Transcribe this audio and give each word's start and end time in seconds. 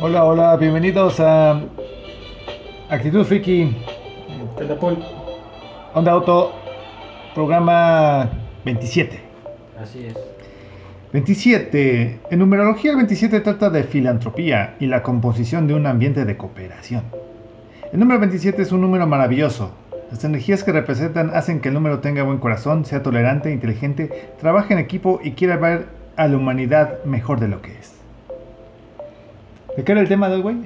Hola, 0.00 0.24
hola, 0.24 0.56
bienvenidos 0.56 1.18
a 1.18 1.60
Actitud 2.88 3.24
Friki. 3.24 3.76
Onda 5.92 6.12
Auto, 6.12 6.52
programa 7.34 8.30
27. 8.64 9.20
Así 9.82 10.06
es. 10.06 10.16
27. 11.12 12.20
En 12.30 12.38
numerología, 12.38 12.92
el 12.92 12.98
27 12.98 13.40
trata 13.40 13.70
de 13.70 13.82
filantropía 13.82 14.76
y 14.78 14.86
la 14.86 15.02
composición 15.02 15.66
de 15.66 15.74
un 15.74 15.84
ambiente 15.84 16.24
de 16.24 16.36
cooperación. 16.36 17.02
El 17.92 17.98
número 17.98 18.20
27 18.20 18.62
es 18.62 18.70
un 18.70 18.82
número 18.82 19.04
maravilloso. 19.08 19.72
Las 20.12 20.22
energías 20.22 20.62
que 20.62 20.70
representan 20.70 21.30
hacen 21.34 21.60
que 21.60 21.70
el 21.70 21.74
número 21.74 21.98
tenga 21.98 22.22
buen 22.22 22.38
corazón, 22.38 22.84
sea 22.84 23.02
tolerante, 23.02 23.50
inteligente, 23.50 24.30
trabaje 24.38 24.74
en 24.74 24.78
equipo 24.78 25.18
y 25.24 25.32
quiera 25.32 25.56
ver 25.56 25.86
a 26.14 26.28
la 26.28 26.36
humanidad 26.36 27.02
mejor 27.04 27.40
de 27.40 27.48
lo 27.48 27.62
que 27.62 27.72
es. 27.72 27.97
¿De 29.78 29.84
qué 29.84 29.92
era 29.92 30.00
el 30.00 30.08
tema 30.08 30.28
de 30.28 30.34
hoy, 30.34 30.42
güey? 30.42 30.56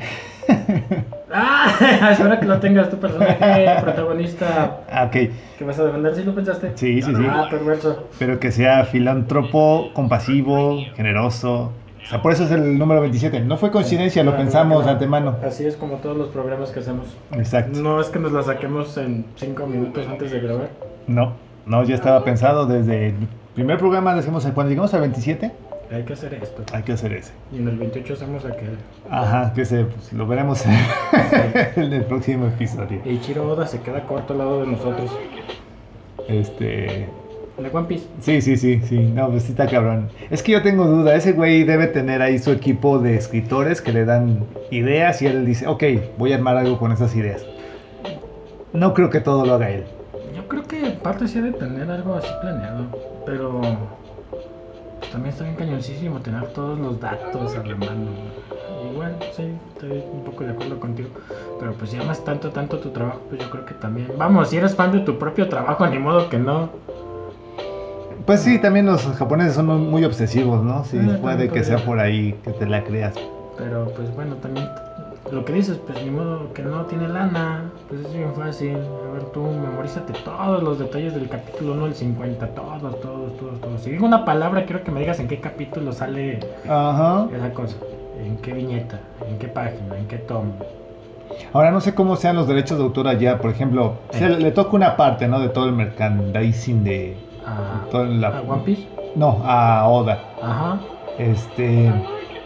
Ah, 1.34 1.72
espero 2.12 2.38
que 2.40 2.44
lo 2.46 2.58
tengas 2.60 2.90
tu 2.90 2.98
personaje 2.98 3.66
protagonista 3.82 4.80
Ah, 4.90 5.04
ok. 5.04 5.12
que 5.58 5.64
vas 5.64 5.78
a 5.78 5.84
defender. 5.84 6.14
¿Sí 6.14 6.24
lo 6.24 6.34
pensaste? 6.34 6.72
Sí, 6.74 7.00
sí, 7.00 7.14
sí. 7.14 7.22
Ah, 7.28 7.46
perverso. 7.50 8.06
Pero 8.18 8.38
que 8.38 8.50
sea 8.52 8.84
filántropo, 8.84 9.90
compasivo, 9.94 10.78
generoso. 10.94 11.72
O 12.04 12.06
sea, 12.08 12.20
por 12.20 12.32
eso 12.32 12.44
es 12.44 12.50
el 12.50 12.78
número 12.78 13.00
27. 13.02 13.40
No 13.40 13.56
fue 13.58 13.70
coincidencia, 13.70 14.22
lo 14.24 14.32
Ah, 14.32 14.36
pensamos 14.36 14.84
no. 14.84 14.90
antemano. 14.92 15.36
Así 15.46 15.64
es 15.66 15.76
como 15.76 15.96
todos 15.96 16.16
los 16.18 16.28
programas 16.28 16.70
que 16.70 16.80
hacemos. 16.80 17.06
Exacto. 17.32 17.80
No 17.80 17.98
es 18.00 18.08
que 18.08 18.18
nos 18.18 18.32
la 18.32 18.42
saquemos 18.42 18.96
en 18.98 19.24
5 19.36 19.66
minutos 19.66 20.06
antes 20.08 20.30
de 20.32 20.40
grabar. 20.40 20.68
No, 21.06 21.32
no, 21.66 21.82
ya 21.84 21.94
estaba 21.94 22.24
pensado 22.24 22.66
desde 22.66 23.08
el 23.08 23.14
primer 23.54 23.78
programa. 23.78 24.14
Decimos, 24.14 24.46
cuando 24.54 24.68
llegamos 24.70 24.92
al 24.92 25.00
27, 25.00 25.50
Hay 25.92 26.04
que 26.04 26.14
hacer 26.14 26.34
esto. 26.34 26.62
hay 26.72 26.82
que 26.82 26.92
hacer 26.92 27.12
ese. 27.12 27.32
Y 27.52 27.58
en 27.58 27.68
el 27.68 27.76
28 27.76 28.14
hacemos 28.14 28.44
aquel. 28.44 28.78
Ajá, 29.10 29.52
que 29.54 29.64
se, 29.64 29.84
pues, 29.84 30.12
lo 30.12 30.26
veremos 30.26 30.64
en 31.76 31.92
el 31.92 32.04
próximo 32.04 32.46
episodio. 32.46 33.00
Y 33.04 33.20
Chiro 33.20 33.46
Oda 33.48 33.66
se 33.66 33.80
queda 33.80 34.06
corto 34.06 34.32
al 34.32 34.38
lado 34.38 34.60
de 34.62 34.68
nosotros. 34.68 35.10
Este. 36.28 37.08
De 37.58 37.68
One 37.70 37.86
Piece. 37.86 38.06
Sí, 38.20 38.40
sí, 38.40 38.56
sí, 38.56 38.80
sí. 38.84 38.98
No, 38.98 39.28
pues 39.30 39.48
está 39.48 39.66
cabrón. 39.66 40.08
Es 40.30 40.42
que 40.42 40.52
yo 40.52 40.62
tengo 40.62 40.86
duda. 40.86 41.14
Ese 41.14 41.32
güey 41.32 41.64
debe 41.64 41.86
tener 41.88 42.22
ahí 42.22 42.38
su 42.38 42.50
equipo 42.50 42.98
de 42.98 43.16
escritores 43.16 43.82
que 43.82 43.92
le 43.92 44.06
dan 44.06 44.46
ideas 44.70 45.20
y 45.20 45.26
él 45.26 45.44
dice, 45.44 45.66
ok, 45.66 45.84
voy 46.16 46.32
a 46.32 46.36
armar 46.36 46.56
algo 46.56 46.78
con 46.78 46.92
esas 46.92 47.14
ideas. 47.14 47.44
No 48.72 48.94
creo 48.94 49.10
que 49.10 49.20
todo 49.20 49.44
lo 49.44 49.54
haga 49.54 49.68
él. 49.68 49.84
Yo 50.34 50.48
creo 50.48 50.62
que 50.62 50.86
en 50.86 50.98
parte 51.00 51.28
sí 51.28 51.38
ha 51.38 51.42
de 51.42 51.52
tener 51.52 51.90
algo 51.90 52.14
así 52.14 52.30
planeado, 52.40 52.86
pero 53.26 53.60
también 55.12 55.32
está 55.32 55.44
bien 55.44 55.56
cañoncísimo 55.56 56.20
tener 56.20 56.46
todos 56.48 56.78
los 56.78 56.98
datos 56.98 57.54
a 57.54 57.62
la 57.64 57.76
mano. 57.76 58.10
Igual, 58.92 59.16
sí, 59.36 59.44
estoy 59.74 60.02
un 60.12 60.24
poco 60.24 60.44
de 60.44 60.50
acuerdo 60.50 60.80
contigo, 60.80 61.08
pero 61.60 61.72
pues 61.74 61.90
si 61.90 61.98
amas 61.98 62.24
tanto, 62.24 62.50
tanto 62.50 62.78
tu 62.78 62.90
trabajo, 62.90 63.20
pues 63.28 63.40
yo 63.40 63.50
creo 63.50 63.64
que 63.64 63.74
también. 63.74 64.08
Vamos, 64.18 64.48
si 64.48 64.56
eres 64.56 64.74
fan 64.74 64.92
de 64.92 65.00
tu 65.00 65.18
propio 65.18 65.48
trabajo, 65.48 65.86
ni 65.86 65.98
modo 65.98 66.28
que 66.28 66.38
no. 66.38 66.70
Pues 68.26 68.40
sí, 68.40 68.58
también 68.58 68.86
los 68.86 69.02
japoneses 69.16 69.54
son 69.54 69.66
muy 69.66 70.04
obsesivos, 70.04 70.62
¿no? 70.62 70.84
Sí, 70.84 70.98
Ah, 71.00 71.18
puede 71.20 71.48
que 71.48 71.64
sea 71.64 71.78
por 71.78 71.98
ahí 71.98 72.34
que 72.44 72.52
te 72.52 72.66
la 72.66 72.84
creas. 72.84 73.14
Pero 73.58 73.86
pues 73.96 74.14
bueno, 74.14 74.36
también 74.36 74.68
lo 75.32 75.44
que 75.44 75.54
dices, 75.54 75.78
pues 75.86 76.02
ni 76.04 76.10
modo 76.10 76.52
que 76.52 76.62
no 76.62 76.82
tiene 76.86 77.08
lana, 77.08 77.70
pues 77.88 78.02
es 78.04 78.12
bien 78.12 78.32
fácil. 78.34 78.76
A 78.76 79.12
ver, 79.14 79.24
tú 79.32 79.42
memorízate 79.42 80.12
todos 80.24 80.62
los 80.62 80.78
detalles 80.78 81.14
del 81.14 81.28
capítulo 81.28 81.72
1 81.72 81.84
al 81.86 81.94
50, 81.94 82.46
todos, 82.48 83.00
todos, 83.00 83.36
todos, 83.38 83.60
todos. 83.60 83.80
Si 83.82 83.90
digo 83.90 84.06
una 84.06 84.24
palabra, 84.24 84.64
quiero 84.66 84.84
que 84.84 84.90
me 84.90 85.00
digas 85.00 85.18
en 85.20 85.28
qué 85.28 85.40
capítulo 85.40 85.92
sale 85.92 86.40
Ajá. 86.68 87.26
esa 87.34 87.52
cosa, 87.54 87.76
en 88.22 88.36
qué 88.38 88.52
viñeta, 88.52 89.00
en 89.28 89.38
qué 89.38 89.48
página, 89.48 89.96
en 89.98 90.06
qué 90.06 90.18
tomo. 90.18 90.52
Ahora 91.54 91.70
no 91.70 91.80
sé 91.80 91.94
cómo 91.94 92.16
sean 92.16 92.36
los 92.36 92.46
derechos 92.46 92.76
de 92.78 92.84
autor 92.84 93.08
allá. 93.08 93.38
Por 93.38 93.50
ejemplo, 93.50 93.94
se 94.10 94.28
le, 94.28 94.38
le 94.38 94.52
toca 94.52 94.76
una 94.76 94.96
parte, 94.96 95.26
¿no? 95.28 95.40
De 95.40 95.48
todo 95.48 95.64
el 95.66 95.72
merchandising 95.72 96.84
de... 96.84 97.16
A, 97.46 97.88
toda 97.90 98.04
la- 98.04 98.28
a 98.28 98.40
One 98.42 98.62
Piece. 98.64 98.86
No, 99.16 99.40
a 99.44 99.88
Oda. 99.88 100.18
Ajá. 100.42 100.78
Este, 101.18 101.90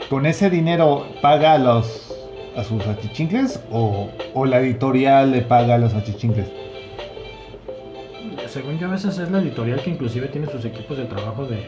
con 0.08 0.24
ese 0.24 0.50
dinero 0.50 1.04
paga 1.20 1.54
a 1.54 1.58
los 1.58 2.05
a 2.56 2.64
sus 2.64 2.86
achichincles 2.86 3.60
o, 3.70 4.08
o 4.34 4.46
la 4.46 4.60
editorial 4.60 5.30
le 5.30 5.42
paga 5.42 5.74
a 5.74 5.78
los 5.78 5.94
achichincles. 5.94 6.48
Según 8.48 8.78
yo, 8.78 8.86
a 8.86 8.90
veces 8.90 9.18
es 9.18 9.30
la 9.30 9.38
editorial 9.38 9.80
que 9.82 9.90
inclusive 9.90 10.28
tiene 10.28 10.46
sus 10.48 10.64
equipos 10.64 10.96
de 10.96 11.04
trabajo 11.04 11.44
de 11.46 11.58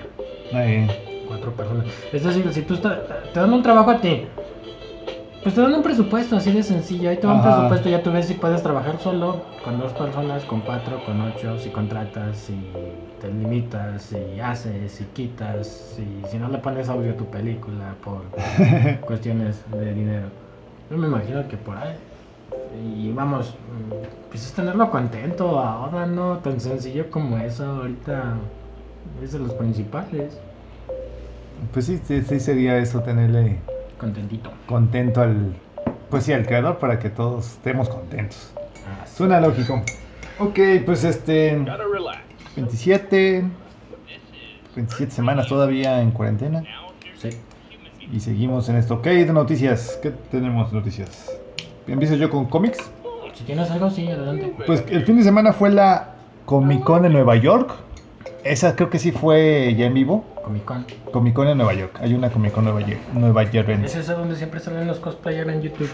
Eh, 0.55 0.87
cuatro 1.29 1.53
personas. 1.53 1.87
Es 2.13 2.25
decir, 2.25 2.51
si 2.53 2.63
tú 2.63 2.75
estás, 2.75 2.99
te 3.33 3.41
dan 3.41 3.53
un 3.53 3.63
trabajo 3.63 3.91
a 3.91 4.01
ti, 4.01 4.23
pues 5.43 5.55
te 5.55 5.61
dan 5.61 5.75
un 5.75 5.83
presupuesto 5.83 6.37
así 6.37 6.51
de 6.51 6.63
sencillo. 6.63 7.11
Ahí 7.11 7.19
te 7.19 7.27
va 7.27 7.35
un 7.35 7.43
presupuesto, 7.43 7.89
ya 7.91 8.03
tú 8.03 8.11
ves 8.11 8.27
si 8.27 8.35
puedes 8.35 8.63
trabajar 8.63 8.99
solo, 8.99 9.43
con 9.65 9.79
dos 9.79 9.93
personas, 9.93 10.45
con 10.45 10.61
cuatro, 10.63 11.05
con 11.05 11.21
ocho, 11.21 11.59
si 11.59 11.69
contratas, 11.69 12.39
si 12.39 12.55
te 13.21 13.29
limitas, 13.29 14.03
si 14.03 14.41
haces, 14.41 14.93
si 14.93 15.05
quitas, 15.05 15.95
si, 15.97 16.23
si 16.31 16.39
no 16.39 16.49
le 16.49 16.59
pones 16.59 16.89
audio 16.89 17.13
a 17.13 17.17
tu 17.17 17.27
película 17.27 17.95
por 18.03 18.23
cuestiones 19.07 19.63
de 19.71 19.93
dinero. 19.93 20.48
Yo 20.91 20.97
me 20.97 21.07
imagino 21.07 21.47
que 21.49 21.57
por 21.57 21.77
ahí. 21.77 21.97
Y 22.97 23.13
vamos, 23.13 23.55
pues 24.31 24.47
es 24.47 24.53
tenerlo 24.53 24.91
contento 24.91 25.59
ahora, 25.59 26.07
no 26.07 26.39
tan 26.39 26.61
sencillo 26.61 27.11
como 27.11 27.37
eso. 27.39 27.65
Ahorita 27.65 28.35
es 29.23 29.33
de 29.33 29.39
los 29.39 29.53
principales. 29.55 30.39
pues 31.73 31.87
sí, 31.87 32.01
sí, 32.05 32.23
sí 32.23 32.41
sería 32.41 32.79
eso, 32.79 33.01
tenerle 33.03 33.59
Contentito. 33.99 34.51
contento 34.67 35.21
al, 35.21 35.55
pues 36.11 36.25
sí, 36.25 36.33
al 36.33 36.47
creador 36.47 36.79
para 36.79 36.99
que 36.99 37.11
todos 37.11 37.47
estemos 37.53 37.89
contentos. 37.89 38.53
Suena 39.15 39.41
lógico. 39.41 39.83
Ok, 40.39 40.59
pues 40.87 41.05
este, 41.05 41.59
Gotta 41.59 41.79
relax. 41.93 42.21
27, 42.57 43.45
27 44.77 45.11
semanas 45.13 45.49
todavía 45.49 46.01
en 46.01 46.13
cuarentena. 46.13 46.63
Y 48.13 48.21
seguimos 48.21 48.69
en 48.69 48.77
esto. 48.77 48.95
Ok, 48.95 49.05
de 49.05 49.33
noticias, 49.33 49.99
¿qué 50.03 50.11
tenemos 50.31 50.73
noticias? 50.73 51.31
Empiezo 51.87 52.15
yo 52.17 52.31
con 52.31 52.47
cómics. 52.47 52.79
Si 53.35 53.45
tienes 53.45 53.71
algo, 53.71 53.91
sí, 53.91 54.09
adelante. 54.09 54.55
Pues 54.67 54.85
el 54.89 55.05
fin 55.05 55.17
de 55.17 55.23
semana 55.23 55.53
fue 55.53 55.71
la 55.71 56.15
Comic 56.45 56.83
Con 56.83 57.03
de 57.03 57.09
Nueva 57.09 57.37
York. 57.37 57.73
Esa 58.45 58.75
creo 58.75 58.91
que 58.91 58.99
sí 58.99 59.13
fue 59.13 59.75
ya 59.77 59.87
en 59.87 59.95
vivo. 59.95 60.25
Comic 60.43 60.65
Con. 60.65 60.87
Comic 61.13 61.35
Con 61.35 61.49
en 61.49 61.59
Nueva 61.59 61.75
York. 61.75 61.99
Hay 62.01 62.15
una 62.15 62.31
Comic 62.31 62.53
Con 62.53 62.65
Nueva 62.65 62.81
York. 62.81 63.01
Nueva 63.13 63.45
York. 63.45 63.69
Es 63.85 63.97
esa 63.97 64.15
donde 64.15 64.37
siempre 64.37 64.61
salen 64.61 64.87
los 64.87 64.99
cosplayers 64.99 65.49
en 65.51 65.63
YouTube. 65.63 65.91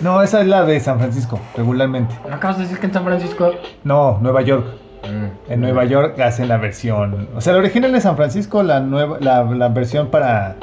No, 0.00 0.22
esa 0.22 0.40
es 0.40 0.46
la 0.46 0.64
de 0.64 0.78
San 0.78 0.98
Francisco, 0.98 1.40
regularmente. 1.56 2.14
¿No 2.28 2.36
acabas 2.36 2.58
de 2.58 2.64
decir 2.64 2.78
que 2.78 2.86
en 2.86 2.92
San 2.92 3.04
Francisco? 3.04 3.50
No, 3.82 4.18
Nueva 4.20 4.42
York. 4.42 4.64
Mm. 5.02 5.52
En 5.52 5.60
Nueva 5.60 5.84
York 5.84 6.18
hacen 6.20 6.48
la 6.48 6.56
versión. 6.56 7.28
O 7.34 7.40
sea, 7.40 7.52
la 7.52 7.58
original 7.58 7.92
de 7.92 8.00
San 8.00 8.16
Francisco, 8.16 8.62
la 8.62 8.80
nueva, 8.80 9.18
la, 9.20 9.42
la 9.42 9.68
versión 9.68 10.08
para. 10.08 10.56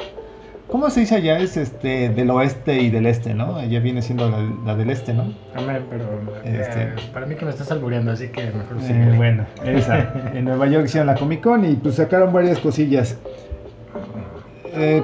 ¿Cómo 0.68 0.90
se 0.90 1.00
dice 1.00 1.14
allá? 1.14 1.38
Es 1.38 1.56
este 1.56 2.08
del 2.08 2.28
oeste 2.30 2.80
y 2.80 2.90
del 2.90 3.06
este, 3.06 3.34
¿no? 3.34 3.54
Allá 3.56 3.78
viene 3.78 4.02
siendo 4.02 4.28
la, 4.28 4.38
la 4.64 4.74
del 4.74 4.90
este, 4.90 5.14
¿no? 5.14 5.32
Hombre, 5.56 5.80
pero 5.88 6.04
eh, 6.44 6.60
Este. 6.60 7.08
para 7.12 7.24
mí 7.26 7.36
que 7.36 7.44
me 7.44 7.52
estás 7.52 7.70
albureando, 7.70 8.10
así 8.10 8.28
que 8.28 8.46
mejor 8.46 8.76
Eh, 8.78 8.86
síguele. 8.86 9.16
bueno, 9.16 9.46
esa. 9.64 10.12
En 10.34 10.44
Nueva 10.44 10.66
York 10.66 10.86
hicieron 10.86 11.06
la 11.06 11.14
Comic 11.14 11.40
Con 11.42 11.64
y 11.64 11.74
pues 11.76 11.94
sacaron 11.94 12.32
varias 12.32 12.58
cosillas. 12.58 13.16
Eh, 14.74 15.02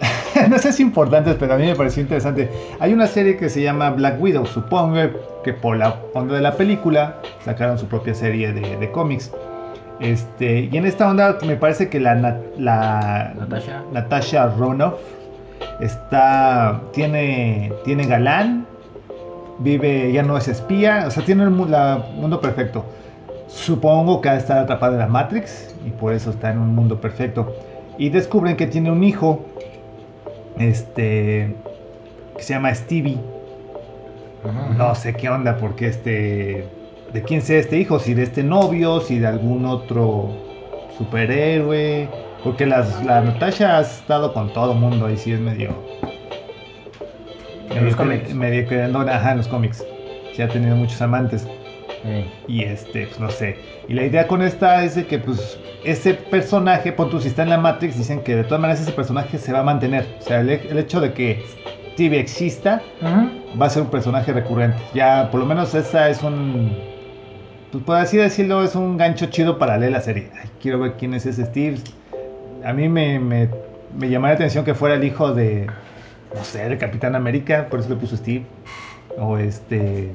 no 0.50 0.58
sé 0.58 0.72
si 0.72 0.82
importantes, 0.82 1.36
pero 1.38 1.54
a 1.54 1.56
mí 1.56 1.66
me 1.66 1.76
pareció 1.76 2.02
interesante. 2.02 2.48
Hay 2.80 2.92
una 2.92 3.06
serie 3.06 3.36
que 3.36 3.48
se 3.48 3.62
llama 3.62 3.90
Black 3.90 4.20
Widow. 4.20 4.46
Supongo 4.46 4.96
que 5.44 5.52
por 5.52 5.76
la 5.76 5.96
onda 6.14 6.34
de 6.34 6.42
la 6.42 6.54
película 6.56 7.20
sacaron 7.44 7.78
su 7.78 7.86
propia 7.86 8.14
serie 8.14 8.52
de, 8.52 8.76
de 8.76 8.90
cómics. 8.90 9.32
Este, 10.00 10.68
y 10.70 10.76
en 10.76 10.86
esta 10.86 11.08
onda 11.10 11.38
me 11.44 11.56
parece 11.56 11.88
que 11.88 11.98
la, 11.98 12.14
na- 12.14 12.36
la 12.56 13.32
Natasha. 13.38 13.82
Natasha 13.92 14.46
Romanoff 14.56 14.94
está 15.80 16.80
tiene 16.92 17.72
tiene 17.84 18.06
galán, 18.06 18.64
vive 19.58 20.12
ya 20.12 20.22
no 20.22 20.36
es 20.36 20.46
espía, 20.48 21.04
o 21.06 21.10
sea 21.10 21.24
tiene 21.24 21.44
el 21.44 21.70
la- 21.70 22.04
mundo 22.14 22.40
perfecto. 22.40 22.84
Supongo 23.48 24.20
que 24.20 24.28
ha 24.28 24.32
de 24.34 24.38
estar 24.38 24.58
atrapada 24.58 24.92
en 24.92 24.98
la 25.00 25.06
Matrix 25.08 25.74
y 25.86 25.90
por 25.90 26.12
eso 26.12 26.30
está 26.30 26.50
en 26.52 26.58
un 26.58 26.74
mundo 26.74 27.00
perfecto. 27.00 27.54
Y 27.96 28.10
descubren 28.10 28.56
que 28.56 28.66
tiene 28.68 28.92
un 28.92 29.02
hijo, 29.02 29.44
este, 30.58 31.54
que 32.36 32.42
se 32.42 32.54
llama 32.54 32.74
Stevie. 32.74 33.18
Ujú. 34.44 34.74
No 34.76 34.94
sé 34.94 35.14
qué 35.14 35.28
onda, 35.28 35.56
porque 35.56 35.88
este. 35.88 36.68
¿De 37.12 37.22
quién 37.22 37.40
sea 37.42 37.58
este 37.58 37.78
hijo? 37.78 37.98
Si 37.98 38.14
de 38.14 38.24
este 38.24 38.42
novio, 38.42 39.00
si 39.00 39.18
de 39.18 39.26
algún 39.26 39.64
otro 39.64 40.30
superhéroe. 40.96 42.08
Porque 42.44 42.66
las, 42.66 43.04
la 43.04 43.20
Natasha 43.20 43.78
ha 43.78 43.80
estado 43.80 44.32
con 44.32 44.52
todo 44.52 44.74
mundo 44.74 45.10
y 45.10 45.16
sí 45.16 45.32
es 45.32 45.40
medio. 45.40 45.70
En 47.70 47.84
los 47.84 47.96
cómics. 47.96 48.32
medio 48.34 48.66
querendona, 48.68 49.16
ajá, 49.16 49.32
en 49.32 49.38
los 49.38 49.48
cómics. 49.48 49.84
Sí 50.34 50.42
ha 50.42 50.48
tenido 50.48 50.76
muchos 50.76 51.00
amantes. 51.02 51.46
Ey. 52.04 52.30
Y 52.46 52.62
este, 52.62 53.06
pues 53.06 53.18
no 53.18 53.30
sé. 53.30 53.56
Y 53.88 53.94
la 53.94 54.04
idea 54.04 54.26
con 54.26 54.42
esta 54.42 54.84
es 54.84 54.94
de 54.94 55.06
que, 55.06 55.18
pues, 55.18 55.58
ese 55.84 56.14
personaje, 56.14 56.92
pon 56.92 57.10
tú, 57.10 57.20
si 57.20 57.28
está 57.28 57.42
en 57.42 57.50
la 57.50 57.58
Matrix, 57.58 57.98
dicen 57.98 58.20
que 58.20 58.36
de 58.36 58.44
todas 58.44 58.60
maneras 58.60 58.80
ese 58.80 58.92
personaje 58.92 59.36
se 59.36 59.52
va 59.52 59.60
a 59.60 59.64
mantener. 59.64 60.06
O 60.20 60.22
sea, 60.22 60.40
el, 60.40 60.50
el 60.50 60.78
hecho 60.78 61.00
de 61.00 61.12
que 61.12 61.42
Steve 61.94 62.20
exista 62.20 62.80
va 63.60 63.66
a 63.66 63.70
ser 63.70 63.82
un 63.82 63.90
personaje 63.90 64.32
recurrente. 64.32 64.78
Ya, 64.94 65.28
por 65.32 65.40
lo 65.40 65.46
menos 65.46 65.74
esa 65.74 66.08
es 66.08 66.22
un... 66.22 66.97
Pues 67.72 67.84
por 67.84 67.96
así 67.96 68.16
decirlo, 68.16 68.62
es 68.64 68.74
un 68.74 68.96
gancho 68.96 69.26
chido 69.26 69.58
para 69.58 69.76
leer 69.76 69.92
la 69.92 70.00
serie. 70.00 70.30
Ay, 70.42 70.48
quiero 70.60 70.78
ver 70.80 70.94
quién 70.98 71.12
es 71.14 71.26
ese 71.26 71.44
Steve. 71.44 71.78
A 72.64 72.72
mí 72.72 72.88
me, 72.88 73.18
me, 73.18 73.48
me 73.96 74.08
llamaría 74.08 74.34
la 74.34 74.36
atención 74.36 74.64
que 74.64 74.74
fuera 74.74 74.94
el 74.94 75.04
hijo 75.04 75.34
de, 75.34 75.66
no 76.34 76.44
sé, 76.44 76.66
de 76.68 76.78
Capitán 76.78 77.14
América, 77.14 77.66
por 77.70 77.80
eso 77.80 77.88
le 77.90 77.96
puso 77.96 78.16
Steve. 78.16 78.44
O 79.18 79.36
este... 79.38 80.10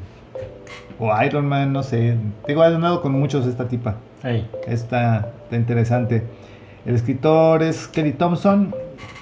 O 0.99 1.11
Iron 1.23 1.45
Man, 1.47 1.73
no 1.73 1.83
sé. 1.83 2.15
Digo, 2.47 2.61
andado 2.63 3.01
con 3.01 3.11
muchos 3.13 3.45
esta 3.47 3.67
tipa. 3.67 3.95
Ey. 4.23 4.47
Está, 4.67 5.31
está 5.43 5.55
interesante. 5.55 6.23
El 6.85 6.95
escritor 6.95 7.61
es 7.63 7.87
Kelly 7.87 8.13
Thompson 8.13 8.73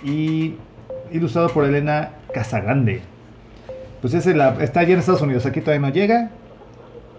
y 0.03 0.55
ilustrado 1.11 1.49
por 1.49 1.65
Elena 1.65 2.11
Casagrande. 2.33 3.01
Pues 4.01 4.13
ese 4.13 4.33
la- 4.33 4.55
está 4.61 4.81
allá 4.81 4.93
en 4.93 4.99
Estados 4.99 5.21
Unidos, 5.21 5.45
aquí 5.45 5.61
todavía 5.61 5.87
no 5.87 5.93
llega. 5.93 6.29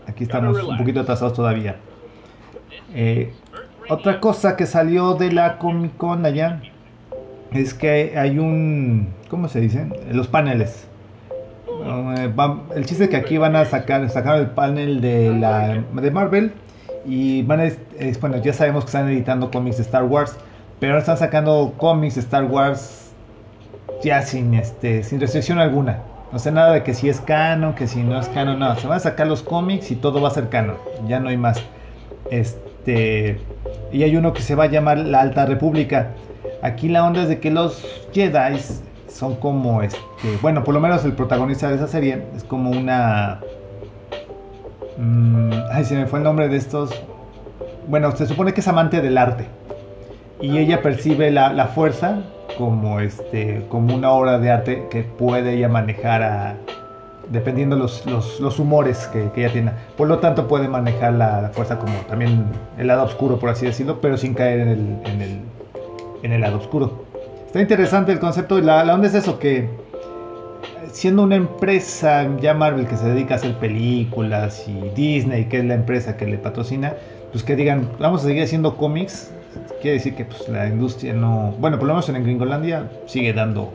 Aquí 0.08 0.24
estamos 0.24 0.62
un 0.62 0.76
poquito 0.78 1.00
atrasados 1.00 1.34
todavía. 1.34 1.76
Eh, 2.94 3.32
otra 3.88 4.20
cosa 4.20 4.56
que 4.56 4.66
salió 4.66 5.14
de 5.14 5.32
la 5.32 5.58
Comic 5.58 5.96
Con 5.96 6.24
allá 6.26 6.60
es 7.52 7.74
que 7.74 8.14
hay 8.18 8.38
un. 8.38 9.08
¿Cómo 9.28 9.48
se 9.48 9.60
dice? 9.60 9.86
Los 10.10 10.28
paneles. 10.28 10.86
Eh, 11.84 12.32
el 12.76 12.86
chiste 12.86 13.04
es 13.04 13.10
que 13.10 13.16
aquí 13.16 13.38
van 13.38 13.56
a 13.56 13.64
sacar, 13.64 14.08
sacar 14.10 14.38
el 14.38 14.48
panel 14.48 15.00
de, 15.00 15.30
la, 15.38 15.82
de 15.92 16.10
Marvel 16.10 16.52
y 17.04 17.42
van 17.42 17.60
a, 17.60 17.64
es- 17.64 18.20
bueno, 18.20 18.36
ya 18.38 18.52
sabemos 18.52 18.84
que 18.84 18.88
están 18.88 19.08
editando 19.08 19.50
cómics 19.50 19.78
de 19.78 19.82
Star 19.82 20.04
Wars, 20.04 20.36
pero 20.78 20.92
ahora 20.92 21.00
están 21.00 21.16
sacando 21.16 21.74
cómics 21.78 22.14
de 22.16 22.20
Star 22.20 22.44
Wars 22.44 23.10
ya 24.02 24.22
sin, 24.22 24.54
este, 24.54 25.02
sin 25.02 25.20
restricción 25.20 25.58
alguna. 25.58 25.98
No 26.32 26.38
sé 26.38 26.50
nada 26.50 26.72
de 26.72 26.82
que 26.82 26.94
si 26.94 27.10
es 27.10 27.20
canon, 27.20 27.74
que 27.74 27.86
si 27.86 28.02
no 28.02 28.18
es 28.18 28.26
canon, 28.28 28.58
no. 28.58 28.74
Se 28.76 28.86
van 28.86 28.96
a 28.96 29.00
sacar 29.00 29.26
los 29.26 29.42
cómics 29.42 29.90
y 29.90 29.96
todo 29.96 30.22
va 30.22 30.28
a 30.28 30.32
ser 30.32 30.48
canon. 30.48 30.76
Ya 31.06 31.20
no 31.20 31.28
hay 31.28 31.36
más. 31.36 31.62
Este. 32.30 33.38
Y 33.92 34.02
hay 34.02 34.16
uno 34.16 34.32
que 34.32 34.40
se 34.40 34.54
va 34.54 34.64
a 34.64 34.68
llamar 34.68 34.98
La 34.98 35.20
Alta 35.20 35.44
República. 35.44 36.12
Aquí 36.62 36.88
la 36.88 37.04
onda 37.04 37.22
es 37.22 37.28
de 37.28 37.38
que 37.38 37.50
los 37.50 37.84
Jedi 38.12 38.58
son 39.08 39.36
como 39.36 39.82
este. 39.82 39.98
Bueno, 40.40 40.64
por 40.64 40.72
lo 40.72 40.80
menos 40.80 41.04
el 41.04 41.12
protagonista 41.12 41.68
de 41.68 41.74
esa 41.74 41.86
serie 41.86 42.24
es 42.34 42.44
como 42.44 42.70
una. 42.70 43.40
mm, 44.96 45.52
ay, 45.70 45.84
se 45.84 45.96
me 45.96 46.06
fue 46.06 46.20
el 46.20 46.24
nombre 46.24 46.48
de 46.48 46.56
estos. 46.56 46.90
Bueno, 47.88 48.10
se 48.16 48.26
supone 48.26 48.54
que 48.54 48.60
es 48.60 48.68
amante 48.68 49.02
del 49.02 49.18
arte. 49.18 49.46
Y 50.40 50.56
ella 50.56 50.80
percibe 50.80 51.30
la, 51.30 51.52
la 51.52 51.66
fuerza 51.66 52.22
como 52.64 53.00
este. 53.00 53.64
como 53.68 53.94
una 53.94 54.12
obra 54.12 54.38
de 54.38 54.50
arte 54.50 54.86
que 54.90 55.02
puede 55.02 55.54
ella 55.54 55.68
manejar 55.68 56.22
a. 56.22 56.56
Dependiendo 57.30 57.76
los, 57.76 58.04
los, 58.06 58.40
los 58.40 58.58
humores 58.58 59.08
que, 59.12 59.30
que 59.30 59.44
ella 59.44 59.52
tiene. 59.52 59.72
Por 59.96 60.08
lo 60.08 60.18
tanto, 60.18 60.48
puede 60.48 60.68
manejar 60.68 61.14
la, 61.14 61.50
fuerza 61.52 61.78
como 61.78 61.92
también 62.08 62.44
el 62.78 62.86
lado 62.86 63.04
oscuro, 63.04 63.38
por 63.38 63.50
así 63.50 63.66
decirlo, 63.66 64.00
pero 64.00 64.16
sin 64.16 64.34
caer 64.34 64.60
en 64.60 64.68
el, 64.68 64.78
en 65.06 65.22
el, 65.22 65.40
en 66.22 66.32
el 66.32 66.40
lado 66.40 66.58
oscuro. 66.58 67.04
Está 67.46 67.60
interesante 67.60 68.12
el 68.12 68.18
concepto 68.18 68.58
y 68.58 68.62
la, 68.62 68.84
la 68.84 68.94
onda 68.94 69.08
es 69.08 69.14
eso, 69.14 69.38
que 69.38 69.68
siendo 70.92 71.22
una 71.22 71.36
empresa 71.36 72.28
ya 72.40 72.54
Marvel 72.54 72.86
que 72.86 72.96
se 72.96 73.08
dedica 73.08 73.34
a 73.34 73.36
hacer 73.38 73.56
películas 73.58 74.66
y 74.68 74.88
Disney, 74.94 75.46
que 75.46 75.58
es 75.58 75.64
la 75.64 75.74
empresa 75.74 76.16
que 76.16 76.26
le 76.26 76.38
patrocina, 76.38 76.94
pues 77.32 77.44
que 77.44 77.56
digan, 77.56 77.88
vamos 77.98 78.22
a 78.22 78.26
seguir 78.26 78.42
haciendo 78.42 78.76
cómics, 78.76 79.32
quiere 79.80 79.98
decir 79.98 80.14
que 80.14 80.24
pues 80.24 80.48
la 80.48 80.66
industria 80.66 81.12
no, 81.12 81.54
bueno, 81.58 81.78
por 81.78 81.86
lo 81.88 81.94
menos 81.94 82.08
en 82.08 82.22
Gringolandia 82.22 82.90
sigue 83.06 83.32
dando, 83.32 83.72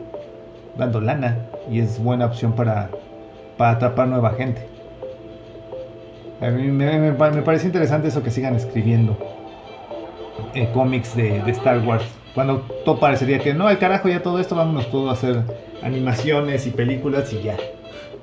dando 0.77 1.01
lana 1.01 1.37
y 1.69 1.79
es 1.79 2.01
buena 2.01 2.25
opción 2.25 2.53
para, 2.53 2.89
para 3.57 3.71
atrapar 3.71 4.07
nueva 4.07 4.31
gente. 4.31 4.67
A 6.41 6.49
mí 6.49 6.67
me, 6.67 6.99
me, 6.99 7.13
parece 7.13 7.65
interesante 7.65 8.09
eso 8.09 8.21
que 8.21 8.29
sigan 8.29 8.55
escribiendo 8.55 9.17
eh, 10.53 10.69
cómics 10.73 11.15
de, 11.15 11.41
de 11.41 11.51
Star 11.51 11.79
Wars. 11.85 12.05
Cuando 12.35 12.59
todo 12.85 12.99
parecería 12.99 13.39
que 13.39 13.55
no, 13.55 13.67
al 13.67 13.79
carajo 13.79 14.07
ya 14.07 14.21
todo 14.21 14.39
esto, 14.39 14.55
vámonos 14.55 14.91
todo 14.91 15.09
a 15.09 15.13
hacer 15.13 15.41
animaciones 15.81 16.67
y 16.67 16.69
películas 16.69 17.33
y 17.33 17.41
ya. 17.41 17.57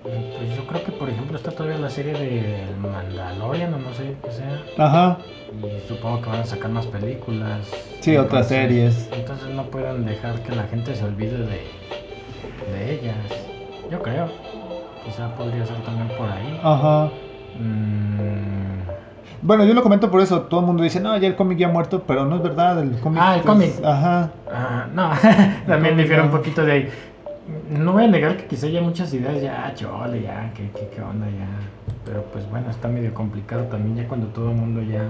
Pues 0.04 0.54
yo 0.54 0.66
creo 0.66 0.84
que, 0.84 0.92
por 0.92 1.08
ejemplo, 1.08 1.36
está 1.36 1.50
todavía 1.50 1.78
la 1.78 1.88
serie 1.88 2.12
de 2.12 2.66
Mandalorian 2.78 3.72
o 3.74 3.78
no 3.78 3.92
sé 3.94 4.14
qué 4.22 4.30
sea. 4.30 4.62
Ajá, 4.78 5.16
Y 5.50 5.88
supongo 5.88 6.20
que 6.20 6.28
van 6.30 6.40
a 6.40 6.44
sacar 6.44 6.70
más 6.70 6.86
películas. 6.86 7.66
Sí, 8.00 8.16
otras 8.16 8.48
series. 8.48 9.08
Entonces 9.12 9.48
no 9.48 9.64
pueden 9.64 10.04
dejar 10.04 10.40
que 10.42 10.52
la 10.54 10.64
gente 10.64 10.94
se 10.94 11.04
olvide 11.04 11.38
de, 11.38 11.62
de 12.70 12.92
ellas. 12.94 13.16
Yo 13.90 14.02
creo. 14.02 14.28
Quizá 15.06 15.34
podría 15.36 15.64
ser 15.66 15.76
también 15.84 16.08
por 16.16 16.28
ahí. 16.30 16.60
ajá. 16.62 17.08
Mm, 17.58 18.80
Bueno, 19.42 19.64
yo 19.64 19.72
lo 19.74 19.82
comento 19.82 20.10
por 20.10 20.20
eso. 20.20 20.42
Todo 20.42 20.60
el 20.60 20.66
mundo 20.66 20.82
dice, 20.82 21.00
no, 21.00 21.16
ya 21.16 21.28
el 21.28 21.36
cómic 21.36 21.58
ya 21.58 21.68
ha 21.68 21.70
muerto, 21.72 22.02
pero 22.06 22.24
no 22.26 22.36
es 22.36 22.42
verdad. 22.42 22.78
El 22.80 22.98
cómic. 23.00 23.20
Ah, 23.22 23.34
el 23.34 23.40
es- 23.40 23.46
cómic. 23.46 23.72
Ajá. 23.84 24.30
ah, 24.52 24.86
no, 24.92 25.10
también 25.66 25.96
difiere 25.96 26.20
un 26.22 26.30
poquito 26.30 26.62
de 26.64 26.72
ahí. 26.72 26.88
No 27.70 27.92
voy 27.92 28.04
a 28.04 28.08
negar 28.08 28.36
que 28.38 28.46
quizá 28.46 28.66
haya 28.66 28.80
muchas 28.80 29.12
ideas 29.12 29.42
ya, 29.42 29.70
chole, 29.74 30.22
ya, 30.22 30.50
qué, 30.54 30.70
qué, 30.74 30.88
qué 30.94 31.02
onda 31.02 31.26
ya. 31.26 31.46
Pero 32.06 32.22
pues 32.32 32.48
bueno, 32.50 32.70
está 32.70 32.88
medio 32.88 33.12
complicado 33.12 33.64
también 33.64 33.96
ya 33.96 34.08
cuando 34.08 34.28
todo 34.28 34.50
el 34.50 34.56
mundo 34.56 34.80
ya, 34.82 35.04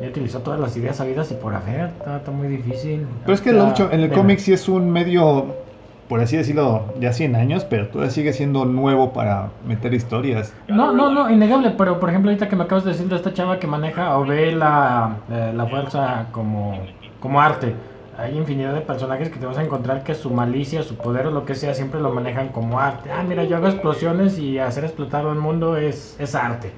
ya 0.00 0.08
utilizó 0.08 0.40
todas 0.40 0.60
las 0.60 0.76
ideas 0.76 0.96
sabidas 0.96 1.30
y 1.32 1.34
por 1.34 1.54
hacer. 1.54 1.86
Está, 1.86 2.18
está 2.18 2.30
muy 2.30 2.46
difícil. 2.46 3.06
Pero 3.22 3.34
es 3.34 3.40
que 3.40 3.50
Ahorita, 3.50 3.68
dicho, 3.68 3.88
en 3.92 4.00
el 4.00 4.12
cómic 4.12 4.38
sí 4.38 4.52
es 4.52 4.68
un 4.68 4.90
medio, 4.90 5.56
por 6.08 6.20
así 6.20 6.36
decirlo, 6.36 6.84
ya 7.00 7.12
100 7.12 7.34
años, 7.34 7.64
pero 7.64 7.88
todavía 7.88 8.12
sigue 8.12 8.32
siendo 8.32 8.64
nuevo 8.64 9.12
para 9.12 9.50
meter 9.66 9.94
historias. 9.94 10.54
No, 10.68 10.92
no, 10.92 11.10
no, 11.10 11.28
innegable, 11.30 11.70
pero 11.76 11.98
por 11.98 12.10
ejemplo 12.10 12.30
ahorita 12.30 12.48
que 12.48 12.54
me 12.54 12.62
acabas 12.62 12.84
de 12.84 12.92
decir 12.92 13.08
de 13.08 13.16
esta 13.16 13.32
chava 13.32 13.58
que 13.58 13.66
maneja 13.66 14.16
o 14.18 14.24
ve 14.24 14.52
la, 14.52 15.16
eh, 15.30 15.52
la 15.52 15.66
fuerza 15.66 16.26
como, 16.30 16.78
como 17.18 17.40
arte. 17.40 17.74
Hay 18.22 18.38
infinidad 18.38 18.72
de 18.72 18.82
personajes 18.82 19.30
que 19.30 19.40
te 19.40 19.46
vas 19.46 19.58
a 19.58 19.64
encontrar 19.64 20.04
que 20.04 20.14
su 20.14 20.30
malicia, 20.30 20.84
su 20.84 20.96
poder 20.96 21.26
o 21.26 21.32
lo 21.32 21.44
que 21.44 21.56
sea 21.56 21.74
siempre 21.74 22.00
lo 22.00 22.12
manejan 22.12 22.50
como 22.50 22.78
arte. 22.78 23.10
Ah, 23.10 23.24
mira, 23.26 23.42
yo 23.42 23.56
hago 23.56 23.66
explosiones 23.66 24.38
y 24.38 24.60
hacer 24.60 24.84
explotar 24.84 25.26
el 25.26 25.34
mundo 25.34 25.76
es, 25.76 26.14
es 26.20 26.36
arte. 26.36 26.72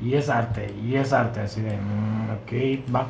Y 0.00 0.14
es 0.14 0.28
arte, 0.28 0.72
y 0.80 0.94
es 0.94 1.12
arte. 1.12 1.40
Así 1.40 1.62
de, 1.62 1.76
mm, 1.76 2.30
ok, 2.30 2.94
va. 2.94 3.08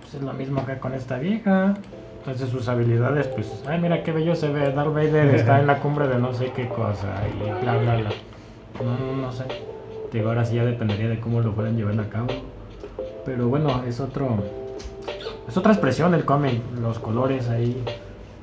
Pues 0.00 0.14
es 0.14 0.22
lo 0.22 0.32
mismo 0.34 0.64
que 0.64 0.78
con 0.78 0.94
esta 0.94 1.18
vieja. 1.18 1.74
Entonces 2.18 2.48
sus 2.48 2.68
habilidades, 2.68 3.26
pues, 3.26 3.64
ay, 3.66 3.80
mira 3.80 4.04
qué 4.04 4.12
bello 4.12 4.36
se 4.36 4.48
ve. 4.48 4.70
Darth 4.70 4.94
Vader 4.94 5.34
está 5.34 5.58
en 5.58 5.66
la 5.66 5.80
cumbre 5.80 6.06
de 6.06 6.18
no 6.18 6.32
sé 6.32 6.52
qué 6.54 6.68
cosa 6.68 7.12
y 7.26 7.60
bla, 7.64 7.76
bla, 7.78 7.96
bla. 7.96 8.10
No, 8.84 8.98
no, 8.98 9.20
no 9.20 9.32
sé. 9.32 9.44
Te 10.12 10.18
Digo, 10.18 10.28
ahora 10.28 10.44
sí 10.44 10.54
ya 10.54 10.64
dependería 10.64 11.08
de 11.08 11.18
cómo 11.18 11.40
lo 11.40 11.52
fueran 11.52 11.76
llevar 11.76 11.98
a 11.98 12.08
cabo. 12.08 12.28
Pero 13.24 13.48
bueno, 13.48 13.82
es 13.84 13.98
otro. 13.98 14.67
Es 15.48 15.56
otra 15.56 15.72
expresión 15.72 16.14
el 16.14 16.24
cómic, 16.24 16.60
los 16.80 16.98
colores 16.98 17.48
ahí. 17.48 17.82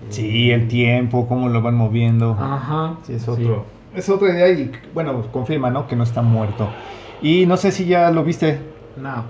Sí, 0.09 0.51
el 0.51 0.67
tiempo, 0.67 1.27
cómo 1.27 1.50
lo 1.50 1.62
van 1.62 1.75
moviendo. 1.75 2.35
Ajá. 2.39 2.95
Sí, 3.03 3.13
es 3.13 3.27
otro. 3.27 3.65
Es 3.95 4.09
otra 4.09 4.29
idea 4.29 4.50
y, 4.50 4.71
bueno, 4.93 5.24
confirma, 5.31 5.69
¿no? 5.69 5.88
Que 5.88 5.95
no 5.95 6.03
está 6.03 6.21
muerto. 6.21 6.67
Y 7.21 7.45
no 7.45 7.57
sé 7.57 7.71
si 7.71 7.85
ya 7.85 8.12
lo 8.12 8.24
viste 8.24 8.59
No. 8.97 9.24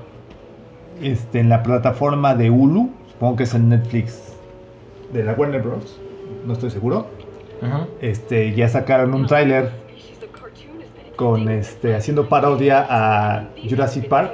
este, 1.01 1.39
en 1.39 1.49
la 1.49 1.61
plataforma 1.63 2.33
de 2.33 2.49
Hulu. 2.49 2.89
Supongo 3.11 3.35
que 3.37 3.43
es 3.43 3.53
en 3.53 3.69
Netflix 3.69 4.33
de 5.13 5.23
la 5.23 5.33
Warner 5.33 5.61
Bros. 5.61 5.99
No 6.45 6.53
estoy 6.53 6.71
seguro. 6.71 7.07
Ajá. 7.61 7.87
Este, 8.01 8.53
ya 8.53 8.67
sacaron 8.67 9.13
un 9.13 9.27
tráiler 9.27 9.71
con 11.15 11.47
este 11.47 11.95
haciendo 11.95 12.27
parodia 12.27 12.85
a 12.89 13.47
Jurassic 13.69 14.09
Park 14.09 14.33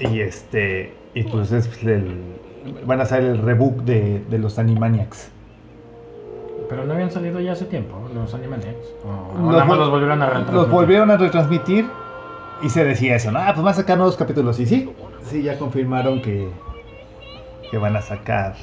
y 0.00 0.20
este 0.20 0.92
y 1.14 1.24
pues 1.24 1.52
es 1.52 1.68
el, 1.82 2.16
van 2.86 3.00
a 3.00 3.02
hacer 3.04 3.22
el 3.24 3.38
reboot 3.38 3.78
de, 3.84 4.22
de 4.30 4.38
los 4.38 4.58
Animaniacs. 4.58 5.30
Pero 6.68 6.84
no 6.84 6.92
habían 6.94 7.10
salido 7.10 7.40
ya 7.40 7.52
hace 7.52 7.64
tiempo 7.64 7.96
los 8.14 8.32
Animaniacs. 8.34 8.94
O, 9.04 9.38
Los 9.38 9.52
nada 9.52 9.64
más 9.64 9.76
vol- 9.76 9.80
los 9.80 9.90
volvieron 9.90 10.22
a 10.22 10.26
retransmitir. 10.26 10.54
Los 10.60 10.70
volvieron 10.70 11.10
a 11.10 11.16
retransmitir 11.16 11.86
y 12.62 12.68
se 12.68 12.84
decía 12.84 13.16
eso, 13.16 13.32
¿no? 13.32 13.40
Ah, 13.40 13.46
pues 13.54 13.64
van 13.64 13.72
a 13.72 13.76
sacar 13.76 13.96
nuevos 13.96 14.16
capítulos 14.16 14.60
y 14.60 14.66
sí, 14.66 14.92
sí 15.28 15.42
ya 15.42 15.58
confirmaron 15.58 16.20
que 16.22 16.48
que 17.70 17.78
van 17.78 17.96
a 17.96 18.02
sacar. 18.02 18.54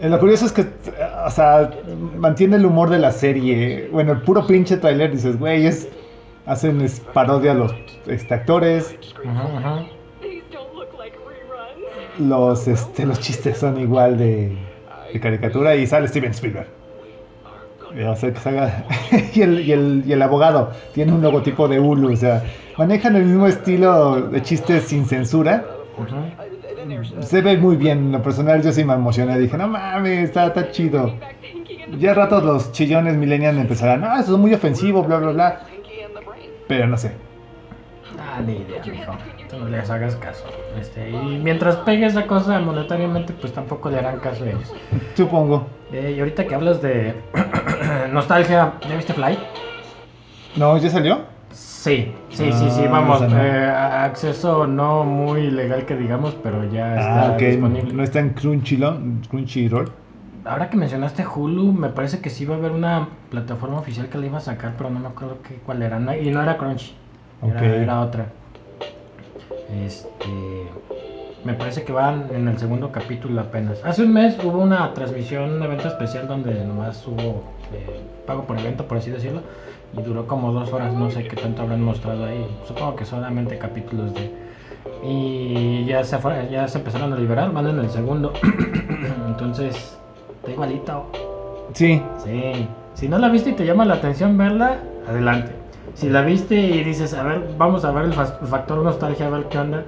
Eh, 0.00 0.08
Lo 0.08 0.18
curioso 0.18 0.46
es 0.46 0.52
que, 0.52 0.66
o 1.26 1.30
sea, 1.30 1.70
mantiene 2.18 2.56
el 2.56 2.66
humor 2.66 2.90
de 2.90 2.98
la 2.98 3.12
serie. 3.12 3.88
Bueno, 3.92 4.12
el 4.12 4.20
puro 4.22 4.46
pinche 4.46 4.76
trailer 4.76 5.10
dices, 5.12 5.38
güey, 5.38 5.66
es 5.66 5.88
hacen 6.44 6.80
es 6.80 7.00
parodia 7.00 7.52
a 7.52 7.54
los 7.54 7.72
este, 8.06 8.34
actores, 8.34 8.96
Ajá, 9.26 9.48
ajá. 9.58 9.86
los 12.18 12.68
este 12.68 13.06
los 13.06 13.20
chistes 13.20 13.58
son 13.58 13.78
igual 13.80 14.18
de, 14.18 14.56
de 15.12 15.20
caricatura 15.20 15.74
y 15.76 15.86
sale 15.86 16.08
Steven 16.08 16.30
Spielberg. 16.32 16.66
O 18.08 18.16
sea, 18.16 18.32
que 18.32 18.38
salga- 18.40 18.84
y, 19.34 19.42
el, 19.42 19.60
y, 19.60 19.72
el, 19.72 20.02
y 20.06 20.12
el 20.12 20.22
abogado 20.22 20.70
tiene 20.94 21.12
un 21.12 21.20
logotipo 21.20 21.68
de 21.68 21.78
Hulu, 21.78 22.12
o 22.12 22.16
sea, 22.16 22.42
manejan 22.78 23.16
el 23.16 23.24
mismo 23.26 23.46
estilo 23.46 24.22
de 24.30 24.40
chistes 24.42 24.84
sin 24.84 25.04
censura. 25.06 25.64
Se 27.20 27.42
ve 27.42 27.58
muy 27.58 27.76
bien, 27.76 27.98
en 27.98 28.12
lo 28.12 28.22
personal 28.22 28.62
yo 28.62 28.72
sí 28.72 28.82
me 28.84 28.94
emocioné, 28.94 29.38
dije, 29.38 29.56
no 29.58 29.68
mames, 29.68 30.24
está, 30.30 30.46
está 30.46 30.70
chido. 30.70 31.14
Ya 31.98 32.12
a 32.12 32.14
ratos 32.14 32.42
los 32.42 32.72
chillones 32.72 33.14
millennials 33.16 33.58
empezarán, 33.58 34.00
no, 34.00 34.18
eso 34.18 34.32
es 34.32 34.38
muy 34.38 34.54
ofensivo, 34.54 35.02
bla, 35.02 35.18
bla, 35.18 35.30
bla. 35.32 35.60
Pero 36.66 36.86
no 36.86 36.96
sé. 36.96 37.12
Ah, 38.34 38.40
ni 38.40 38.52
idea, 38.54 38.82
mijo. 38.86 39.12
Tú 39.50 39.58
no 39.58 39.68
les 39.68 39.90
hagas 39.90 40.16
caso. 40.16 40.44
Este, 40.80 41.10
y 41.10 41.38
mientras 41.38 41.76
pegue 41.76 42.06
esa 42.06 42.26
cosa 42.26 42.58
monetariamente, 42.60 43.34
pues 43.34 43.52
tampoco 43.52 43.90
le 43.90 43.98
harán 43.98 44.20
caso 44.20 44.44
a 44.44 44.48
ellos. 44.48 44.72
Supongo. 45.14 45.66
Eh, 45.92 46.14
y 46.16 46.20
ahorita 46.20 46.46
que 46.46 46.54
hablas 46.54 46.80
de 46.80 47.14
nostalgia, 48.12 48.72
¿ya 48.88 48.96
viste 48.96 49.12
Fly? 49.12 49.38
¿No? 50.56 50.76
¿Ya 50.78 50.88
salió? 50.88 51.20
Sí, 51.50 52.14
sí, 52.30 52.52
sí, 52.52 52.70
sí, 52.70 52.84
Ah, 52.86 52.88
vamos. 52.90 53.20
no. 53.20 53.36
eh, 53.36 53.66
acceso 53.70 54.66
no 54.66 55.04
muy 55.04 55.50
legal 55.50 55.84
que 55.84 55.96
digamos, 55.96 56.34
pero 56.42 56.64
ya 56.64 56.96
está 56.96 57.26
Ah, 57.28 57.32
ok. 57.34 57.42
disponible. 57.42 57.92
No 57.92 58.02
está 58.02 58.20
en 58.20 58.30
Crunchyroll. 58.30 59.20
Crunchyroll. 59.28 59.90
Ahora 60.44 60.70
que 60.70 60.76
mencionaste 60.76 61.24
Hulu, 61.26 61.72
me 61.72 61.88
parece 61.90 62.20
que 62.20 62.30
sí 62.30 62.44
va 62.44 62.54
a 62.54 62.58
haber 62.58 62.72
una 62.72 63.08
plataforma 63.30 63.78
oficial 63.78 64.08
que 64.08 64.18
la 64.18 64.26
iba 64.26 64.38
a 64.38 64.40
sacar, 64.40 64.74
pero 64.76 64.90
no 64.90 64.98
me 65.00 65.08
acuerdo 65.08 65.38
qué, 65.42 65.56
cuál 65.56 65.82
era. 65.82 65.98
No- 66.00 66.16
y 66.16 66.30
no 66.30 66.42
era 66.42 66.56
Crunchy, 66.58 66.94
era, 67.42 67.56
Ok. 67.58 67.62
era 67.62 68.00
otra. 68.00 68.26
Este. 69.84 70.26
Me 71.44 71.54
parece 71.54 71.82
que 71.82 71.92
van 71.92 72.26
en 72.32 72.46
el 72.46 72.58
segundo 72.58 72.92
capítulo 72.92 73.40
apenas. 73.40 73.80
Hace 73.84 74.02
un 74.04 74.12
mes 74.12 74.36
hubo 74.44 74.58
una 74.58 74.94
transmisión, 74.94 75.54
un 75.54 75.62
evento 75.62 75.88
especial 75.88 76.28
donde 76.28 76.64
nomás 76.64 77.04
hubo 77.06 77.42
eh, 77.72 78.00
pago 78.26 78.44
por 78.44 78.58
evento, 78.58 78.86
por 78.86 78.98
así 78.98 79.10
decirlo. 79.10 79.40
Y 79.96 80.02
duró 80.02 80.26
como 80.28 80.52
dos 80.52 80.72
horas, 80.72 80.92
no 80.94 81.10
sé 81.10 81.24
qué 81.24 81.34
tanto 81.36 81.62
habrán 81.62 81.82
mostrado 81.82 82.24
ahí. 82.26 82.46
Supongo 82.66 82.94
que 82.96 83.04
solamente 83.04 83.58
capítulos 83.58 84.14
de. 84.14 84.30
Y 85.04 85.84
ya 85.84 86.04
se, 86.04 86.18
fue- 86.18 86.48
ya 86.50 86.68
se 86.68 86.78
empezaron 86.78 87.12
a 87.12 87.16
liberar, 87.16 87.52
van 87.52 87.66
en 87.66 87.78
el 87.80 87.90
segundo. 87.90 88.32
Entonces, 89.26 89.98
está 90.36 90.50
igualito. 90.52 91.06
Sí. 91.74 92.00
Sí. 92.24 92.68
Si 92.94 93.08
no 93.08 93.18
la 93.18 93.28
viste 93.28 93.50
y 93.50 93.54
te 93.54 93.66
llama 93.66 93.84
la 93.84 93.94
atención 93.94 94.38
verla, 94.38 94.76
adelante. 95.08 95.52
Si 95.94 96.08
la 96.08 96.22
viste 96.22 96.54
y 96.54 96.82
dices, 96.84 97.14
a 97.14 97.22
ver, 97.22 97.42
vamos 97.58 97.84
a 97.84 97.92
ver 97.92 98.04
el, 98.06 98.12
factor 98.12 98.78
nostalgia, 98.78 99.26
a 99.26 99.30
ver 99.30 99.44
qué 99.48 99.58
onda. 99.58 99.84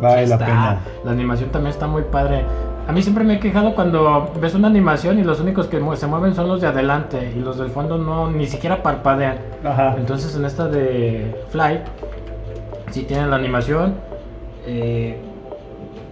Vale 0.00 0.24
sí 0.24 0.28
la 0.30 0.34
está. 0.36 0.46
pena. 0.46 0.78
La 1.04 1.10
animación 1.10 1.50
también 1.50 1.72
está 1.72 1.86
muy 1.86 2.02
padre. 2.02 2.44
A 2.86 2.92
mí 2.92 3.02
siempre 3.02 3.24
me 3.24 3.34
he 3.34 3.40
quejado 3.40 3.74
cuando 3.74 4.32
ves 4.40 4.54
una 4.54 4.68
animación 4.68 5.18
y 5.18 5.24
los 5.24 5.40
únicos 5.40 5.66
que 5.66 5.78
se 5.96 6.06
mueven 6.06 6.34
son 6.34 6.48
los 6.48 6.60
de 6.60 6.68
adelante 6.68 7.32
y 7.36 7.40
los 7.40 7.58
del 7.58 7.70
fondo 7.70 7.98
no 7.98 8.30
ni 8.30 8.46
siquiera 8.46 8.82
parpadean. 8.82 9.38
Ajá. 9.64 9.96
Entonces 9.98 10.34
en 10.34 10.44
esta 10.44 10.68
de 10.68 11.34
Fly, 11.50 11.80
si 12.92 13.02
tienen 13.02 13.30
la 13.30 13.36
animación. 13.36 13.94
eh, 14.66 15.20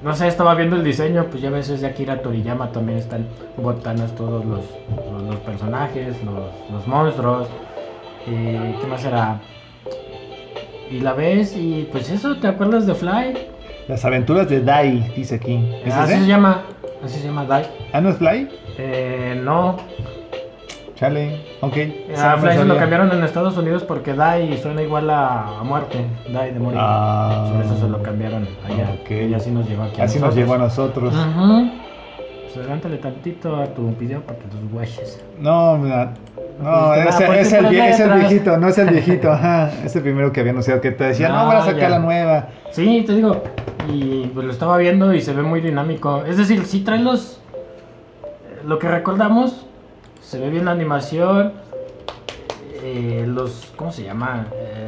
no 0.03 0.15
sé, 0.15 0.29
estaba 0.29 0.55
viendo 0.55 0.77
el 0.77 0.85
diseño, 0.85 1.25
pues 1.31 1.43
ya 1.43 1.51
ves 1.51 1.69
es 1.69 1.81
de 1.81 1.89
Akira 1.89 2.23
Toriyama 2.23 2.71
también 2.71 2.99
están 2.99 3.27
botanas 3.57 4.15
todos 4.15 4.45
los, 4.45 4.61
los, 5.13 5.23
los 5.23 5.37
personajes, 5.37 6.23
los, 6.23 6.71
los 6.71 6.87
monstruos. 6.87 7.49
Eh, 8.27 8.75
¿Qué 8.81 8.87
más 8.87 9.05
era? 9.05 9.41
Y 10.91 11.01
la 11.01 11.13
ves 11.15 11.57
y 11.57 11.89
pues 11.91 12.11
eso, 12.11 12.37
¿te 12.37 12.47
acuerdas 12.49 12.87
de 12.87 12.95
Fly? 12.95 13.37
Las 13.89 14.05
aventuras 14.05 14.49
de 14.49 14.61
Dai, 14.61 15.13
dice 15.17 15.37
aquí. 15.37 15.69
¿Es 15.85 15.95
así 15.95 16.13
ese? 16.13 16.23
se 16.23 16.29
llama, 16.29 16.63
así 17.05 17.19
se 17.21 17.27
llama 17.27 17.45
Dai. 17.45 17.67
¿Ah, 17.93 18.01
no 18.01 18.11
es 18.11 18.17
Fly? 18.17 18.49
Eh, 18.79 19.41
no, 19.43 19.77
Chale. 20.97 21.41
Ok. 21.61 21.77
a 21.77 22.13
Esa 22.13 22.31
no 22.31 22.37
me 22.37 22.43
Fly 22.43 22.59
se 22.59 22.65
lo 22.65 22.77
cambiaron 22.79 23.13
en 23.13 23.23
Estados 23.23 23.57
Unidos 23.59 23.85
porque 23.85 24.15
Dai 24.15 24.57
suena 24.59 24.83
igual 24.83 25.11
a, 25.11 25.61
a 25.61 25.63
muerte, 25.63 25.99
Dai 26.33 26.55
de 26.55 26.59
morir. 26.59 26.79
Ah. 26.81 27.51
Por 27.53 27.65
eso 27.65 27.77
se 27.79 27.89
lo 27.89 28.03
cambiaron 28.03 28.49
allá. 28.65 28.97
Ok. 29.03 29.11
Y 29.11 29.35
así 29.35 29.51
nos 29.51 29.69
llegó 29.69 29.83
aquí. 29.85 30.01
Así 30.01 30.19
nos 30.19 30.35
llegó 30.35 30.55
a 30.55 30.59
nosotros. 30.59 31.15
Ujú. 31.15 31.71
Pues 32.47 32.57
adelántale 32.59 32.97
tantito 32.99 33.57
a 33.57 33.67
tu 33.67 33.91
video 33.97 34.21
para 34.23 34.39
que 34.39 34.47
tus 34.47 34.71
guaches. 34.73 35.23
No, 35.39 35.77
mira. 35.79 36.15
No, 36.63 36.97
No 36.97 37.05
pusiste 37.05 37.25
ese, 37.25 37.25
nada, 37.25 37.39
es, 37.41 37.53
el, 37.53 37.77
es 37.77 38.01
el 38.01 38.13
viejito, 38.21 38.57
no 38.57 38.69
es 38.69 38.79
el 38.79 38.89
viejito, 38.91 39.31
ajá. 39.31 39.71
Ese 39.85 40.01
primero 40.01 40.33
que 40.33 40.41
había 40.41 40.53
anunciado 40.53 40.81
que 40.81 40.91
te 40.93 41.05
decía, 41.05 41.29
no, 41.29 41.39
Ah, 41.41 41.45
voy 41.47 41.57
a 41.57 41.61
sacar 41.63 41.81
ya. 41.81 41.89
la 41.91 41.99
nueva. 41.99 42.49
Sí, 42.71 43.05
te 43.07 43.15
digo. 43.15 43.43
Y 43.93 44.27
pues 44.29 44.47
lo 44.47 44.53
estaba 44.53 44.79
viendo 44.79 45.13
y 45.13 45.21
se 45.21 45.33
ve 45.35 45.43
muy 45.43 45.61
dinámico. 45.61 46.25
Es 46.25 46.39
decir, 46.39 46.65
si 46.65 46.81
trae 46.81 47.01
los. 47.01 47.41
Lo 48.65 48.79
que 48.79 48.89
recordamos. 48.89 49.67
Se 50.23 50.39
ve 50.41 50.51
bien 50.51 50.65
la 50.65 50.73
animación. 50.73 51.53
eh, 52.83 53.25
los. 53.29 53.73
¿Cómo 53.77 53.93
se 53.93 54.03
llama? 54.05 54.47
Eh, 54.55 54.86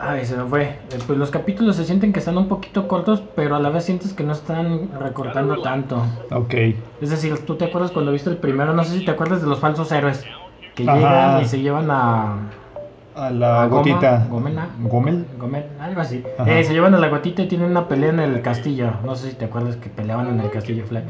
ay, 0.00 0.24
se 0.24 0.36
me 0.36 0.44
fue. 0.44 0.62
Eh, 0.62 0.98
pues 1.06 1.18
los 1.18 1.30
capítulos 1.30 1.76
se 1.76 1.84
sienten 1.84 2.12
que 2.12 2.18
están 2.20 2.36
un 2.38 2.48
poquito 2.48 2.88
cortos, 2.88 3.22
pero 3.34 3.56
a 3.56 3.60
la 3.60 3.70
vez 3.70 3.84
sientes 3.84 4.12
que 4.12 4.24
no 4.24 4.32
están 4.32 4.90
recortando 4.98 5.60
tanto. 5.62 6.02
Ok. 6.32 6.54
Es 7.00 7.10
decir, 7.10 7.38
tú 7.46 7.56
te 7.56 7.66
acuerdas 7.66 7.90
cuando 7.90 8.12
viste 8.12 8.30
el 8.30 8.36
primero, 8.38 8.72
no 8.74 8.84
sé 8.84 8.98
si 8.98 9.04
te 9.04 9.10
acuerdas 9.10 9.40
de 9.42 9.46
los 9.48 9.60
falsos 9.60 9.90
héroes 9.92 10.24
que 10.74 10.84
Ajá. 10.84 10.94
llegan 10.96 11.42
y 11.42 11.44
se 11.46 11.60
llevan 11.60 11.90
a, 11.90 12.36
A 13.14 13.30
la 13.30 13.62
a 13.62 13.66
Goma, 13.66 13.82
gotita. 13.82 14.26
Gomena, 14.30 14.68
Gomel. 14.80 15.26
Gomel, 15.38 15.64
algo 15.80 16.00
así. 16.00 16.22
Eh, 16.46 16.64
se 16.64 16.72
llevan 16.72 16.94
a 16.94 16.98
la 16.98 17.08
gotita 17.08 17.42
y 17.42 17.48
tienen 17.48 17.70
una 17.70 17.88
pelea 17.88 18.10
en 18.10 18.20
el 18.20 18.40
castillo. 18.42 18.92
No 19.04 19.14
sé 19.16 19.30
si 19.30 19.36
te 19.36 19.46
acuerdas 19.46 19.76
que 19.76 19.88
peleaban 19.90 20.28
en 20.28 20.40
el 20.40 20.50
castillo 20.50 20.84
Fly. 20.86 21.02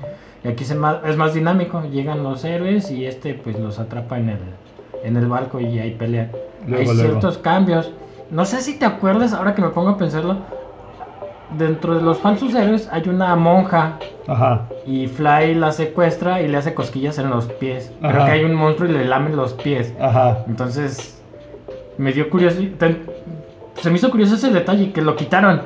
Y 0.42 0.48
aquí 0.48 0.64
se 0.64 0.74
ma- 0.74 1.00
es 1.04 1.16
más 1.16 1.34
dinámico. 1.34 1.82
Llegan 1.84 2.22
los 2.22 2.44
héroes 2.44 2.90
y 2.90 3.04
este 3.04 3.34
pues 3.34 3.58
los 3.58 3.78
atrapa 3.78 4.18
en 4.18 4.30
el, 4.30 4.38
en 5.04 5.16
el 5.18 5.26
barco 5.26 5.60
y 5.60 5.78
ahí 5.78 5.90
pelean. 5.92 6.30
Luego, 6.66 6.90
Hay 6.90 6.96
luego. 6.96 7.00
ciertos 7.10 7.38
cambios. 7.38 7.92
No 8.30 8.44
sé 8.44 8.62
si 8.62 8.78
te 8.78 8.84
acuerdas, 8.86 9.32
ahora 9.32 9.54
que 9.54 9.62
me 9.62 9.68
pongo 9.70 9.90
a 9.90 9.98
pensarlo. 9.98 10.36
Dentro 11.58 11.96
de 11.96 12.02
los 12.02 12.18
falsos 12.18 12.54
héroes 12.54 12.88
hay 12.92 13.08
una 13.08 13.34
monja 13.34 13.98
Ajá. 14.28 14.68
y 14.86 15.08
Fly 15.08 15.56
la 15.56 15.72
secuestra 15.72 16.40
y 16.40 16.46
le 16.46 16.56
hace 16.56 16.74
cosquillas 16.74 17.18
en 17.18 17.28
los 17.28 17.46
pies. 17.46 17.92
Ajá. 18.02 18.26
que 18.26 18.30
hay 18.30 18.44
un 18.44 18.54
monstruo 18.54 18.88
y 18.88 18.92
le 18.92 19.04
lame 19.04 19.30
los 19.30 19.54
pies. 19.54 19.92
Ajá. 20.00 20.44
Entonces, 20.46 21.20
me 21.98 22.12
dio 22.12 22.30
curiosidad. 22.30 22.90
Se 23.80 23.90
me 23.90 23.96
hizo 23.96 24.10
curioso 24.10 24.36
ese 24.36 24.50
detalle 24.50 24.92
que 24.92 25.02
lo 25.02 25.16
quitaron. 25.16 25.62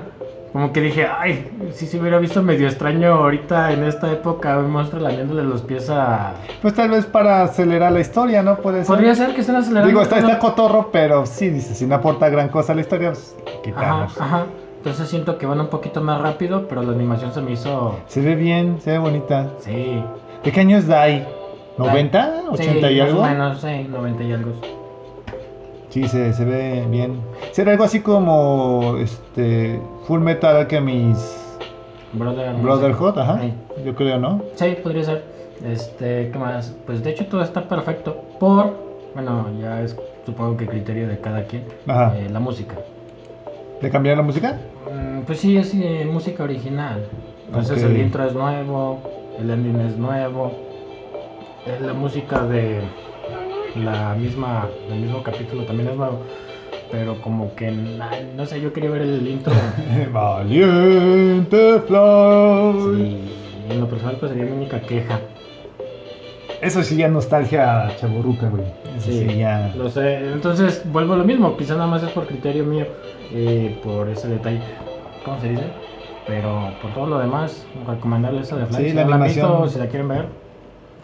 Como 0.55 0.73
que 0.73 0.81
dije, 0.81 1.05
ay, 1.05 1.51
si 1.73 1.85
se 1.85 1.99
hubiera 1.99 2.17
visto 2.21 2.41
medio 2.41 2.69
extraño 2.69 3.13
ahorita 3.15 3.73
en 3.73 3.83
esta 3.83 4.13
época 4.13 4.57
un 4.59 4.71
monstruo 4.71 5.03
lamiéndole 5.03 5.43
los 5.43 5.63
pies 5.63 5.91
a. 5.91 6.35
Pues 6.63 6.75
tal 6.75 6.91
vez 6.91 7.07
para 7.07 7.43
acelerar 7.43 7.91
la 7.91 7.99
historia, 7.99 8.41
¿no? 8.41 8.55
Puede 8.59 8.85
ser. 8.85 8.87
Podría 8.87 9.17
ser 9.17 9.35
que 9.35 9.41
estén 9.41 9.57
acelerando. 9.57 9.89
Digo, 9.89 10.03
está, 10.03 10.21
está 10.21 10.39
cotorro, 10.39 10.91
pero 10.93 11.27
sí, 11.27 11.49
dice, 11.51 11.75
si 11.75 11.89
no 11.89 11.97
aporta 11.97 12.29
gran 12.29 12.51
cosa 12.51 12.71
a 12.71 12.77
la 12.77 12.83
historia, 12.83 13.11
pues 13.11 13.35
Ajá, 13.45 13.63
quitamos. 13.65 14.21
ajá. 14.21 14.47
Entonces 14.77 15.09
siento 15.09 15.39
que 15.39 15.47
van 15.47 15.59
un 15.61 15.71
poquito 15.71 16.01
más 16.01 16.21
rápido, 16.21 16.69
pero 16.69 16.85
la 16.85 16.93
animación 16.93 17.35
se 17.35 17.41
me 17.41 17.51
hizo. 17.51 17.97
Se 18.07 18.21
ve 18.21 18.37
bien, 18.37 18.81
se 18.81 18.93
ve 18.93 18.99
bonita. 18.99 19.49
Sí. 19.59 20.05
¿De 20.45 20.53
qué 20.53 20.61
año 20.61 20.77
es 20.77 20.87
Dai? 20.87 21.27
¿90? 21.79 22.45
¿80 22.51 22.57
Sí, 22.59 22.95
y 22.95 23.01
algo? 23.01 23.23
Más 23.23 23.31
o 23.31 23.33
menos, 23.33 23.61
sí, 23.61 23.89
90 23.91 24.23
y 24.23 24.33
algo. 24.33 24.53
Sí, 25.95 26.09
se, 26.09 26.33
se 26.33 26.45
ve 26.45 26.85
bien. 26.91 27.21
Será 27.53 27.71
algo 27.71 27.85
así 27.85 28.01
como 28.01 28.97
este 28.99 29.81
Full 30.09 30.19
Metal 30.19 30.57
Alchemist 30.57 31.63
Brother, 32.13 32.53
Brotherhood, 32.57 33.17
ajá. 33.17 33.41
Sí. 33.41 33.53
Yo 33.85 33.95
creo, 33.95 34.19
¿no? 34.19 34.43
Sí, 34.57 34.77
podría 34.83 35.05
ser. 35.05 35.25
Este, 35.65 36.31
¿qué 36.33 36.37
más? 36.37 36.75
Pues 36.85 37.05
de 37.05 37.11
hecho 37.11 37.27
todo 37.27 37.43
está 37.43 37.69
perfecto 37.69 38.25
por, 38.41 38.75
bueno, 39.15 39.47
ya 39.61 39.83
es 39.83 39.97
supongo 40.27 40.57
que 40.57 40.67
criterio 40.67 41.07
de 41.07 41.21
cada 41.21 41.45
quien, 41.45 41.63
Ajá. 41.87 42.13
eh, 42.19 42.29
la 42.29 42.41
música. 42.41 42.75
¿Le 43.81 43.89
cambiaron 43.89 44.19
la 44.19 44.25
música? 44.27 44.59
Mm, 44.93 45.21
pues 45.21 45.39
sí, 45.39 45.57
es 45.57 45.73
eh, 45.75 46.09
música 46.11 46.43
original. 46.43 47.05
Entonces 47.47 47.81
el 47.85 47.97
intro 47.99 48.25
es 48.25 48.35
nuevo, 48.35 48.99
el 49.39 49.49
ending 49.49 49.81
es 49.83 49.97
nuevo, 49.97 50.51
eh, 51.67 51.79
la 51.81 51.93
música 51.93 52.43
de 52.47 52.81
la 53.77 54.15
misma, 54.15 54.69
del 54.89 55.01
mismo 55.01 55.23
capítulo 55.23 55.65
también 55.65 55.89
es 55.91 55.97
nuevo. 55.97 56.19
Pero 56.91 57.21
como 57.23 57.55
que, 57.57 57.71
no 58.37 58.47
sé, 58.47 58.61
yo 58.61 58.73
quería 58.73 58.91
ver 58.91 59.03
el 59.03 59.27
intro. 59.27 59.53
Valiente 60.13 61.81
Fly. 61.87 63.03
y 63.69 63.73
en 63.73 63.81
lo 63.81 63.89
personal 63.89 64.17
pues 64.21 64.31
sería 64.33 64.45
mi 64.47 64.53
única 64.53 64.81
queja. 64.81 65.19
Eso 66.61 66.83
sí 66.83 66.97
ya 66.97 67.09
nostalgia 67.09 67.91
chaborruca, 67.99 68.49
güey. 68.49 68.65
Eso 68.97 69.11
sí, 69.11 69.27
Sí, 69.29 69.37
ya. 69.39 69.73
lo 69.77 69.91
sé. 69.91 70.33
Entonces 70.33 70.83
vuelvo 70.91 71.15
a 71.15 71.17
lo 71.17 71.25
mismo. 71.25 71.57
Quizá 71.57 71.75
nada 71.75 71.87
más 71.89 72.03
es 72.03 72.11
por 72.11 72.27
criterio 72.27 72.65
mío, 72.65 72.87
eh, 73.33 73.79
por 73.83 74.09
ese 74.09 74.29
detalle. 74.29 74.61
¿Cómo 75.25 75.41
se 75.41 75.51
dice? 75.51 75.65
Pero 76.27 76.71
por 76.81 76.93
todo 76.95 77.07
lo 77.07 77.19
demás, 77.19 77.67
recomendarles 77.87 78.47
esa 78.47 78.57
de 78.57 78.67
Fly. 78.67 78.77
Sí, 78.77 78.91
si 78.91 78.93
la 78.95 79.05
no 79.05 79.11
la 79.11 79.17
han 79.17 79.23
visto, 79.25 79.45
animación. 79.47 79.71
si 79.71 79.79
la 79.79 79.87
quieren 79.89 80.09
ver. 80.09 80.27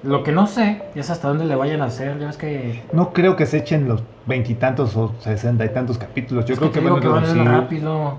Lo 0.03 0.23
que 0.25 0.33
no 0.33 0.47
sé 0.47 0.83
es 0.95 1.11
hasta 1.11 1.29
dónde 1.29 1.45
le 1.45 1.55
vayan 1.57 1.83
a 1.83 1.87
hacer. 1.87 2.19
Ya 2.19 2.27
ves 2.29 2.37
que. 2.37 2.83
No 2.93 3.13
creo 3.13 3.37
que 3.37 3.45
se 3.47 3.59
echen 3.59 3.87
los 3.89 4.03
veintitantos 4.27 4.97
o 4.97 5.15
sesenta 5.21 5.65
y 5.65 5.69
tantos 5.71 5.99
capítulos. 5.99 6.45
Yo 6.47 6.55
es 6.55 6.59
creo 6.59 6.73
que, 6.73 6.81
que, 6.81 6.89
van 6.89 7.01
que 7.01 7.07
a 7.07 7.11
van 7.11 7.23
reducir. 7.23 7.45
rápido. 7.45 8.15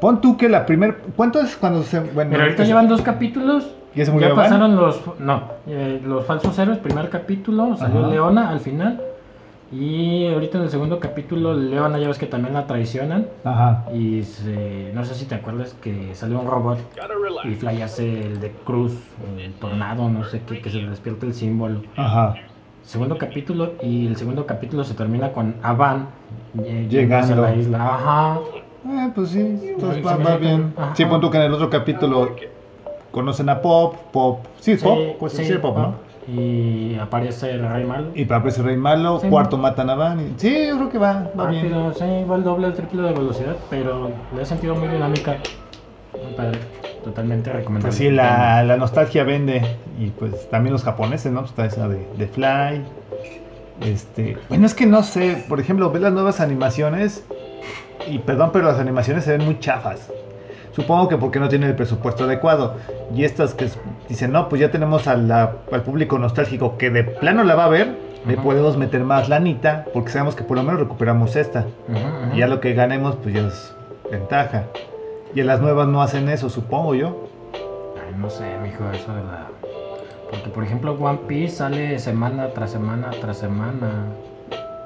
Pon 0.00 0.20
tú 0.20 0.36
que 0.36 0.48
la 0.48 0.66
primer. 0.66 0.96
¿Cuánto 1.16 1.40
es 1.40 1.56
cuando 1.56 1.82
se.? 1.84 2.00
Bueno, 2.00 2.30
Mira, 2.30 2.42
ahorita 2.44 2.62
es- 2.62 2.68
llevan 2.68 2.88
dos 2.88 3.02
capítulos 3.02 3.70
¿Ya 3.94 4.04
se 4.04 4.10
murió 4.10 4.30
Ya 4.30 4.34
pasaron 4.34 4.74
los. 4.74 5.00
No, 5.20 5.44
eh, 5.68 6.00
los 6.04 6.24
falsos 6.26 6.58
héroes, 6.58 6.78
primer 6.78 7.08
capítulo, 7.10 7.76
salió 7.76 8.00
Ajá. 8.00 8.08
Leona 8.08 8.50
al 8.50 8.58
final. 8.58 9.00
Y 9.76 10.26
ahorita 10.28 10.58
en 10.58 10.64
el 10.64 10.70
segundo 10.70 11.00
capítulo, 11.00 11.52
Leona 11.54 11.98
ya 11.98 12.06
ves 12.06 12.18
que 12.18 12.26
también 12.26 12.54
la 12.54 12.66
traicionan. 12.66 13.26
Ajá. 13.44 13.84
Y 13.92 14.22
se- 14.22 14.92
no 14.94 15.04
sé 15.04 15.14
si 15.14 15.24
te 15.24 15.34
acuerdas 15.34 15.74
que 15.74 16.14
salió 16.14 16.38
un 16.38 16.46
robot 16.46 16.78
y 17.44 17.54
Fly 17.56 17.82
hace 17.82 18.26
el 18.26 18.40
de 18.40 18.52
Cruz, 18.64 18.92
el 19.44 19.52
tornado, 19.54 20.08
no 20.08 20.22
sé 20.24 20.42
qué, 20.46 20.60
que 20.60 20.70
se 20.70 20.76
le 20.78 20.90
despierta 20.90 21.26
el 21.26 21.34
símbolo. 21.34 21.82
Ajá. 21.96 22.36
Segundo 22.82 23.18
capítulo 23.18 23.72
y 23.82 24.06
el 24.06 24.16
segundo 24.16 24.46
capítulo 24.46 24.84
se 24.84 24.94
termina 24.94 25.32
con 25.32 25.56
Avan 25.62 26.06
Llegando. 26.88 27.44
a 27.44 27.50
la 27.50 27.56
isla. 27.56 27.94
Ajá. 27.94 28.40
Eh, 28.86 29.10
pues 29.14 29.30
sí, 29.30 29.40
entonces 29.40 29.96
Sí, 29.96 30.02
va, 30.02 30.16
va 30.16 30.36
bien. 30.36 30.72
ajá. 30.76 30.94
Sí, 30.94 31.04
punto 31.06 31.30
que 31.30 31.38
en 31.38 31.44
el 31.44 31.54
otro 31.54 31.68
capítulo 31.70 32.36
conocen 33.10 33.48
a 33.48 33.60
Pop, 33.60 33.96
Pop. 34.12 34.46
Sí, 34.60 34.72
es 34.72 34.82
Pop, 34.84 34.98
pues 35.18 35.32
sí, 35.32 35.42
es 35.42 35.58
Pop, 35.58 35.76
¿no? 35.78 35.94
Y 36.26 36.96
aparece 36.96 37.50
el 37.50 37.68
Rey 37.68 37.84
Malo. 37.84 38.08
Y 38.14 38.24
para 38.24 38.38
aparece 38.40 38.62
Rey 38.62 38.76
Malo, 38.76 39.20
Sí. 39.20 39.28
cuarto 39.28 39.58
matan 39.58 39.90
a 39.90 39.94
Van. 39.94 40.20
y- 40.20 40.34
Sí, 40.38 40.66
yo 40.68 40.76
creo 40.76 40.88
que 40.88 40.98
va, 40.98 41.30
va 41.38 41.46
bien. 41.48 41.64
Rápido, 41.70 41.92
sí, 41.94 42.24
va 42.30 42.36
el 42.36 42.44
doble, 42.44 42.66
el 42.68 42.72
triple 42.74 43.02
de 43.02 43.12
velocidad, 43.12 43.56
pero 43.68 44.10
le 44.34 44.42
he 44.42 44.46
sentido 44.46 44.74
muy 44.74 44.88
dinámica. 44.88 45.36
Muy 46.12 46.32
padre. 46.34 46.58
Totalmente 47.04 47.52
recomendable. 47.52 47.88
Pues 47.88 47.96
sí, 47.96 48.10
la, 48.10 48.64
la 48.64 48.76
nostalgia 48.78 49.24
vende. 49.24 49.60
Y 49.98 50.06
pues 50.08 50.48
también 50.48 50.72
los 50.72 50.82
japoneses, 50.82 51.30
¿no? 51.30 51.40
Pues 51.40 51.50
Está 51.50 51.66
esa 51.66 51.88
de, 51.88 52.06
de 52.16 52.26
Fly. 52.26 52.82
Este. 53.82 54.38
Bueno, 54.48 54.64
es 54.64 54.74
que 54.74 54.86
no 54.86 55.02
sé. 55.02 55.44
Por 55.48 55.60
ejemplo, 55.60 55.90
ves 55.90 56.00
las 56.00 56.12
nuevas 56.12 56.40
animaciones. 56.40 57.24
Y 58.08 58.18
perdón, 58.20 58.50
pero 58.52 58.66
las 58.66 58.78
animaciones 58.78 59.24
se 59.24 59.36
ven 59.36 59.44
muy 59.44 59.58
chafas. 59.60 60.10
Supongo 60.74 61.08
que 61.08 61.16
porque 61.16 61.38
no 61.40 61.48
tienen 61.48 61.70
el 61.70 61.76
presupuesto 61.76 62.24
adecuado. 62.24 62.74
Y 63.14 63.24
estas 63.24 63.54
que 63.54 63.68
dicen, 64.08 64.32
no, 64.32 64.48
pues 64.48 64.60
ya 64.60 64.70
tenemos 64.70 65.06
a 65.06 65.16
la- 65.16 65.52
al 65.70 65.82
público 65.82 66.18
nostálgico 66.18 66.76
que 66.76 66.90
de 66.90 67.04
plano 67.04 67.44
la 67.44 67.54
va 67.54 67.66
a 67.66 67.68
ver. 67.68 67.96
Le 68.26 68.36
podemos 68.38 68.76
meter 68.76 69.04
más 69.04 69.28
lanita. 69.28 69.84
Porque 69.92 70.10
sabemos 70.10 70.34
que 70.34 70.42
por 70.44 70.56
lo 70.56 70.62
menos 70.62 70.80
recuperamos 70.80 71.36
esta. 71.36 71.64
Y 72.34 72.38
ya 72.38 72.46
lo 72.48 72.58
que 72.60 72.72
ganemos, 72.74 73.16
pues 73.16 73.34
ya 73.34 73.46
es 73.46 73.74
ventaja. 74.10 74.64
Y 75.34 75.40
en 75.40 75.46
las 75.46 75.60
nuevas 75.60 75.86
no 75.88 76.00
hacen 76.02 76.28
eso, 76.28 76.48
supongo 76.48 76.94
yo. 76.94 77.28
Ay, 77.54 78.14
no 78.18 78.28
sé, 78.30 78.44
mijo, 78.62 78.82
eso 78.92 79.14
de 79.14 79.22
la. 79.22 79.48
Porque, 80.30 80.48
por 80.48 80.64
ejemplo, 80.64 80.92
One 80.98 81.18
Piece 81.28 81.56
sale 81.56 81.98
semana 82.00 82.48
tras 82.48 82.70
semana 82.72 83.10
tras 83.20 83.38
semana. 83.38 84.06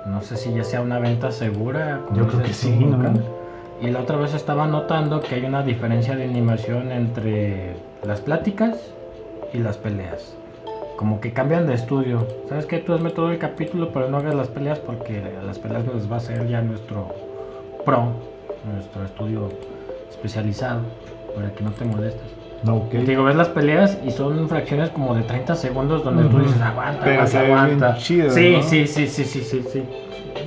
No 0.07 0.21
sé 0.21 0.37
si 0.37 0.53
ya 0.53 0.65
sea 0.65 0.81
una 0.81 0.99
venta 0.99 1.31
segura. 1.33 2.01
como 2.07 2.19
Yo 2.19 2.27
creo 2.27 2.43
que 2.43 2.53
sí, 2.53 2.71
¿no? 2.77 3.38
Y 3.81 3.89
la 3.91 4.01
otra 4.01 4.17
vez 4.17 4.35
estaba 4.35 4.67
notando 4.67 5.21
que 5.21 5.37
hay 5.37 5.45
una 5.45 5.63
diferencia 5.63 6.17
de 6.17 6.25
animación 6.25 6.91
entre 6.91 7.77
las 8.05 8.21
pláticas 8.21 8.77
y 9.53 9.59
las 9.59 9.77
peleas. 9.77 10.35
Como 10.97 11.21
que 11.21 11.33
cambian 11.33 11.67
de 11.67 11.75
estudio. 11.75 12.27
¿Sabes 12.49 12.67
qué? 12.67 12.79
Tú 12.79 12.93
hazme 12.93 13.11
todo 13.11 13.31
el 13.31 13.39
capítulo, 13.39 13.93
pero 13.93 14.09
no 14.09 14.17
hagas 14.19 14.35
las 14.35 14.49
peleas 14.49 14.81
porque 14.81 15.23
las 15.47 15.59
peleas 15.61 15.85
nos 15.87 16.11
va 16.11 16.15
a 16.17 16.19
hacer 16.19 16.49
ya 16.49 16.61
nuestro 16.61 17.09
pro, 17.85 18.15
nuestro 18.73 19.05
estudio 19.05 19.49
especializado, 20.11 20.81
para 21.37 21.53
que 21.53 21.63
no 21.63 21.71
te 21.71 21.85
molestes. 21.85 22.27
No, 22.65 22.75
ok. 22.79 22.91
Te 22.91 22.99
digo, 23.05 23.23
ves 23.23 23.37
las 23.37 23.49
peleas 23.49 23.97
y 24.05 24.11
son 24.11 24.49
fracciones 24.49 24.91
como 24.91 25.15
de 25.15 25.23
30 25.23 25.55
segundos 25.55 26.03
donde 26.03 26.25
tú 26.25 26.39
Ujú. 26.39 26.47
dices, 26.47 26.61
aguanta, 26.61 27.05
Pero 27.05 27.23
aguanta, 27.23 27.41
aguanta. 27.41 27.95
chido, 27.97 28.31
sí, 28.31 28.55
¿no? 28.55 28.63
sí, 28.63 28.87
sí, 28.89 29.07
sí, 29.07 29.25
sí, 29.25 29.41
sí, 29.43 29.63
sí. 29.63 29.85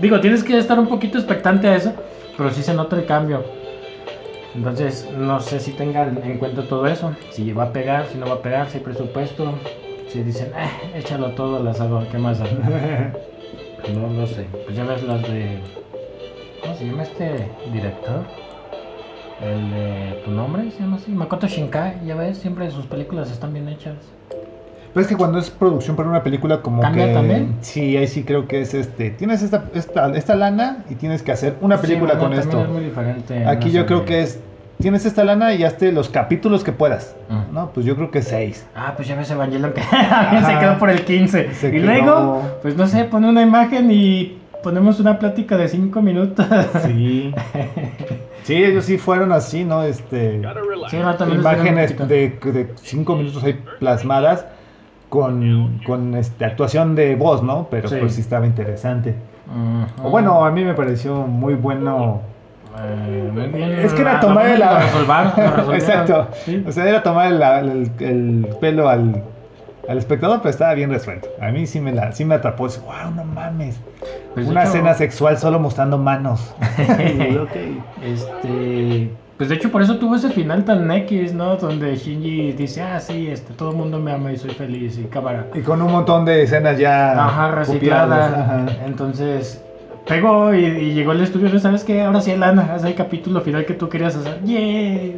Digo, 0.01 0.19
tienes 0.19 0.43
que 0.43 0.57
estar 0.57 0.77
un 0.77 0.88
poquito 0.89 1.17
expectante 1.17 1.69
a 1.69 1.75
eso, 1.77 1.93
pero 2.38 2.51
sí 2.51 2.63
se 2.63 2.73
nota 2.73 2.95
el 2.95 3.05
cambio. 3.05 3.43
Entonces, 4.55 5.09
no 5.15 5.39
sé 5.39 5.59
si 5.59 5.71
tengan 5.71 6.21
en 6.23 6.38
cuenta 6.38 6.63
todo 6.63 6.85
eso. 6.88 7.15
Si 7.29 7.51
va 7.53 7.65
a 7.65 7.73
pegar, 7.73 8.07
si 8.07 8.17
no 8.17 8.27
va 8.27 8.35
a 8.35 8.41
pegar, 8.41 8.69
si 8.69 8.77
hay 8.77 8.83
presupuesto. 8.83 9.53
Si 10.09 10.23
dicen, 10.23 10.51
eh, 10.57 11.00
échalo 11.00 11.31
todo 11.31 11.57
al 11.57 11.67
asador, 11.67 12.07
¿qué 12.07 12.17
más? 12.17 12.39
No 13.95 14.13
lo 14.13 14.27
sé. 14.27 14.45
Pues 14.65 14.75
ya 14.77 14.83
ves 14.83 15.03
las 15.03 15.23
de. 15.23 15.59
¿Cómo 16.61 16.75
se 16.75 16.85
llama 16.85 17.03
este 17.03 17.50
director? 17.71 18.23
El 19.41 19.71
de 19.71 20.21
tu 20.23 20.32
nombre 20.32 20.69
se 20.69 20.82
llama 20.82 20.97
así. 20.97 21.12
Makoto 21.12 21.47
Shinkai, 21.47 22.06
ya 22.06 22.15
ves, 22.15 22.38
siempre 22.38 22.69
sus 22.69 22.86
películas 22.86 23.32
están 23.32 23.53
bien 23.53 23.67
hechas. 23.69 23.97
Pero 24.93 25.01
es 25.04 25.08
que 25.08 25.15
cuando 25.15 25.39
es 25.39 25.49
producción 25.49 25.95
para 25.95 26.10
una 26.10 26.21
película 26.23 26.62
como 26.62 26.82
¿Cambia 26.82 27.08
que... 27.08 27.13
también? 27.13 27.56
Sí, 27.62 27.95
ahí 27.95 28.08
sí 28.08 28.23
creo 28.23 28.47
que 28.47 28.62
es 28.62 28.73
este... 28.73 29.12
Tienes 29.12 29.41
esta, 29.41 29.65
esta, 29.73 30.13
esta 30.15 30.36
lana 30.36 30.80
y 30.89 30.95
tienes 30.95 31.23
que 31.23 31.32
hacer 31.32 31.56
una 31.62 31.77
película 31.77 32.13
Sí, 32.13 32.19
con 32.19 32.27
bueno, 32.30 32.41
esto. 32.41 32.62
Es 32.63 32.69
muy 32.69 32.84
diferente. 32.84 33.45
Aquí 33.45 33.67
no 33.69 33.73
yo 33.73 33.86
creo 33.86 33.99
de- 34.01 34.06
que 34.06 34.21
es... 34.21 34.39
Tienes 34.80 35.06
esta 35.06 35.23
lana 35.23 35.54
y 35.54 35.63
hazte 35.63 35.91
los 35.91 36.10
capítulos 36.10 36.63
que 36.63 36.71
puedas. 36.71 37.15
Mm. 37.30 37.54
No, 37.54 37.71
pues 37.71 37.86
yo 37.86 37.95
creo 37.95 38.10
que 38.10 38.21
seis. 38.23 38.65
Ah, 38.75 38.93
pues 38.95 39.08
ya 39.08 39.15
ves 39.15 39.30
Evangelion 39.30 39.73
que 39.73 39.82
también 40.10 40.43
se 40.43 40.58
quedó 40.60 40.80
por 40.80 40.89
el 40.89 41.06
15. 41.06 41.54
Se 41.54 41.67
y 41.67 41.71
quedó- 41.71 41.86
luego, 41.86 42.41
pues 42.63 42.75
no 42.75 42.88
sé, 42.88 43.04
pone 43.06 43.30
una 43.30 43.43
imagen 43.43 43.91
y 43.91 44.39
ponemos 44.63 44.99
una 44.99 45.19
plática 45.19 45.56
de 45.56 45.67
5 45.67 46.01
minutos. 46.01 46.45
Sí. 46.86 47.32
sí, 48.43 48.56
ellos 48.56 48.86
sí 48.86 48.97
fueron 48.97 49.32
así, 49.32 49.63
¿no? 49.63 49.84
Este... 49.84 50.41
Sí, 50.89 50.97
no, 50.97 51.34
imágenes 51.34 51.95
de 52.08 52.73
cinco 52.82 53.15
minutos 53.15 53.43
ahí 53.43 53.60
plasmadas 53.80 54.45
con, 55.12 55.80
con 55.86 56.15
este, 56.15 56.45
actuación 56.45 56.95
de 56.95 57.15
voz, 57.15 57.43
¿no? 57.43 57.67
Pero 57.69 57.88
Sí. 57.89 57.97
pues 58.00 58.15
sí 58.15 58.21
estaba 58.21 58.47
interesante. 58.47 59.13
O 60.04 60.10
bueno, 60.10 60.43
a 60.45 60.50
mí 60.52 60.63
me 60.63 60.74
pareció 60.74 61.28
muy 61.28 61.54
bueno. 61.56 62.21
Eh. 62.82 63.82
Es 63.84 63.93
que 63.93 64.02
era 64.02 64.17
Ah, 64.17 64.19
tomar 64.21 64.45
resolvieron. 64.56 65.76
Exacto. 65.76 66.28
Sí. 66.45 66.63
O 66.65 66.71
sea, 66.71 66.88
era 66.88 67.04
tomar 67.04 67.28
el, 67.32 67.41
el- 67.41 67.91
el 68.00 68.47
pelo 68.62 68.88
al, 68.88 69.21
al 69.89 69.97
espectador, 69.97 70.38
pero 70.39 70.52
estaba 70.52 70.74
bien 70.74 70.89
resuelto. 70.89 71.28
A 71.41 71.52
mí 71.52 71.67
sí 71.67 71.82
me, 71.82 71.91
la, 71.91 72.13
sí 72.13 72.24
me 72.24 72.36
atrapó. 72.36 72.67
Wow, 72.67 73.12
no 73.13 73.26
mames. 73.26 73.78
Pues, 74.34 74.47
Una 74.47 74.63
escena 74.63 74.93
sexual 74.93 75.38
solo 75.38 75.60
mostrando 75.60 75.97
manos. 75.97 76.56
Y 76.97 77.34
yo, 77.34 77.43
ok. 77.43 77.52
Este, 78.02 79.10
pues 79.41 79.49
de 79.49 79.56
hecho 79.56 79.71
por 79.71 79.82
eso 79.82 79.97
tuvo 79.97 80.17
ese 80.17 80.30
final 80.30 80.63
tan 80.65 80.91
X, 80.91 81.34
¿no? 81.34 81.56
Donde 81.56 81.95
Shinji 81.95 82.51
dice, 82.51 82.84
ah, 82.84 82.99
sí, 82.99 83.27
este, 83.27 83.56
todo 83.56 83.71
el 83.71 83.75
mundo 83.75 83.97
me 83.97 84.12
ama 84.12 84.32
y 84.32 84.38
soy 84.38 84.51
feliz 84.51 84.99
y 84.99 85.06
cámara. 85.06 85.47
Y 85.56 85.62
con 85.62 85.82
un 85.82 85.91
montón 85.91 86.25
de 86.25 86.43
escenas 86.43 86.77
ya 86.77 87.13
Ajá, 87.13 87.63
copiadas, 87.65 87.67
reciclada. 87.67 88.43
ajá. 88.43 88.86
Entonces, 88.86 89.60
pegó 90.08 90.54
y, 90.54 90.63
y 90.63 90.93
llegó 90.93 91.13
el 91.13 91.21
estudio, 91.21 91.49
¿no 91.49 91.58
sabes 91.58 91.84
qué? 91.84 92.04
Ahora 92.04 92.21
sí, 92.21 92.36
Lana, 92.36 92.71
haz 92.71 92.84
el 92.84 92.93
capítulo 92.93 93.41
final 93.41 93.65
que 93.65 93.73
tú 93.73 93.89
querías 93.89 94.15
hacer. 94.15 94.39
¡Yeah! 94.43 95.17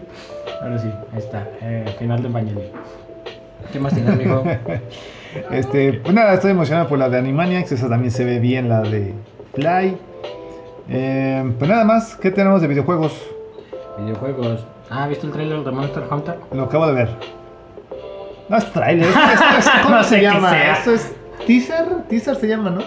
Ahora 0.61 0.77
sí, 0.79 0.87
ahí 1.11 1.19
está, 1.19 1.45
eh, 1.61 1.93
final 1.99 2.21
de 2.21 2.29
Evangelion. 2.29 2.63
¿Qué 3.73 3.79
más 3.81 3.93
tienes, 3.93 4.13
amigo? 4.13 4.41
Este, 5.51 5.99
pues 6.01 6.15
nada, 6.15 6.35
estoy 6.35 6.51
emocionado 6.51 6.87
por 6.87 6.97
la 6.97 7.09
de 7.09 7.17
Animaniacs, 7.17 7.73
esa 7.73 7.89
también 7.89 8.11
se 8.11 8.23
ve 8.23 8.39
bien, 8.39 8.69
la 8.69 8.83
de 8.83 9.13
Fly. 9.53 9.97
Eh, 10.87 11.53
pues 11.59 11.69
nada 11.69 11.83
más, 11.83 12.15
¿qué 12.15 12.31
tenemos 12.31 12.61
de 12.61 12.67
videojuegos? 12.69 13.32
Videojuegos. 13.97 14.65
Ah, 14.89 15.07
¿viste 15.07 15.27
el 15.27 15.33
trailer 15.33 15.63
de 15.63 15.71
Monster 15.71 16.03
Hunter? 16.09 16.35
Lo 16.53 16.63
acabo 16.63 16.87
de 16.87 16.93
ver. 16.93 17.09
No 18.49 18.57
es 18.57 18.71
trailer, 18.73 19.07
esto 19.07 19.19
es, 19.57 19.65
es- 19.65 19.71
¿cómo 19.83 19.95
No 19.97 20.03
se 20.03 20.09
sé 20.15 20.21
llama? 20.21 20.71
Esto 20.73 20.91
es 20.93 21.15
teaser, 21.47 21.85
teaser 22.09 22.35
se 22.35 22.47
llama, 22.47 22.69
¿no? 22.71 22.81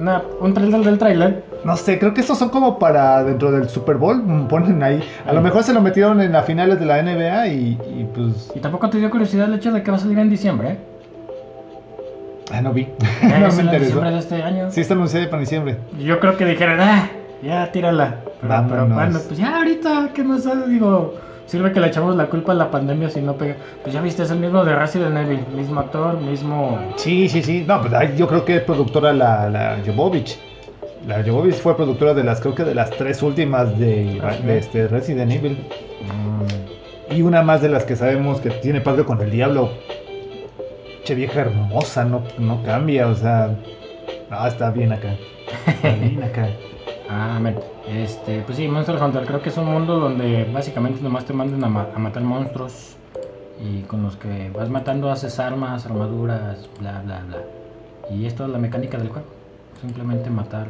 Una- 0.00 0.22
un 0.40 0.52
trailer 0.52 0.80
del 0.80 0.98
trailer. 0.98 1.44
No 1.64 1.76
sé, 1.76 1.98
creo 1.98 2.12
que 2.14 2.20
estos 2.20 2.38
son 2.38 2.50
como 2.50 2.78
para 2.78 3.22
dentro 3.24 3.50
del 3.52 3.68
Super 3.68 3.96
Bowl, 3.96 4.16
mm, 4.22 4.48
ponen 4.48 4.82
ahí. 4.82 5.02
A 5.26 5.32
lo 5.32 5.40
mejor 5.40 5.62
se 5.62 5.72
lo 5.72 5.80
metieron 5.80 6.20
en 6.20 6.32
las 6.32 6.44
finales 6.44 6.78
de 6.78 6.86
la 6.86 7.02
NBA 7.02 7.46
y, 7.48 7.78
y 7.96 8.08
pues... 8.14 8.50
Y 8.54 8.60
tampoco 8.60 8.88
te 8.90 8.98
dio 8.98 9.10
curiosidad 9.10 9.46
el 9.48 9.54
hecho 9.54 9.72
de 9.72 9.82
que 9.82 9.90
va 9.90 9.96
a 9.96 10.00
salir 10.00 10.18
en 10.18 10.28
diciembre, 10.30 10.70
¿eh? 10.72 10.78
Ah, 12.52 12.60
no 12.60 12.72
vi. 12.72 12.86
No 13.22 13.46
es 13.46 13.54
me 13.56 13.60
en 13.62 13.66
interesó. 13.66 13.78
diciembre 13.84 14.10
de 14.12 14.18
este 14.18 14.42
año. 14.42 14.70
Sí, 14.70 14.80
está 14.80 14.94
anunciado 14.94 15.28
para 15.30 15.40
diciembre. 15.40 15.76
Yo 15.98 16.20
creo 16.20 16.36
que 16.36 16.44
dijeron, 16.44 16.78
ah, 16.80 17.08
ya 17.42 17.70
tírala. 17.72 18.20
Pero, 18.40 18.64
pero 18.68 18.86
bueno, 18.86 19.18
pues 19.26 19.38
ya 19.38 19.56
ahorita, 19.58 20.10
¿qué 20.14 20.22
más? 20.24 20.46
Digo, 20.68 21.14
sirve 21.46 21.72
que 21.72 21.80
le 21.80 21.88
echamos 21.88 22.16
la 22.16 22.26
culpa 22.26 22.52
a 22.52 22.54
la 22.54 22.70
pandemia 22.70 23.10
si 23.10 23.20
no 23.20 23.34
pega. 23.34 23.56
Pues 23.82 23.94
ya 23.94 24.00
viste, 24.00 24.22
es 24.22 24.30
el 24.30 24.38
mismo 24.38 24.64
de 24.64 24.74
Resident 24.76 25.16
Evil, 25.16 25.40
mismo 25.54 25.80
actor, 25.80 26.20
mismo. 26.20 26.78
Sí, 26.96 27.28
sí, 27.28 27.42
sí. 27.42 27.64
No, 27.66 27.80
pues 27.80 28.16
yo 28.16 28.26
creo 28.28 28.44
que 28.44 28.56
es 28.56 28.62
productora 28.62 29.12
la, 29.12 29.48
la 29.48 29.78
Jovovich. 29.84 30.38
La 31.06 31.22
Jovovich 31.22 31.54
fue 31.56 31.76
productora 31.76 32.14
de 32.14 32.24
las, 32.24 32.40
creo 32.40 32.54
que 32.54 32.64
de 32.64 32.74
las 32.74 32.90
tres 32.90 33.22
últimas 33.22 33.78
de, 33.78 34.20
Ah, 34.24 34.34
de 34.44 34.58
este 34.58 34.88
Resident 34.88 35.30
Evil. 35.32 35.52
Mm, 36.02 37.14
Y 37.14 37.22
una 37.22 37.42
más 37.42 37.62
de 37.62 37.68
las 37.68 37.84
que 37.84 37.94
sabemos 37.96 38.40
que 38.40 38.50
tiene 38.50 38.80
padre 38.80 39.04
con 39.04 39.20
el 39.20 39.30
diablo. 39.30 39.70
Che 41.04 41.14
vieja 41.14 41.42
hermosa, 41.42 42.04
no, 42.04 42.22
no 42.38 42.62
cambia, 42.64 43.06
o 43.06 43.14
sea. 43.14 43.50
No, 44.28 44.46
está 44.46 44.70
bien 44.72 44.92
acá. 44.92 45.14
Está 45.66 45.90
bien 45.94 46.22
acá. 46.24 46.48
Ah, 47.08 47.38
men. 47.40 47.56
Este, 47.88 48.40
pues 48.42 48.56
sí, 48.56 48.66
Monster 48.68 48.96
Hunter, 49.00 49.24
creo 49.24 49.40
que 49.40 49.50
es 49.50 49.56
un 49.56 49.66
mundo 49.66 49.98
donde 49.98 50.44
básicamente 50.52 51.00
nomás 51.02 51.24
te 51.24 51.32
mandan 51.32 51.62
a, 51.64 51.68
ma- 51.68 51.88
a 51.94 51.98
matar 51.98 52.22
monstruos. 52.22 52.96
Y 53.62 53.82
con 53.82 54.02
los 54.02 54.16
que 54.16 54.50
vas 54.54 54.68
matando 54.68 55.10
haces 55.10 55.38
armas, 55.38 55.86
armaduras, 55.86 56.68
bla, 56.80 57.00
bla, 57.04 57.22
bla. 57.26 57.38
Y 58.10 58.26
esto 58.26 58.44
es 58.44 58.50
la 58.50 58.58
mecánica 58.58 58.98
del 58.98 59.08
juego. 59.08 59.26
Simplemente 59.80 60.30
matar 60.30 60.66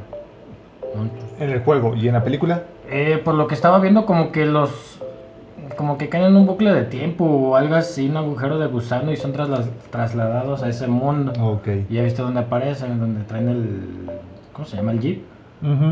monstruos. 0.94 1.30
En 1.40 1.50
el 1.50 1.60
juego 1.60 1.94
y 1.94 2.06
en 2.08 2.14
la 2.14 2.22
película. 2.22 2.62
Eh, 2.88 3.20
por 3.24 3.34
lo 3.34 3.46
que 3.48 3.54
estaba 3.54 3.78
viendo, 3.80 4.06
como 4.06 4.30
que 4.30 4.46
los 4.46 5.00
como 5.76 5.98
que 5.98 6.08
caen 6.08 6.24
en 6.24 6.36
un 6.36 6.46
bucle 6.46 6.72
de 6.72 6.84
tiempo 6.84 7.24
o 7.24 7.56
algo 7.56 7.74
así, 7.74 8.08
un 8.08 8.16
agujero 8.16 8.58
de 8.58 8.66
gusano 8.66 9.10
y 9.12 9.16
son 9.16 9.32
trasla- 9.32 9.64
trasladados 9.90 10.62
a 10.62 10.68
ese 10.68 10.86
mundo. 10.86 11.32
Ok. 11.42 11.68
Y 11.90 11.94
ya 11.94 12.02
viste 12.02 12.22
dónde 12.22 12.40
aparecen, 12.40 12.98
donde 13.00 13.24
traen 13.24 13.48
el. 13.48 14.10
¿Cómo 14.52 14.66
se 14.66 14.76
llama? 14.76 14.92
El 14.92 15.00
jeep. 15.00 15.24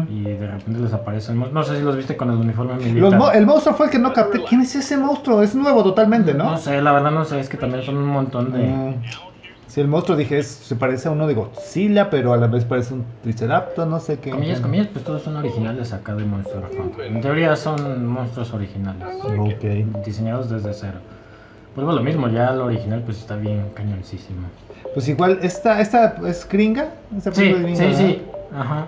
Y 0.09 0.23
de 0.25 0.47
repente 0.47 0.81
les 0.81 0.93
aparecen. 0.93 1.39
No 1.53 1.63
sé 1.63 1.77
si 1.79 1.83
los 1.83 1.97
viste 1.97 2.17
con 2.17 2.31
el 2.31 2.37
uniforme 2.37 2.75
militar. 2.77 3.01
Los 3.01 3.15
mo- 3.15 3.31
el 3.33 3.47
monstruo 3.47 3.75
fue 3.75 3.87
el 3.87 3.93
que 3.93 3.99
no 3.99 4.13
capté. 4.13 4.43
¿Quién 4.45 4.61
es 4.61 4.75
ese 4.77 4.97
monstruo? 4.97 5.43
Es 5.43 5.55
nuevo 5.55 5.83
totalmente, 5.83 6.35
¿no? 6.35 6.45
No 6.53 6.59
sé, 6.59 6.81
la 6.83 6.93
verdad 6.93 7.11
no 7.11 7.25
sé, 7.25 7.41
es 7.41 7.49
que 7.49 7.57
también 7.57 7.83
son 7.83 7.97
un 7.97 8.07
montón 8.07 8.53
de. 8.53 8.59
Mm. 8.67 9.03
Sí, 9.67 9.81
el 9.81 9.89
monstruo 9.89 10.17
dije, 10.17 10.39
es- 10.39 10.47
se 10.47 10.77
parece 10.77 11.09
a 11.09 11.11
uno 11.11 11.27
de 11.27 11.35
Godzilla, 11.35 12.09
pero 12.11 12.33
a 12.33 12.37
la 12.37 12.47
vez 12.47 12.65
parece 12.65 12.95
un 12.95 13.05
Triceratops, 13.23 13.89
no 13.89 13.99
sé 13.99 14.21
qué. 14.21 14.31
Comillas, 14.31 14.61
comillas, 14.61 14.87
pues 14.93 15.05
todos 15.05 15.23
son 15.23 15.37
originales 15.37 15.93
acá 15.93 16.15
de 16.15 16.25
Monster. 16.25 16.63
En 17.05 17.21
teoría 17.21 17.57
son 17.57 18.07
monstruos 18.07 18.53
originales. 18.53 19.03
Ok. 19.37 19.65
Diseñados 20.05 20.51
desde 20.51 20.73
cero. 20.75 20.99
Vuelvo 21.75 21.91
a 21.91 21.95
lo 21.95 22.03
mismo, 22.03 22.29
ya 22.29 22.53
lo 22.53 22.67
original 22.67 23.03
pues 23.05 23.19
está 23.19 23.35
bien 23.35 23.71
cañoncísimo. 23.75 24.47
Pues 24.93 25.09
igual, 25.09 25.41
¿esta, 25.43 25.81
esta 25.81 26.15
es 26.25 26.47
gringa? 26.49 26.91
¿Esta 27.17 27.33
Sí, 27.33 27.47
es 27.49 27.57
sí, 27.57 27.63
gringa, 27.65 27.95
sí. 27.97 28.23
Ajá. 28.55 28.87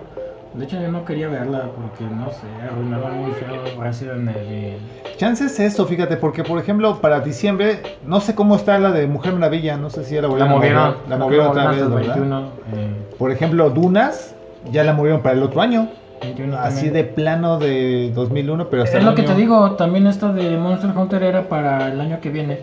De 0.53 0.65
hecho 0.65 0.81
yo 0.81 0.91
no 0.91 1.05
quería 1.05 1.27
verla 1.27 1.69
porque 1.75 2.03
no 2.03 2.29
sé, 2.31 2.47
arruinaba 2.67 3.09
muy 3.09 3.31
feo 3.31 3.81
Resident 3.81 4.29
Evil. 4.35 4.77
Chances 5.17 5.59
eso, 5.59 5.85
fíjate, 5.85 6.17
porque 6.17 6.43
por 6.43 6.59
ejemplo, 6.59 6.99
para 6.99 7.19
diciembre, 7.19 7.81
no 8.05 8.21
sé 8.21 8.33
cómo 8.33 8.55
está 8.55 8.79
la 8.79 8.91
de 8.91 9.07
Mujer 9.07 9.33
Maravilla, 9.33 9.77
no 9.77 9.89
sé 9.89 10.03
si 10.03 10.15
ya 10.15 10.21
la 10.21 10.29
La 10.29 10.45
movieron. 10.45 10.95
La 11.09 11.17
movieron 11.17 11.47
otra 11.47 11.71
vez, 11.71 11.79
¿verdad? 11.89 12.15
21, 12.15 12.39
eh, 12.73 13.15
Por 13.17 13.31
ejemplo, 13.31 13.69
Dunas, 13.69 14.35
ya 14.71 14.83
la 14.83 14.93
movieron 14.93 15.21
para 15.21 15.35
el 15.35 15.43
otro 15.43 15.61
año. 15.61 15.89
21 16.21 16.57
Así 16.57 16.89
de 16.89 17.03
plano 17.03 17.59
de 17.59 18.11
2001, 18.15 18.69
pero 18.69 18.83
Es 18.83 19.03
lo 19.03 19.13
que 19.15 19.23
te 19.23 19.35
digo, 19.35 19.71
también 19.71 20.07
esta 20.07 20.31
de 20.31 20.57
Monster 20.57 20.91
Hunter 20.95 21.23
era 21.23 21.49
para 21.49 21.91
el 21.91 21.99
año 22.01 22.19
que 22.19 22.29
viene. 22.29 22.59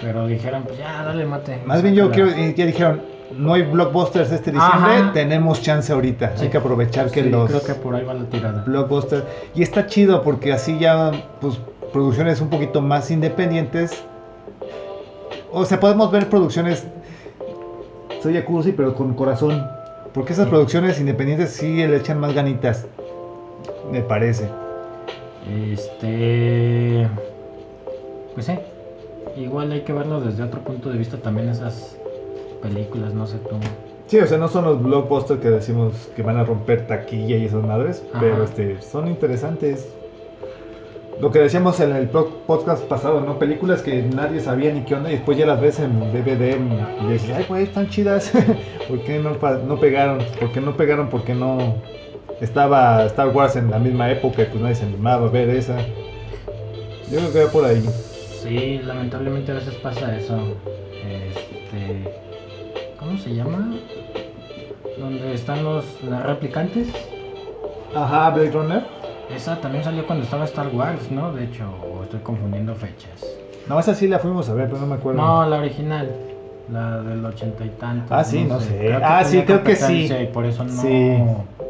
Pero 0.00 0.26
dijeron, 0.26 0.64
pues 0.64 0.78
ya, 0.78 1.04
dale 1.04 1.24
mate. 1.24 1.60
Más 1.64 1.82
bien 1.82 1.94
yo 1.94 2.10
quiero, 2.10 2.30
ya 2.30 2.66
dijeron, 2.66 3.00
no 3.32 3.54
hay 3.54 3.62
blockbusters 3.62 4.30
este 4.32 4.52
diciembre, 4.52 4.92
Ajá. 4.96 5.12
tenemos 5.12 5.60
chance 5.62 5.92
ahorita. 5.92 6.36
Sí. 6.36 6.44
Hay 6.44 6.50
que 6.50 6.58
aprovechar 6.58 7.10
que 7.10 7.22
Sí, 7.22 7.30
los 7.30 7.48
creo 7.50 7.64
que 7.64 7.74
por 7.74 7.94
ahí 7.94 8.04
va 8.04 8.14
la 8.14 8.24
tirada. 8.24 8.62
blockbusters. 8.66 9.24
Y 9.54 9.62
está 9.62 9.86
chido 9.86 10.22
porque 10.22 10.52
así 10.52 10.78
ya, 10.78 11.10
pues, 11.40 11.58
producciones 11.92 12.40
un 12.40 12.50
poquito 12.50 12.80
más 12.80 13.10
independientes. 13.10 14.04
O 15.52 15.64
sea, 15.64 15.80
podemos 15.80 16.10
ver 16.10 16.28
producciones, 16.28 16.86
soy 18.22 18.40
cursi, 18.42 18.72
pero 18.72 18.94
con 18.94 19.14
corazón. 19.14 19.66
Porque 20.12 20.32
esas 20.32 20.48
producciones 20.48 21.00
independientes 21.00 21.50
sí 21.50 21.74
le 21.74 21.96
echan 21.96 22.20
más 22.20 22.34
ganitas, 22.34 22.86
me 23.90 24.00
parece. 24.00 24.48
Este. 25.72 27.08
Pues 28.34 28.46
sí. 28.46 28.58
Igual 29.36 29.72
hay 29.72 29.80
que 29.80 29.92
verlo 29.92 30.20
desde 30.20 30.42
otro 30.44 30.60
punto 30.60 30.90
de 30.90 30.98
vista 30.98 31.16
también 31.16 31.48
esas 31.48 31.96
películas, 32.68 33.14
no 33.14 33.26
sé 33.26 33.36
tú. 33.38 33.56
Sí, 34.06 34.18
o 34.18 34.26
sea, 34.26 34.38
no 34.38 34.48
son 34.48 34.64
los 34.64 34.82
blockbusters 34.82 35.40
que 35.40 35.50
decimos 35.50 36.10
que 36.16 36.22
van 36.22 36.36
a 36.36 36.44
romper 36.44 36.86
taquilla 36.86 37.36
y 37.36 37.44
esas 37.46 37.62
madres, 37.64 38.02
Ajá. 38.12 38.20
pero 38.20 38.44
este, 38.44 38.82
son 38.82 39.08
interesantes. 39.08 39.88
Lo 41.20 41.30
que 41.30 41.38
decíamos 41.38 41.78
en 41.80 41.94
el 41.94 42.08
po- 42.08 42.28
podcast 42.46 42.82
pasado, 42.84 43.20
¿no? 43.20 43.38
Películas 43.38 43.82
que 43.82 44.02
nadie 44.02 44.40
sabía 44.40 44.72
ni 44.72 44.80
qué 44.84 44.96
onda 44.96 45.10
y 45.10 45.14
después 45.14 45.38
ya 45.38 45.46
las 45.46 45.60
ves 45.60 45.78
en 45.78 46.00
DVD 46.12 46.56
y 47.02 47.12
dices, 47.12 47.30
ay, 47.36 47.46
güey, 47.48 47.62
están 47.62 47.88
chidas. 47.88 48.32
¿Por 48.88 48.98
qué 49.04 49.20
no, 49.20 49.30
no 49.66 49.78
pegaron? 49.80 50.18
¿Por 50.40 50.50
qué 50.52 50.60
no 50.60 50.76
pegaron? 50.76 51.08
Porque 51.08 51.32
no 51.34 51.76
estaba 52.40 53.04
Star 53.06 53.28
Wars 53.28 53.54
en 53.56 53.70
la 53.70 53.78
misma 53.78 54.10
época 54.10 54.42
y 54.42 54.46
pues 54.46 54.60
nadie 54.60 54.74
se 54.74 54.84
animaba 54.86 55.28
a 55.28 55.30
ver 55.30 55.48
esa. 55.50 55.76
Yo 57.10 57.18
creo 57.20 57.32
que 57.32 57.44
va 57.44 57.50
por 57.50 57.64
ahí. 57.64 57.80
Sí, 58.42 58.80
lamentablemente 58.84 59.52
a 59.52 59.54
veces 59.54 59.74
pasa 59.76 60.16
eso. 60.18 60.36
Este. 61.06 62.23
¿Cómo 63.14 63.22
se 63.22 63.32
llama? 63.36 63.68
Donde 64.98 65.34
están 65.34 65.62
los 65.62 65.84
las 66.02 66.26
replicantes. 66.26 66.88
Ajá, 67.94 68.30
Blade 68.30 68.50
Runner. 68.50 68.82
Esa 69.32 69.60
también 69.60 69.84
salió 69.84 70.04
cuando 70.04 70.24
estaba 70.24 70.44
Star 70.46 70.66
Wars, 70.74 71.12
¿no? 71.12 71.32
De 71.32 71.44
hecho, 71.44 71.62
estoy 72.02 72.18
confundiendo 72.24 72.74
fechas. 72.74 73.24
No, 73.68 73.78
esa 73.78 73.94
sí 73.94 74.08
la 74.08 74.18
fuimos 74.18 74.48
a 74.48 74.54
ver, 74.54 74.66
pero 74.66 74.80
no 74.80 74.88
me 74.88 74.96
acuerdo. 74.96 75.22
No, 75.22 75.48
la 75.48 75.58
original. 75.58 76.10
La 76.72 77.02
del 77.02 77.24
ochenta 77.24 77.64
y 77.64 77.68
tantos. 77.68 78.10
Ah, 78.10 78.24
sí, 78.24 78.46
no 78.46 78.58
sé. 78.58 78.92
Ah, 79.00 79.22
sí, 79.24 79.42
creo 79.42 79.62
que 79.62 79.76
sí. 79.76 80.12
Y 80.12 80.26
por 80.32 80.44
eso 80.44 80.64
no 80.64 80.72
Sí. 80.72 81.16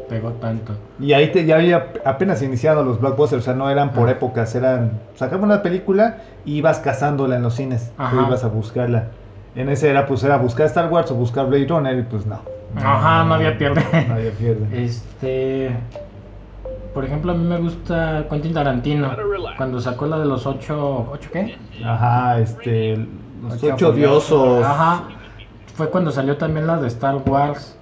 pegó 0.09 0.31
tanto. 0.31 0.73
Y 0.99 1.13
ahí 1.13 1.31
te, 1.31 1.45
ya 1.45 1.57
había 1.57 1.91
apenas 2.05 2.41
iniciado 2.41 2.83
los 2.83 2.99
blockbusters, 2.99 3.43
o 3.43 3.45
sea, 3.45 3.53
no 3.53 3.69
eran 3.69 3.91
por 3.91 4.09
Ah. 4.09 4.13
épocas, 4.13 4.55
eran... 4.55 4.93
Sacaban 5.13 5.43
una 5.43 5.61
película 5.61 6.23
y 6.43 6.55
ibas 6.55 6.79
cazándola 6.79 7.35
en 7.35 7.43
los 7.43 7.53
cines, 7.53 7.91
tú 7.97 8.19
ibas 8.25 8.43
a 8.43 8.47
buscarla. 8.47 9.09
En 9.55 9.69
ese 9.69 9.89
era, 9.89 10.05
pues, 10.05 10.23
era 10.23 10.37
buscar 10.37 10.65
Star 10.67 10.91
Wars 10.91 11.11
o 11.11 11.15
buscar 11.15 11.47
Blade 11.47 11.67
Runner 11.67 11.97
y 11.97 12.03
pues 12.03 12.25
no. 12.25 12.39
Ajá, 12.75 13.23
no 13.23 13.35
había 13.35 13.57
pierde. 13.57 13.81
No 14.07 14.15
había 14.15 14.31
pierde. 14.31 14.83
Este. 14.83 15.71
Por 16.93 17.05
ejemplo, 17.05 17.31
a 17.31 17.35
mí 17.35 17.45
me 17.45 17.57
gusta 17.57 18.25
Quentin 18.29 18.53
Tarantino. 18.53 19.11
Cuando 19.57 19.79
sacó 19.81 20.05
la 20.07 20.19
de 20.19 20.25
los 20.25 20.45
ocho. 20.45 21.09
¿Ocho 21.11 21.29
qué? 21.31 21.57
Ajá, 21.83 22.39
este... 22.39 22.97
Los 23.43 23.61
Ocho 23.61 23.73
ocho 23.75 23.91
diosos. 23.91 24.65
Ajá. 24.65 25.03
Fue 25.75 25.89
cuando 25.89 26.11
salió 26.11 26.37
también 26.37 26.67
la 26.67 26.77
de 26.77 26.87
Star 26.87 27.17
Wars. 27.25 27.77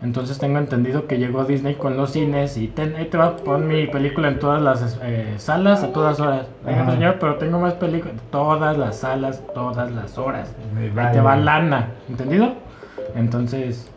Entonces 0.00 0.38
tengo 0.38 0.58
entendido 0.58 1.08
que 1.08 1.18
llegó 1.18 1.44
Disney 1.44 1.74
con 1.74 1.96
los 1.96 2.12
cines 2.12 2.56
y 2.56 2.68
ten, 2.68 2.94
ahí 2.94 3.06
te 3.06 3.18
va 3.18 3.26
a 3.26 3.36
poner 3.36 3.66
mi 3.66 3.86
película 3.88 4.28
en 4.28 4.38
todas 4.38 4.62
las 4.62 4.96
eh, 5.02 5.34
salas 5.38 5.82
a 5.82 5.92
todas 5.92 6.20
horas. 6.20 6.46
Señor, 6.64 7.16
pero 7.18 7.34
tengo 7.36 7.58
más 7.58 7.74
películas. 7.74 8.14
Todas 8.30 8.78
las 8.78 8.98
salas, 8.98 9.42
todas 9.54 9.90
las 9.90 10.16
horas. 10.16 10.54
Ahí 10.96 11.12
te 11.12 11.20
va 11.20 11.34
lana, 11.36 11.88
¿entendido? 12.08 12.52
Entonces, 13.16 13.90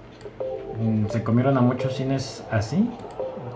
mm, 0.81 1.05
se 1.09 1.23
comieron 1.23 1.55
a 1.57 1.61
muchos 1.61 1.95
cines 1.95 2.43
así. 2.49 2.89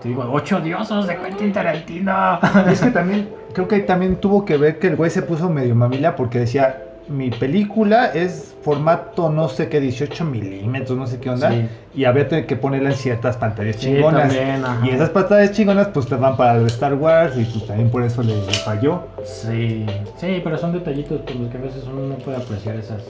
Te 0.00 0.10
digo, 0.10 0.28
ocho 0.30 0.60
diosos 0.60 1.08
de 1.08 1.16
Quentin 1.16 1.52
Tarantino. 1.52 2.38
Y 2.68 2.70
es 2.72 2.80
que 2.80 2.90
también, 2.92 3.28
creo 3.54 3.66
que 3.66 3.80
también 3.80 4.16
tuvo 4.16 4.44
que 4.44 4.56
ver 4.56 4.78
que 4.78 4.86
el 4.86 4.94
güey 4.94 5.10
se 5.10 5.22
puso 5.22 5.48
medio 5.48 5.74
mamila 5.74 6.14
porque 6.14 6.38
decía, 6.38 6.85
mi 7.08 7.30
película 7.30 8.06
es 8.12 8.54
formato 8.62 9.30
no 9.30 9.48
sé 9.48 9.68
qué, 9.68 9.80
18 9.80 10.24
milímetros, 10.24 10.98
no 10.98 11.06
sé 11.06 11.20
qué 11.20 11.30
onda. 11.30 11.50
Sí. 11.50 11.68
Y 11.94 12.04
había 12.04 12.26
que 12.28 12.56
ponerla 12.56 12.90
en 12.90 12.96
ciertas 12.96 13.36
pantallas 13.36 13.76
Sí, 13.76 13.86
chingonas. 13.86 14.22
también, 14.34 14.64
y 14.84 14.90
esas 14.90 15.10
pantallas 15.10 15.52
chingonas 15.52 15.88
pues 15.88 16.06
te 16.06 16.16
van 16.16 16.36
para 16.36 16.56
el 16.56 16.66
Star 16.66 16.94
Wars 16.94 17.36
y 17.38 17.44
pues 17.44 17.66
también 17.66 17.90
por 17.90 18.02
eso 18.02 18.22
le, 18.22 18.34
le 18.34 18.52
falló. 18.64 19.02
Sí, 19.24 19.86
sí, 20.18 20.40
pero 20.42 20.58
son 20.58 20.72
detallitos 20.72 21.20
por 21.20 21.36
los 21.36 21.50
que 21.50 21.58
a 21.58 21.60
veces 21.60 21.84
uno 21.86 22.08
no 22.08 22.14
puede 22.16 22.38
apreciar 22.38 22.76
esas. 22.76 23.02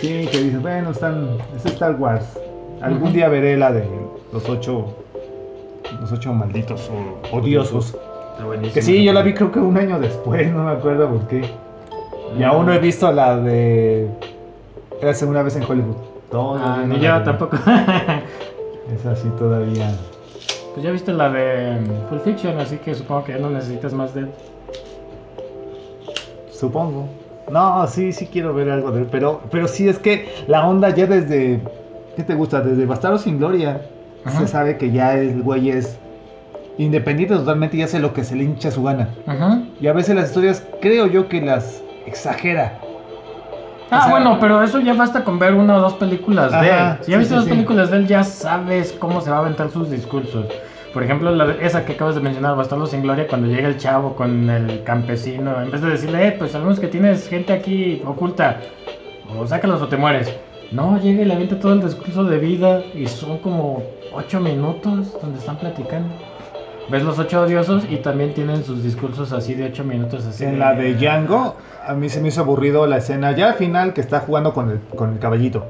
Sí, 0.00 0.28
que 0.30 0.38
dices, 0.38 0.62
bueno, 0.62 0.90
están, 0.90 1.36
es 1.56 1.66
Star 1.66 1.96
Wars. 1.96 2.24
Algún 2.80 3.12
día 3.12 3.28
veré 3.28 3.56
la 3.56 3.72
de 3.72 3.84
los 4.32 4.48
ocho, 4.48 4.86
los 6.00 6.12
ocho 6.12 6.32
malditos 6.32 6.90
o 7.32 7.36
odiosos. 7.36 7.86
Está. 7.86 8.72
Que 8.74 8.82
sí, 8.82 9.02
yo 9.02 9.12
la 9.12 9.22
vi 9.22 9.32
creo 9.32 9.50
que 9.50 9.58
un 9.58 9.76
año 9.78 9.98
después, 9.98 10.52
no 10.52 10.64
me 10.64 10.72
acuerdo 10.72 11.08
por 11.08 11.26
qué. 11.26 11.42
Y 12.38 12.42
aún 12.42 12.66
no 12.66 12.72
he 12.72 12.78
visto 12.78 13.10
la 13.12 13.36
de. 13.36 14.08
Era 14.98 15.08
la 15.08 15.14
segunda 15.14 15.42
vez 15.42 15.56
en 15.56 15.62
Hollywood. 15.64 15.96
Todavía 16.30 16.64
Ah, 16.74 16.76
no 16.86 16.94
ni 16.94 17.00
yo 17.00 17.18
vi. 17.18 17.24
tampoco. 17.24 17.56
Es 18.94 19.04
así 19.04 19.28
todavía. 19.36 19.90
pues 20.74 20.84
ya 20.86 20.92
viste 20.92 21.12
la 21.12 21.28
de 21.28 21.80
mm, 21.80 22.08
Full 22.08 22.18
Fiction, 22.20 22.58
así 22.60 22.76
que 22.76 22.94
supongo 22.94 23.24
que 23.24 23.32
ya 23.32 23.38
no 23.38 23.50
necesitas 23.50 23.92
más 23.92 24.14
de. 24.14 24.26
Supongo. 26.50 27.08
No, 27.50 27.86
sí, 27.86 28.12
sí 28.12 28.26
quiero 28.26 28.54
ver 28.54 28.70
algo 28.70 28.90
de 28.90 29.02
él. 29.02 29.08
Pero, 29.10 29.40
pero 29.50 29.68
sí 29.68 29.88
es 29.88 29.98
que 29.98 30.28
la 30.46 30.66
onda 30.66 30.90
ya 30.90 31.06
desde. 31.06 31.60
¿Qué 32.16 32.22
te 32.22 32.34
gusta? 32.34 32.60
Desde 32.60 32.86
Bastardo 32.86 33.18
sin 33.18 33.38
Gloria. 33.38 33.82
Ajá. 34.24 34.40
Se 34.40 34.48
sabe 34.48 34.76
que 34.78 34.90
ya 34.90 35.18
el 35.18 35.42
güey 35.42 35.70
es 35.70 35.98
independiente 36.78 37.34
totalmente 37.36 37.76
y 37.76 37.82
hace 37.82 37.98
lo 38.00 38.12
que 38.12 38.24
se 38.24 38.34
le 38.36 38.44
hincha 38.44 38.70
su 38.70 38.82
gana. 38.82 39.08
Ajá. 39.26 39.62
Y 39.80 39.86
a 39.86 39.92
veces 39.92 40.14
las 40.16 40.26
historias 40.28 40.64
creo 40.80 41.06
yo 41.06 41.28
que 41.28 41.40
las 41.40 41.82
exagera. 42.06 42.78
Ah, 43.90 43.98
O 43.98 44.02
sea- 44.02 44.10
bueno, 44.10 44.38
pero 44.40 44.62
eso 44.62 44.80
ya 44.80 44.94
basta 44.94 45.22
con 45.24 45.38
ver 45.38 45.54
una 45.54 45.76
o 45.76 45.80
dos 45.80 45.94
películas 45.94 46.50
de 46.60 46.68
él. 46.70 46.96
Si 47.02 47.10
ya 47.12 47.16
sí, 47.16 47.18
viste 47.18 47.24
sí, 47.28 47.34
dos 47.34 47.44
sí. 47.44 47.50
películas 47.50 47.90
de 47.90 47.98
él, 47.98 48.06
ya 48.06 48.24
sabes 48.24 48.92
cómo 48.98 49.20
se 49.20 49.30
va 49.30 49.36
a 49.36 49.40
aventar 49.40 49.70
sus 49.70 49.90
discursos. 49.90 50.46
Por 50.92 51.02
ejemplo, 51.04 51.30
la 51.34 51.52
esa 51.60 51.84
que 51.84 51.92
acabas 51.92 52.14
de 52.14 52.20
mencionar, 52.22 52.56
Bastardo 52.56 52.86
sin 52.86 53.02
Gloria, 53.02 53.26
cuando 53.28 53.46
llega 53.48 53.68
el 53.68 53.76
chavo 53.76 54.16
con 54.16 54.48
el 54.48 54.82
campesino, 54.82 55.60
en 55.60 55.70
vez 55.70 55.82
de 55.82 55.90
decirle, 55.90 56.26
eh, 56.28 56.32
pues 56.38 56.52
sabemos 56.52 56.80
que 56.80 56.88
tienes 56.88 57.28
gente 57.28 57.52
aquí 57.52 58.02
oculta, 58.06 58.56
o 59.38 59.46
sácalos 59.46 59.82
o 59.82 59.88
te 59.88 59.96
mueres. 59.98 60.32
No, 60.72 60.98
llega 60.98 61.22
y 61.22 61.26
le 61.26 61.34
avienta 61.34 61.60
todo 61.60 61.74
el 61.74 61.82
discurso 61.82 62.24
de 62.24 62.38
vida 62.38 62.82
y 62.94 63.06
son 63.06 63.38
como 63.38 63.82
ocho 64.12 64.40
minutos 64.40 65.16
donde 65.20 65.38
están 65.38 65.56
platicando. 65.56 66.08
Ves 66.88 67.02
los 67.02 67.18
ocho 67.18 67.42
odiosos 67.42 67.84
y 67.90 67.96
también 67.96 68.32
tienen 68.32 68.62
sus 68.62 68.82
discursos 68.82 69.32
así 69.32 69.54
de 69.54 69.64
ocho 69.64 69.82
minutos. 69.82 70.24
Así 70.24 70.44
En 70.44 70.58
la 70.58 70.74
de 70.74 70.94
Django, 70.94 71.56
a 71.84 71.94
mí 71.94 72.08
se 72.08 72.20
me 72.20 72.28
hizo 72.28 72.42
aburrido 72.42 72.86
la 72.86 72.98
escena 72.98 73.32
ya 73.32 73.48
al 73.48 73.54
final 73.54 73.92
que 73.92 74.00
está 74.00 74.20
jugando 74.20 74.52
con 74.54 74.70
el, 74.70 74.80
con 74.96 75.12
el 75.12 75.18
caballito. 75.18 75.66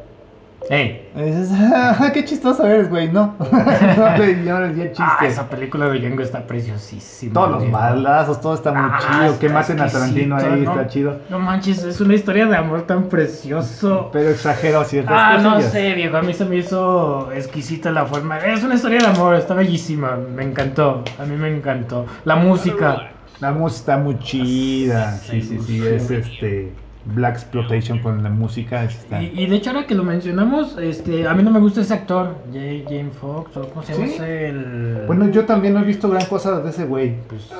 ¡Ey! 0.68 1.10
Y 1.14 1.22
dices, 1.22 1.50
"Ah, 1.74 2.10
qué 2.12 2.24
chistoso 2.24 2.66
eres, 2.66 2.90
güey. 2.90 3.08
No, 3.12 3.36
no 3.38 4.16
le 4.18 4.36
no 4.36 4.60
le 4.60 4.66
el 4.82 4.88
chiste. 4.88 5.02
Ah, 5.04 5.18
esa 5.24 5.48
película 5.48 5.88
de 5.88 6.00
Django 6.00 6.22
está 6.22 6.44
preciosísima. 6.46 7.34
Todos 7.34 7.50
los 7.62 7.70
balazos, 7.70 8.40
todo 8.40 8.54
está 8.54 8.72
muy 8.72 8.90
Ah, 8.92 8.98
chido. 9.20 9.38
Que 9.38 9.48
maten 9.48 9.80
a 9.80 9.86
Tarantino 9.86 10.36
ahí, 10.36 10.64
está 10.64 10.88
chido. 10.88 11.20
No 11.30 11.38
manches, 11.38 11.84
es 11.84 12.00
una 12.00 12.14
historia 12.14 12.46
de 12.46 12.56
amor 12.56 12.82
tan 12.82 13.04
precioso. 13.04 14.10
Pero 14.12 14.30
exagero 14.30 14.82
ciertas 14.84 15.14
Ah, 15.16 15.38
no 15.40 15.60
sé, 15.60 15.94
viejo, 15.94 16.16
a 16.16 16.22
mí 16.22 16.34
se 16.34 16.44
me 16.44 16.56
hizo 16.56 17.30
exquisita 17.32 17.92
la 17.92 18.04
forma. 18.06 18.38
Es 18.38 18.64
una 18.64 18.74
historia 18.74 18.98
de 19.00 19.06
amor, 19.06 19.36
está 19.36 19.54
bellísima, 19.54 20.16
me 20.16 20.42
encantó, 20.42 21.04
a 21.18 21.24
mí 21.26 21.36
me 21.36 21.54
encantó. 21.54 22.06
La 22.24 22.34
música, 22.36 23.10
La 23.38 23.52
música 23.52 23.80
está 23.92 23.96
muy 23.98 24.18
chida. 24.18 25.12
Sí, 25.18 25.40
Sí, 25.42 25.42
sí, 25.42 25.58
sí. 25.58 25.80
sí. 25.80 25.86
Es 25.86 26.10
este. 26.10 26.72
Black 27.14 27.36
Exploitation 27.36 28.00
con 28.00 28.22
la 28.22 28.30
música. 28.30 28.84
Está. 28.84 29.22
y, 29.22 29.32
y 29.34 29.46
de 29.46 29.56
hecho 29.56 29.70
ahora 29.70 29.86
que 29.86 29.94
lo 29.94 30.04
mencionamos, 30.04 30.76
este, 30.78 31.26
a 31.26 31.34
mí 31.34 31.42
no 31.42 31.50
me 31.50 31.60
gusta 31.60 31.80
ese 31.80 31.94
actor, 31.94 32.34
J. 32.52 32.58
James 32.88 33.16
Fox, 33.16 33.56
o 33.56 33.68
cómo 33.68 33.82
se 33.82 33.92
llama 33.92 34.26
el... 34.28 35.04
Bueno, 35.06 35.28
yo 35.30 35.44
también 35.44 35.74
no 35.74 35.80
he 35.80 35.84
visto 35.84 36.08
gran 36.08 36.26
cosa 36.26 36.60
de 36.60 36.70
ese 36.70 36.84
güey. 36.84 37.14
Pues, 37.28 37.50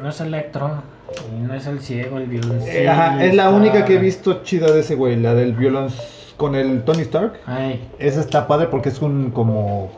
no 0.00 0.08
es 0.08 0.20
Electro, 0.20 0.82
y 1.36 1.42
no 1.42 1.54
es 1.54 1.66
el 1.66 1.80
ciego, 1.80 2.18
el 2.18 2.26
violín. 2.26 2.60
Eh, 2.66 2.88
ajá, 2.88 3.24
es 3.24 3.34
la 3.34 3.50
única 3.50 3.84
que 3.84 3.94
he 3.94 3.98
visto 3.98 4.42
chida 4.42 4.70
de 4.70 4.80
ese 4.80 4.94
güey, 4.94 5.16
la 5.16 5.34
del 5.34 5.52
violón 5.54 5.88
con 6.36 6.54
el 6.54 6.82
Tony 6.84 7.02
Stark. 7.02 7.40
Ay, 7.46 7.80
Esa 7.98 8.20
está 8.20 8.46
padre 8.46 8.66
porque 8.66 8.90
es 8.90 9.00
un 9.02 9.30
como... 9.30 9.90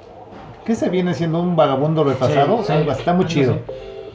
¿Qué 0.65 0.77
se 0.77 0.88
viene 0.91 1.12
siendo? 1.15 1.41
¿Un 1.41 1.57
vagabundo 1.57 2.05
retrasado? 2.05 2.62
Sí, 2.62 2.73
está 2.88 3.12
muy 3.12 3.27
chido. 3.27 3.59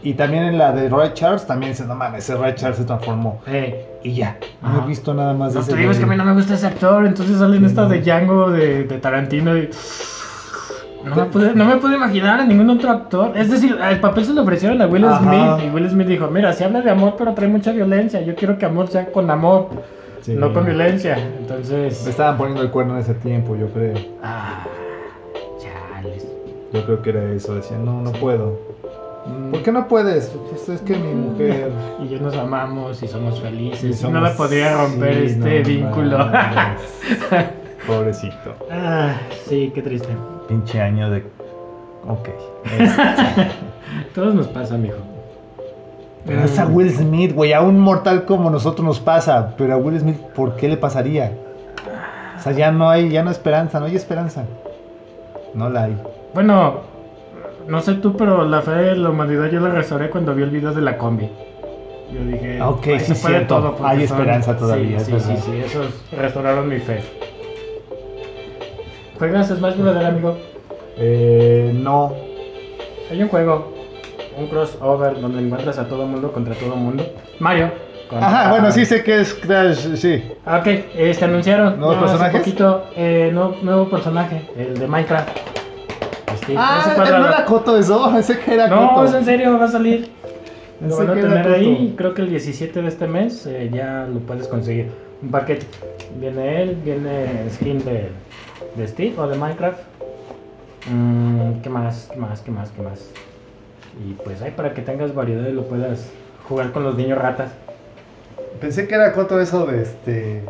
Y 0.03 0.13
también 0.13 0.43
en 0.43 0.57
la 0.57 0.71
de 0.71 0.89
Ray 0.89 1.11
Charles 1.13 1.45
también 1.47 1.71
dice, 1.71 1.85
no 1.85 1.95
mames, 1.95 2.23
ese 2.23 2.37
Ray 2.37 2.53
Charles 2.55 2.77
se 2.77 2.85
transformó. 2.85 3.41
hey. 3.47 3.75
Y 4.03 4.13
ya, 4.13 4.37
no 4.61 4.69
Ajá. 4.69 4.81
he 4.85 4.87
visto 4.87 5.13
nada 5.13 5.33
más 5.33 5.53
de 5.53 5.55
No 5.59 5.61
ese 5.63 5.71
te 5.73 5.77
digo, 5.79 5.91
es 5.91 5.97
que 5.97 6.03
a 6.03 6.07
mí 6.07 6.15
no 6.15 6.23
me 6.23 6.33
gusta 6.33 6.53
ese 6.53 6.67
actor, 6.67 7.05
entonces 7.05 7.37
salen 7.39 7.65
estas 7.65 7.89
de 7.89 8.01
Django, 8.01 8.51
de, 8.51 8.83
de 8.83 8.97
Tarantino 8.99 9.57
y... 9.57 9.69
No 11.03 11.15
me, 11.15 11.23
pude, 11.25 11.55
no 11.55 11.63
me 11.65 11.77
pude 11.77 11.95
imaginar 11.95 12.39
a 12.41 12.45
ningún 12.45 12.69
otro 12.69 12.91
actor. 12.91 13.31
Es 13.37 13.49
decir, 13.49 13.77
el 13.81 13.99
papel 13.99 14.25
se 14.25 14.33
lo 14.33 14.41
ofrecieron 14.41 14.81
a 14.81 14.87
Will 14.87 15.05
Ajá. 15.05 15.19
Smith 15.57 15.65
y 15.67 15.73
Will 15.73 15.89
Smith 15.89 16.07
dijo, 16.07 16.27
mira, 16.27 16.51
si 16.53 16.63
habla 16.65 16.81
de 16.81 16.89
amor 16.91 17.15
pero 17.17 17.33
trae 17.33 17.47
mucha 17.47 17.71
violencia, 17.71 18.21
yo 18.21 18.35
quiero 18.35 18.57
que 18.57 18.65
amor 18.65 18.87
sea 18.89 19.11
con 19.11 19.29
amor, 19.31 19.69
Sí. 20.21 20.33
no 20.33 20.51
con 20.53 20.65
violencia. 20.65 21.15
Me 21.15 21.37
Entonces... 21.39 22.05
estaban 22.07 22.37
poniendo 22.37 22.61
el 22.61 22.69
cuerno 22.71 22.95
en 22.95 22.99
ese 23.01 23.13
tiempo, 23.13 23.55
yo 23.55 23.67
creo. 23.69 23.95
Ah, 24.21 24.65
chales. 25.59 26.27
Yo 26.73 26.83
creo 26.85 27.01
que 27.01 27.09
era 27.11 27.23
eso. 27.31 27.55
Decían, 27.55 27.85
no, 27.85 28.01
no 28.01 28.11
puedo. 28.11 28.59
¿Por 29.51 29.61
qué 29.63 29.71
no 29.71 29.87
puedes? 29.87 30.27
Pues 30.49 30.67
es 30.69 30.81
que 30.81 30.95
mi 30.97 31.13
mujer... 31.13 31.71
Y 32.03 32.09
yo 32.09 32.19
nos 32.19 32.35
amamos 32.35 33.01
y 33.01 33.07
somos 33.07 33.39
felices. 33.39 33.83
Y 33.83 33.93
somos- 33.93 34.13
no 34.13 34.21
me 34.21 34.29
podría 34.31 34.75
romper 34.77 35.15
sí, 35.15 35.25
este 35.33 35.59
no 35.61 35.65
vínculo. 35.67 36.17
Pobrecito. 37.87 38.55
ah, 38.71 39.15
sí, 39.47 39.71
qué 39.73 39.81
triste. 39.81 40.09
Pinche 40.47 40.81
año 40.81 41.09
de... 41.09 41.23
Ok. 42.07 42.29
Todos 44.15 44.33
nos 44.35 44.47
pasa, 44.47 44.77
mijo. 44.77 44.97
Pero 46.25 46.43
es 46.43 46.59
a 46.59 46.65
Will 46.67 46.91
Smith, 46.91 47.33
güey. 47.33 47.53
A 47.53 47.61
un 47.61 47.79
mortal 47.79 48.25
como 48.25 48.49
nosotros 48.49 48.85
nos 48.85 48.99
pasa. 48.99 49.53
Pero 49.57 49.73
a 49.73 49.77
Will 49.77 49.99
Smith, 49.99 50.17
¿por 50.35 50.55
qué 50.57 50.67
le 50.67 50.75
pasaría? 50.77 51.31
O 52.37 52.41
sea, 52.41 52.51
ya 52.51 52.71
no 52.71 52.89
hay, 52.89 53.09
ya 53.09 53.23
no 53.23 53.29
hay 53.29 53.35
esperanza, 53.35 53.79
no 53.79 53.85
hay 53.85 53.95
esperanza. 53.95 54.43
No 55.53 55.69
la 55.69 55.83
hay. 55.83 55.97
Bueno, 56.33 56.81
no 57.67 57.81
sé 57.81 57.95
tú, 57.95 58.15
pero 58.15 58.45
la 58.45 58.61
fe 58.61 58.71
de 58.71 58.95
la 58.97 59.09
humanidad 59.09 59.49
yo 59.51 59.59
la 59.59 59.69
restauré 59.69 60.09
cuando 60.09 60.33
vi 60.35 60.43
el 60.43 60.49
video 60.49 60.73
de 60.73 60.81
la 60.81 60.97
combi. 60.97 61.29
Yo 62.13 62.23
dije, 62.23 62.61
ok, 62.61 62.83
sí, 62.83 62.99
se 62.99 63.15
puede 63.15 63.35
cierto. 63.35 63.75
porque 63.77 63.83
Hay 63.85 64.03
esperanza 64.03 64.55
todavía, 64.57 64.99
Sí, 65.01 65.13
es 65.13 65.23
sí, 65.23 65.35
sí, 65.37 65.51
esos 65.65 65.87
restauraron 66.17 66.69
mi 66.69 66.79
fe. 66.79 67.01
¿Juegas 69.17 69.47
Smash 69.47 69.75
Bros. 69.77 69.95
amigo? 69.95 70.37
Eh, 70.97 71.71
no. 71.75 72.13
Hay 73.11 73.21
un 73.21 73.29
juego, 73.29 73.73
un 74.37 74.47
crossover 74.47 75.19
donde 75.19 75.41
encuentras 75.41 75.77
a 75.79 75.87
todo 75.87 76.05
mundo 76.05 76.31
contra 76.31 76.53
todo 76.55 76.75
mundo. 76.75 77.03
Mario. 77.39 77.71
contra- 78.09 78.27
Ajá, 78.27 78.49
bueno, 78.51 78.71
sí 78.71 78.85
sé 78.85 79.03
que 79.03 79.19
es 79.19 79.33
Crash, 79.33 79.95
sí. 79.95 80.23
Ok, 80.45 80.67
este 80.95 81.25
anunciaron. 81.25 81.77
¿Nuevos 81.79 81.97
personajes? 81.97 82.39
poquito, 82.39 82.85
eh, 82.95 83.31
no- 83.33 83.55
nuevo 83.61 83.89
personaje, 83.89 84.43
el 84.57 84.77
de 84.79 84.87
Minecraft. 84.87 85.29
Este, 86.47 86.55
Ah, 86.57 86.93
no 86.97 87.27
era 87.27 87.45
Coto 87.45 87.77
eso, 87.77 88.09
pensé 88.13 88.39
que 88.39 88.53
era 88.53 88.67
No, 88.67 88.89
Coto. 88.89 89.05
es 89.05 89.13
en 89.13 89.25
serio, 89.25 89.57
va 89.57 89.65
a 89.65 89.71
salir. 89.71 90.09
Lo 90.79 90.95
van 90.97 91.09
a 91.09 91.13
tener 91.13 91.47
ahí, 91.47 91.95
creo 91.97 92.13
que 92.13 92.21
el 92.21 92.29
17 92.29 92.81
de 92.81 92.87
este 92.87 93.07
mes 93.07 93.45
eh, 93.47 93.69
ya 93.73 94.07
lo 94.11 94.19
puedes 94.19 94.47
conseguir. 94.47 94.91
Un 95.23 95.31
paquete. 95.31 95.65
Viene 96.19 96.61
él, 96.61 96.77
viene 96.85 97.49
skin 97.51 97.83
de, 97.83 98.09
de 98.75 98.87
Steve 98.87 99.15
o 99.17 99.27
de 99.27 99.37
Minecraft. 99.37 99.79
Mm, 100.91 101.61
¿Qué 101.61 101.69
más? 101.69 102.09
¿Qué 102.13 102.19
más? 102.19 102.41
¿Qué 102.41 102.51
más? 102.51 102.69
¿Qué 102.71 102.81
más? 102.83 103.09
Y 104.07 104.13
pues 104.13 104.41
ahí 104.43 104.51
para 104.51 104.73
que 104.75 104.81
tengas 104.83 105.15
variedad 105.15 105.47
y 105.47 105.51
lo 105.53 105.63
puedas 105.63 106.07
jugar 106.47 106.71
con 106.71 106.83
los 106.83 106.95
niños 106.95 107.17
ratas. 107.17 107.51
Pensé 108.61 108.87
que 108.87 108.95
era 108.95 109.11
Coto 109.13 109.41
eso 109.41 109.65
de 109.65 109.81
este. 109.81 110.43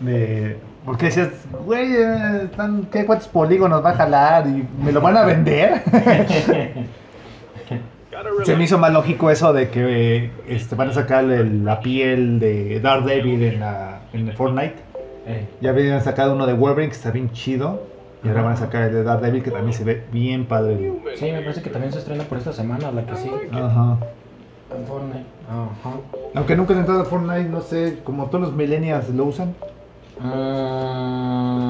De. 0.00 0.56
Porque 0.84 1.06
decías, 1.06 1.28
güey, 1.64 1.94
eh, 1.94 2.42
están, 2.44 2.86
¿qué 2.92 3.06
cuántos 3.06 3.28
polígonos 3.28 3.82
va 3.84 3.90
a 3.90 3.94
jalar? 3.94 4.46
¿Y 4.46 4.68
me 4.82 4.92
lo 4.92 5.00
van 5.00 5.16
a 5.16 5.24
vender? 5.24 5.82
Se 8.44 8.56
me 8.56 8.64
hizo 8.64 8.78
más 8.78 8.92
lógico 8.92 9.30
eso 9.30 9.52
de 9.52 9.70
que 9.70 10.30
este, 10.48 10.74
van 10.76 10.90
a 10.90 10.92
sacar 10.92 11.24
el- 11.24 11.64
la 11.64 11.80
piel 11.80 12.38
de 12.38 12.80
Daredevil 12.80 13.42
en, 13.42 13.60
la, 13.60 14.00
en 14.12 14.28
el 14.28 14.36
Fortnite. 14.36 14.74
Eh, 15.26 15.46
Ya 15.60 15.70
habían 15.70 16.02
sacado 16.02 16.34
uno 16.34 16.46
de 16.46 16.52
Wolverine 16.52 16.90
que 16.90 16.96
está 16.96 17.10
bien 17.10 17.30
chido. 17.32 17.82
Y 18.22 18.28
ahora 18.28 18.42
van 18.42 18.52
a 18.52 18.56
sacar 18.56 18.84
el 18.84 18.94
de 18.94 19.02
Daredevil 19.02 19.42
que 19.42 19.50
también 19.50 19.72
se 19.74 19.84
ve 19.84 20.02
bien 20.12 20.46
padre. 20.46 20.92
sí, 21.16 21.30
me 21.32 21.40
parece 21.42 21.60
que 21.62 21.70
también 21.70 21.92
se 21.92 21.98
estrena 21.98 22.24
por 22.24 22.38
esta 22.38 22.52
semana, 22.52 22.90
la 22.90 23.04
que 23.04 23.16
sigue. 23.16 23.48
Ajá. 23.52 23.98
En 24.74 24.86
Fortnite. 24.86 25.24
Ajá. 25.48 25.96
Aunque 26.34 26.56
nunca 26.56 26.72
he 26.74 26.78
entrado 26.78 27.02
a 27.02 27.04
Fortnite, 27.04 27.48
no 27.50 27.60
sé, 27.60 27.98
como 28.04 28.26
todos 28.26 28.42
los 28.42 28.54
millennials 28.54 29.08
lo 29.10 29.24
usan, 29.26 29.54
Mm, 30.20 31.64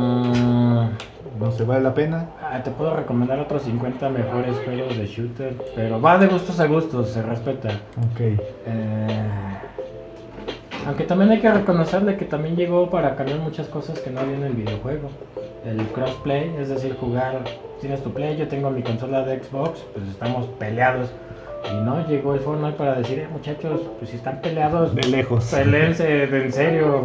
no 1.38 1.52
se 1.52 1.64
vale 1.64 1.82
la 1.82 1.94
pena. 1.94 2.26
Ah, 2.42 2.62
te 2.62 2.70
puedo 2.70 2.94
recomendar 2.94 3.40
otros 3.40 3.62
50 3.62 4.08
mejores 4.10 4.56
juegos 4.64 4.96
de 4.96 5.06
shooter, 5.06 5.56
pero 5.74 6.00
va 6.00 6.18
de 6.18 6.26
gustos 6.26 6.60
a 6.60 6.66
gustos, 6.66 7.10
se 7.10 7.22
respeta. 7.22 7.70
Ok. 7.98 8.20
Eh, 8.20 9.34
aunque 10.86 11.04
también 11.04 11.30
hay 11.30 11.40
que 11.40 11.50
reconocerle 11.50 12.16
que 12.16 12.26
también 12.26 12.56
llegó 12.56 12.90
para 12.90 13.16
cambiar 13.16 13.38
muchas 13.38 13.68
cosas 13.68 13.98
que 14.00 14.10
no 14.10 14.20
había 14.20 14.36
en 14.36 14.44
el 14.44 14.52
videojuego. 14.52 15.08
El 15.64 15.78
crossplay, 15.88 16.54
es 16.58 16.68
decir, 16.68 16.94
jugar, 17.00 17.42
tienes 17.80 18.02
tu 18.02 18.12
play, 18.12 18.36
yo 18.36 18.48
tengo 18.48 18.70
mi 18.70 18.82
consola 18.82 19.22
de 19.22 19.42
Xbox, 19.42 19.82
pues 19.94 20.06
estamos 20.08 20.46
peleados. 20.58 21.10
Y 21.72 21.76
no, 21.82 22.06
llegó 22.06 22.34
el 22.34 22.40
Fortnite 22.40 22.76
para 22.76 22.96
decir, 22.96 23.20
eh, 23.20 23.28
muchachos, 23.32 23.80
pues 23.98 24.10
si 24.10 24.16
están 24.16 24.40
peleados, 24.40 24.94
De 24.94 25.08
lejos. 25.08 25.46
Peleense 25.46 26.04
de 26.26 26.44
en 26.44 26.52
serio 26.52 27.04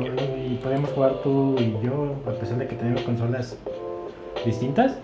y 0.50 0.56
podemos 0.56 0.89
jugar 0.91 1.13
tú 1.24 1.56
y 1.60 1.78
yo, 1.84 2.15
a 2.28 2.32
pesar 2.39 2.58
de 2.58 2.67
que 2.67 2.76
tenemos 2.76 3.02
consolas 3.04 3.58
distintas. 4.45 4.98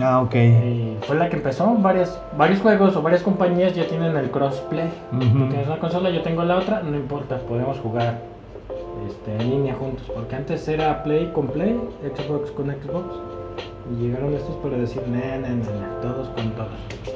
Ah, 0.00 0.20
ok. 0.20 0.34
Y 0.34 0.96
fue 1.02 1.16
la 1.16 1.28
que 1.30 1.36
empezó. 1.36 1.74
Varias, 1.78 2.20
varios 2.36 2.60
juegos 2.60 2.94
o 2.96 3.02
varias 3.02 3.22
compañías 3.22 3.74
ya 3.74 3.86
tienen 3.86 4.16
el 4.16 4.30
crossplay. 4.30 4.90
Tú 5.10 5.16
Ujú. 5.16 5.48
tienes 5.48 5.66
una 5.66 5.78
consola, 5.78 6.10
yo 6.10 6.22
tengo 6.22 6.44
la 6.44 6.58
otra, 6.58 6.82
no 6.82 6.96
importa, 6.96 7.38
podemos 7.38 7.78
jugar 7.78 8.18
este, 9.08 9.42
en 9.42 9.50
línea 9.50 9.74
juntos. 9.74 10.06
Porque 10.14 10.36
antes 10.36 10.68
era 10.68 11.02
Play 11.02 11.30
con 11.34 11.46
Play, 11.48 11.80
Xbox 12.14 12.50
con 12.50 12.66
Xbox. 12.66 13.06
Y 13.90 14.02
llegaron 14.02 14.34
estos 14.34 14.56
para 14.56 14.76
decir, 14.76 15.00
nah, 15.08 15.38
nah, 15.38 15.48
nah, 15.48 16.00
todos 16.02 16.28
con 16.30 16.50
todos. 16.52 17.15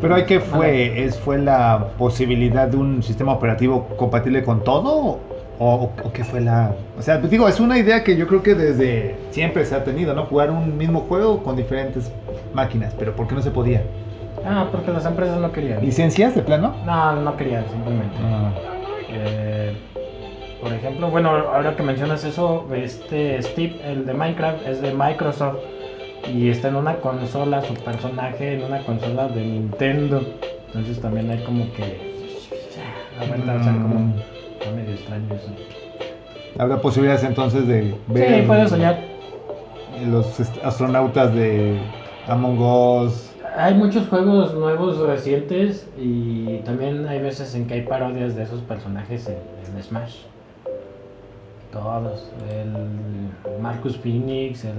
Pero 0.00 0.14
hay 0.14 0.24
que 0.24 0.40
fue, 0.40 1.04
es, 1.04 1.18
fue 1.18 1.38
la 1.38 1.88
posibilidad 1.96 2.68
de 2.68 2.76
un 2.76 3.02
sistema 3.02 3.32
operativo 3.32 3.88
compatible 3.96 4.44
con 4.44 4.62
todo 4.64 5.18
o, 5.58 5.90
o 6.04 6.12
qué 6.12 6.24
fue 6.24 6.40
la, 6.40 6.74
o 6.98 7.02
sea, 7.02 7.18
digo, 7.18 7.48
es 7.48 7.60
una 7.60 7.78
idea 7.78 8.02
que 8.02 8.16
yo 8.16 8.26
creo 8.26 8.42
que 8.42 8.54
desde 8.54 9.14
siempre 9.30 9.64
se 9.64 9.74
ha 9.74 9.84
tenido, 9.84 10.12
¿no? 10.14 10.24
Jugar 10.26 10.50
un 10.50 10.76
mismo 10.76 11.00
juego 11.00 11.42
con 11.42 11.56
diferentes 11.56 12.10
máquinas, 12.52 12.94
pero 12.98 13.14
¿por 13.14 13.28
qué 13.28 13.34
no 13.34 13.42
se 13.42 13.50
podía? 13.50 13.82
Ah, 14.44 14.66
porque 14.72 14.90
las 14.90 15.06
empresas 15.06 15.40
no 15.40 15.52
querían. 15.52 15.80
¿Licencias 15.82 16.34
de 16.34 16.42
plano? 16.42 16.74
No, 16.84 17.16
no 17.16 17.36
querían, 17.36 17.64
simplemente. 17.70 18.16
Ah, 18.22 18.50
Eh, 19.14 19.72
por 20.60 20.72
ejemplo, 20.72 21.10
bueno, 21.10 21.30
ahora 21.30 21.76
que 21.76 21.82
mencionas 21.82 22.24
eso, 22.24 22.66
este 22.74 23.42
Steve, 23.42 23.78
el 23.84 24.06
de 24.06 24.14
Minecraft, 24.14 24.66
es 24.66 24.80
de 24.80 24.94
Microsoft 24.94 25.58
y 26.30 26.48
está 26.48 26.68
en 26.68 26.76
una 26.76 26.96
consola, 26.96 27.62
su 27.62 27.74
personaje 27.74 28.54
en 28.54 28.64
una 28.64 28.82
consola 28.84 29.28
de 29.28 29.44
Nintendo. 29.44 30.22
Entonces 30.68 31.00
también 31.00 31.30
hay 31.30 31.42
como 31.44 31.70
que... 31.72 32.12
Aguanta, 33.20 33.56
o 33.56 33.62
sea, 33.62 33.72
como... 33.72 33.94
Mm. 34.00 34.14
Está 34.58 34.70
medio 34.72 34.94
extraño 34.94 35.34
eso. 35.34 35.48
Habrá 36.58 36.80
posibilidades 36.80 37.24
entonces 37.24 37.66
de 37.66 37.94
ver 38.08 38.42
Sí, 38.42 38.46
puedes 38.46 38.70
soñar. 38.70 38.98
los 40.06 40.40
astronautas 40.62 41.34
de 41.34 41.78
Among 42.28 42.60
Us. 42.60 43.30
Hay 43.56 43.74
muchos 43.74 44.08
juegos 44.08 44.54
nuevos 44.54 44.98
recientes 44.98 45.88
y 45.98 46.58
también 46.58 47.06
hay 47.06 47.20
veces 47.20 47.54
en 47.54 47.66
que 47.66 47.74
hay 47.74 47.82
parodias 47.82 48.34
de 48.34 48.44
esos 48.44 48.60
personajes 48.62 49.28
en, 49.28 49.36
en 49.76 49.82
Smash. 49.82 50.16
Todos. 51.72 52.30
El 52.50 53.60
Marcus 53.60 53.96
Phoenix, 53.96 54.64
el 54.64 54.74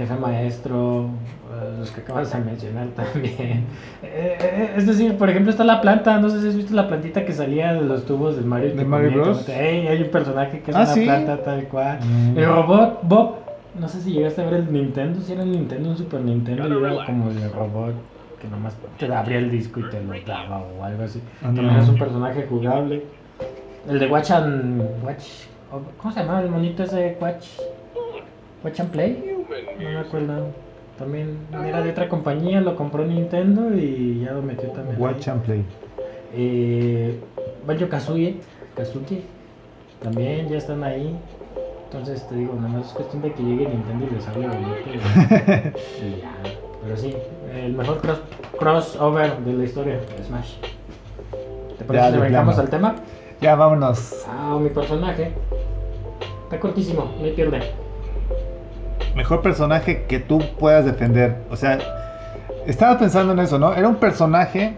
jefe 0.00 0.14
maestro, 0.18 1.10
eh, 1.52 1.76
los 1.78 1.90
que 1.90 2.00
acabas 2.00 2.32
de 2.32 2.38
mencionar 2.40 2.86
también. 2.96 3.64
Eh, 4.02 4.72
es 4.76 4.86
decir, 4.86 5.16
por 5.18 5.28
ejemplo, 5.28 5.50
está 5.50 5.62
la 5.64 5.80
planta. 5.82 6.18
No 6.18 6.30
sé 6.30 6.40
si 6.40 6.48
has 6.48 6.56
visto 6.56 6.74
la 6.74 6.88
plantita 6.88 7.24
que 7.26 7.32
salía 7.34 7.74
de 7.74 7.82
los 7.82 8.06
tubos 8.06 8.36
de 8.36 8.42
Mario. 8.42 8.74
¿De 8.74 8.84
Mario 8.84 9.12
Bros? 9.12 9.46
hay 9.48 10.02
un 10.02 10.08
personaje 10.10 10.60
que 10.60 10.70
es 10.70 10.76
Ah, 10.76 10.80
una 10.84 10.94
¿sí? 10.94 11.04
planta 11.04 11.42
tal 11.42 11.64
cual. 11.64 11.98
Mm. 12.02 12.38
El 12.38 12.46
robot, 12.46 13.00
Bob. 13.02 13.34
No 13.78 13.88
sé 13.88 14.00
si 14.00 14.12
llegaste 14.12 14.40
a 14.42 14.46
ver 14.46 14.54
el 14.54 14.72
Nintendo, 14.72 15.20
si 15.20 15.32
era 15.32 15.42
el 15.42 15.52
Nintendo, 15.52 15.90
un 15.90 15.96
Super 15.96 16.20
Nintendo, 16.22 16.66
y 16.66 16.84
era 16.84 17.06
como 17.06 17.30
el 17.30 17.52
robot 17.52 17.94
que 18.40 18.48
nomás 18.48 18.74
te 18.98 19.14
abría 19.14 19.38
el 19.38 19.50
disco 19.50 19.80
y 19.80 19.90
te 19.90 20.02
lo 20.02 20.12
daba 20.26 20.58
o 20.62 20.82
algo 20.82 21.02
así. 21.04 21.20
Ah, 21.42 21.48
no. 21.48 21.56
También 21.56 21.76
es 21.76 21.88
un 21.90 21.98
personaje 21.98 22.46
jugable. 22.48 23.04
El 23.88 23.98
de 23.98 24.06
Watch 24.08 24.30
and 24.30 24.82
Watch. 25.04 25.24
¿Cómo 25.98 26.12
se 26.12 26.20
llama 26.20 26.40
el 26.40 26.48
monito 26.50 26.82
ese 26.82 27.16
Watch? 27.20 27.46
Watch 28.62 28.80
and 28.80 28.90
Play? 28.90 29.36
No 29.80 29.88
me 29.88 29.98
acuerdo. 29.98 30.48
También 31.00 31.38
era 31.66 31.80
de 31.80 31.92
otra 31.92 32.10
compañía, 32.10 32.60
lo 32.60 32.76
compró 32.76 33.06
Nintendo 33.06 33.74
y 33.74 34.20
ya 34.22 34.32
lo 34.32 34.42
metió 34.42 34.68
también. 34.68 34.96
ahí. 34.96 35.02
Watch 35.02 35.28
and 35.28 35.42
play. 35.42 35.64
Eh, 36.34 37.18
Banjo 37.66 37.88
Kazooie, 37.88 38.36
Kazuki, 38.76 39.22
también 40.02 40.50
ya 40.50 40.58
están 40.58 40.84
ahí. 40.84 41.16
Entonces 41.86 42.28
te 42.28 42.34
digo, 42.34 42.54
nada 42.54 42.68
más 42.68 42.88
es 42.88 42.92
cuestión 42.92 43.22
de 43.22 43.32
que 43.32 43.42
llegue 43.42 43.66
Nintendo 43.66 44.06
y 44.10 44.14
les 44.14 44.28
hable 44.28 44.46
bonito 44.46 44.76
y, 46.04 46.20
ya. 46.20 46.32
Pero 46.82 46.96
sí, 46.98 47.16
el 47.54 47.72
mejor 47.72 47.98
cross, 48.02 48.20
crossover 48.58 49.38
de 49.38 49.52
la 49.54 49.64
historia 49.64 50.00
Smash. 50.26 50.56
¿Te 51.78 51.84
parece 51.86 52.10
de 52.12 52.18
arrancamos 52.18 52.58
al 52.58 52.68
tema? 52.68 52.96
Ya, 53.40 53.54
vámonos. 53.54 54.22
Ah, 54.28 54.58
mi 54.60 54.68
personaje. 54.68 55.32
Está 56.44 56.60
cortísimo, 56.60 57.10
no 57.18 57.24
hay 57.24 57.32
pierde. 57.32 57.60
Mejor 59.14 59.42
personaje 59.42 60.04
que 60.08 60.18
tú 60.18 60.40
puedas 60.58 60.84
defender. 60.84 61.36
O 61.50 61.56
sea, 61.56 61.78
estaba 62.66 62.98
pensando 62.98 63.32
en 63.32 63.40
eso, 63.40 63.58
¿no? 63.58 63.74
Era 63.74 63.88
un 63.88 63.96
personaje. 63.96 64.76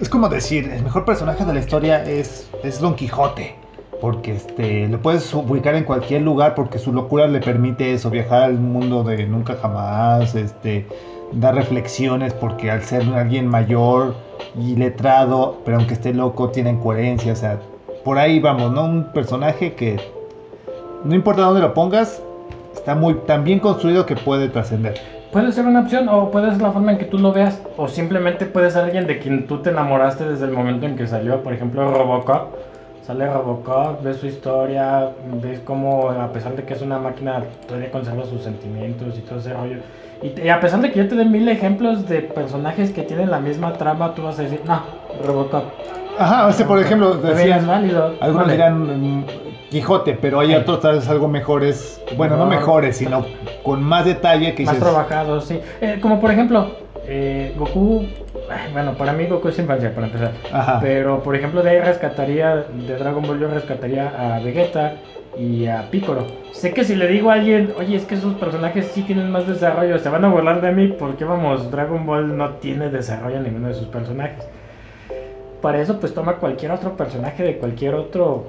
Es 0.00 0.08
como 0.08 0.28
decir, 0.28 0.70
el 0.70 0.82
mejor 0.82 1.04
personaje 1.04 1.44
de 1.44 1.54
la 1.54 1.60
historia 1.60 2.04
es, 2.04 2.50
es 2.62 2.80
Don 2.80 2.94
Quijote. 2.94 3.54
Porque 4.00 4.34
este, 4.34 4.88
lo 4.88 5.00
puedes 5.00 5.32
ubicar 5.32 5.74
en 5.74 5.84
cualquier 5.84 6.20
lugar 6.20 6.54
porque 6.54 6.78
su 6.78 6.92
locura 6.92 7.26
le 7.26 7.40
permite 7.40 7.94
eso, 7.94 8.10
viajar 8.10 8.42
al 8.42 8.58
mundo 8.58 9.02
de 9.02 9.26
nunca 9.26 9.56
jamás, 9.56 10.34
este, 10.34 10.86
dar 11.32 11.54
reflexiones 11.54 12.34
porque 12.34 12.70
al 12.70 12.82
ser 12.82 13.02
alguien 13.14 13.46
mayor 13.46 14.14
y 14.58 14.76
letrado, 14.76 15.58
pero 15.64 15.78
aunque 15.78 15.94
esté 15.94 16.12
loco, 16.12 16.50
tiene 16.50 16.78
coherencia, 16.78 17.32
o 17.32 17.36
sea, 17.36 17.58
por 18.04 18.18
ahí 18.18 18.38
vamos, 18.38 18.72
¿no? 18.72 18.84
Un 18.84 19.12
personaje 19.12 19.74
que 19.74 19.98
no 21.04 21.14
importa 21.14 21.42
dónde 21.42 21.60
lo 21.60 21.74
pongas, 21.74 22.22
está 22.86 22.94
muy 22.94 23.14
tan 23.26 23.42
bien 23.42 23.58
construido 23.58 24.06
que 24.06 24.14
puede 24.14 24.48
trascender. 24.48 24.94
Puede 25.32 25.50
ser 25.50 25.66
una 25.66 25.80
opción 25.80 26.08
o 26.08 26.30
puede 26.30 26.52
ser 26.52 26.62
la 26.62 26.70
forma 26.70 26.92
en 26.92 26.98
que 26.98 27.04
tú 27.04 27.18
lo 27.18 27.32
veas 27.32 27.60
o 27.76 27.88
simplemente 27.88 28.46
puede 28.46 28.70
ser 28.70 28.84
alguien 28.84 29.08
de 29.08 29.18
quien 29.18 29.48
tú 29.48 29.58
te 29.58 29.70
enamoraste 29.70 30.24
desde 30.24 30.44
el 30.44 30.52
momento 30.52 30.86
en 30.86 30.94
que 30.94 31.08
salió, 31.08 31.42
por 31.42 31.52
ejemplo 31.52 31.92
Robocop. 31.92 32.54
Sale 33.04 33.26
Robocop, 33.26 34.04
ves 34.04 34.18
su 34.18 34.28
historia, 34.28 35.10
ves 35.42 35.58
cómo 35.64 36.10
a 36.10 36.32
pesar 36.32 36.54
de 36.54 36.62
que 36.62 36.74
es 36.74 36.82
una 36.82 37.00
máquina 37.00 37.42
todavía 37.66 37.90
conserva 37.90 38.24
sus 38.24 38.42
sentimientos 38.42 39.18
y 39.18 39.22
todo 39.22 39.40
ese 39.40 39.52
rollo. 39.52 39.78
Y, 40.22 40.48
a 40.48 40.60
pesar 40.60 40.80
de 40.80 40.92
que 40.92 41.00
yo 41.00 41.08
te 41.08 41.16
dé 41.16 41.24
mil 41.24 41.48
ejemplos 41.48 42.08
de 42.08 42.22
personajes 42.22 42.92
que 42.92 43.02
tienen 43.02 43.32
la 43.32 43.40
misma 43.40 43.72
trama, 43.72 44.14
tú 44.14 44.22
vas 44.22 44.38
a 44.38 44.42
decir, 44.42 44.60
no, 44.64 44.80
Robocop. 45.26 45.64
Ajá, 46.20 46.48
ese 46.48 46.64
por 46.64 46.78
ejemplo, 46.78 47.14
decían, 47.14 47.66
válido. 47.66 48.14
algunos 48.20 48.46
Vale. 48.46 48.52
dirán 48.52 49.18
mm, 49.18 49.24
Quijote, 49.70 50.14
pero 50.20 50.40
hay 50.40 50.48
Sí. 50.48 50.54
otros 50.54 50.80
tal 50.80 50.96
vez 50.96 51.08
algo 51.08 51.26
mejores, 51.28 52.00
bueno, 52.16 52.36
no 52.36 52.46
Mejor. 52.46 52.60
mejores, 52.60 52.96
sino 52.96 53.24
con 53.64 53.82
más 53.82 54.04
detalle 54.04 54.54
que 54.54 54.64
Más 54.64 54.74
dices, 54.76 54.88
trabajados, 54.88 55.44
sí. 55.46 55.60
Eh, 55.80 55.98
como 56.00 56.20
por 56.20 56.30
ejemplo, 56.30 56.68
eh, 57.06 57.52
Goku. 57.58 58.04
Bueno, 58.72 58.92
para 58.94 59.12
mí 59.12 59.26
Goku 59.26 59.48
es 59.48 59.58
infancia, 59.58 59.92
para 59.92 60.06
empezar. 60.06 60.30
ajá, 60.52 60.78
Pero 60.80 61.20
por 61.22 61.34
ejemplo, 61.34 61.62
de 61.64 61.70
ahí 61.70 61.80
rescataría, 61.80 62.64
de 62.86 62.96
Dragon 62.96 63.26
Ball 63.26 63.40
yo 63.40 63.48
rescataría 63.48 64.36
a 64.36 64.38
Vegeta 64.38 64.92
y 65.36 65.66
a 65.66 65.90
Piccolo. 65.90 66.24
Sé 66.52 66.72
que 66.72 66.84
si 66.84 66.94
le 66.94 67.08
digo 67.08 67.30
a 67.30 67.34
alguien, 67.34 67.72
oye, 67.76 67.96
es 67.96 68.04
que 68.04 68.14
esos 68.14 68.34
personajes 68.34 68.86
sí 68.94 69.02
tienen 69.02 69.30
más 69.32 69.48
desarrollo, 69.48 69.98
se 69.98 70.08
van 70.08 70.24
a 70.24 70.28
burlar 70.28 70.60
de 70.60 70.70
mí 70.70 70.94
porque 70.96 71.24
vamos, 71.24 71.70
Dragon 71.72 72.06
Ball 72.06 72.36
no 72.36 72.50
tiene 72.50 72.88
desarrollo 72.88 73.38
en 73.38 73.42
ninguno 73.42 73.66
de 73.68 73.74
sus 73.74 73.88
personajes. 73.88 74.46
Para 75.60 75.80
eso, 75.80 75.98
pues 75.98 76.14
toma 76.14 76.34
cualquier 76.36 76.70
otro 76.70 76.96
personaje 76.96 77.42
de 77.42 77.56
cualquier 77.56 77.94
otro 77.96 78.44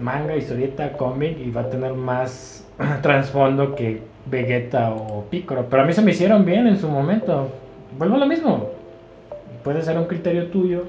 manga, 0.00 0.36
historieta, 0.36 0.92
cómic 0.92 1.38
y 1.38 1.50
va 1.50 1.62
a 1.62 1.70
tener 1.70 1.92
más 1.92 2.64
trasfondo 3.02 3.74
que 3.74 4.00
Vegeta 4.26 4.90
o 4.90 5.24
Piccolo. 5.30 5.66
Pero 5.68 5.82
a 5.82 5.84
mí 5.86 5.92
se 5.92 6.02
me 6.02 6.12
hicieron 6.12 6.44
bien 6.44 6.66
en 6.66 6.78
su 6.78 6.88
momento. 6.88 7.48
Vuelvo 7.98 8.16
a 8.16 8.18
lo 8.18 8.26
mismo. 8.26 8.70
Puede 9.64 9.82
ser 9.82 9.98
un 9.98 10.04
criterio 10.06 10.46
tuyo 10.46 10.84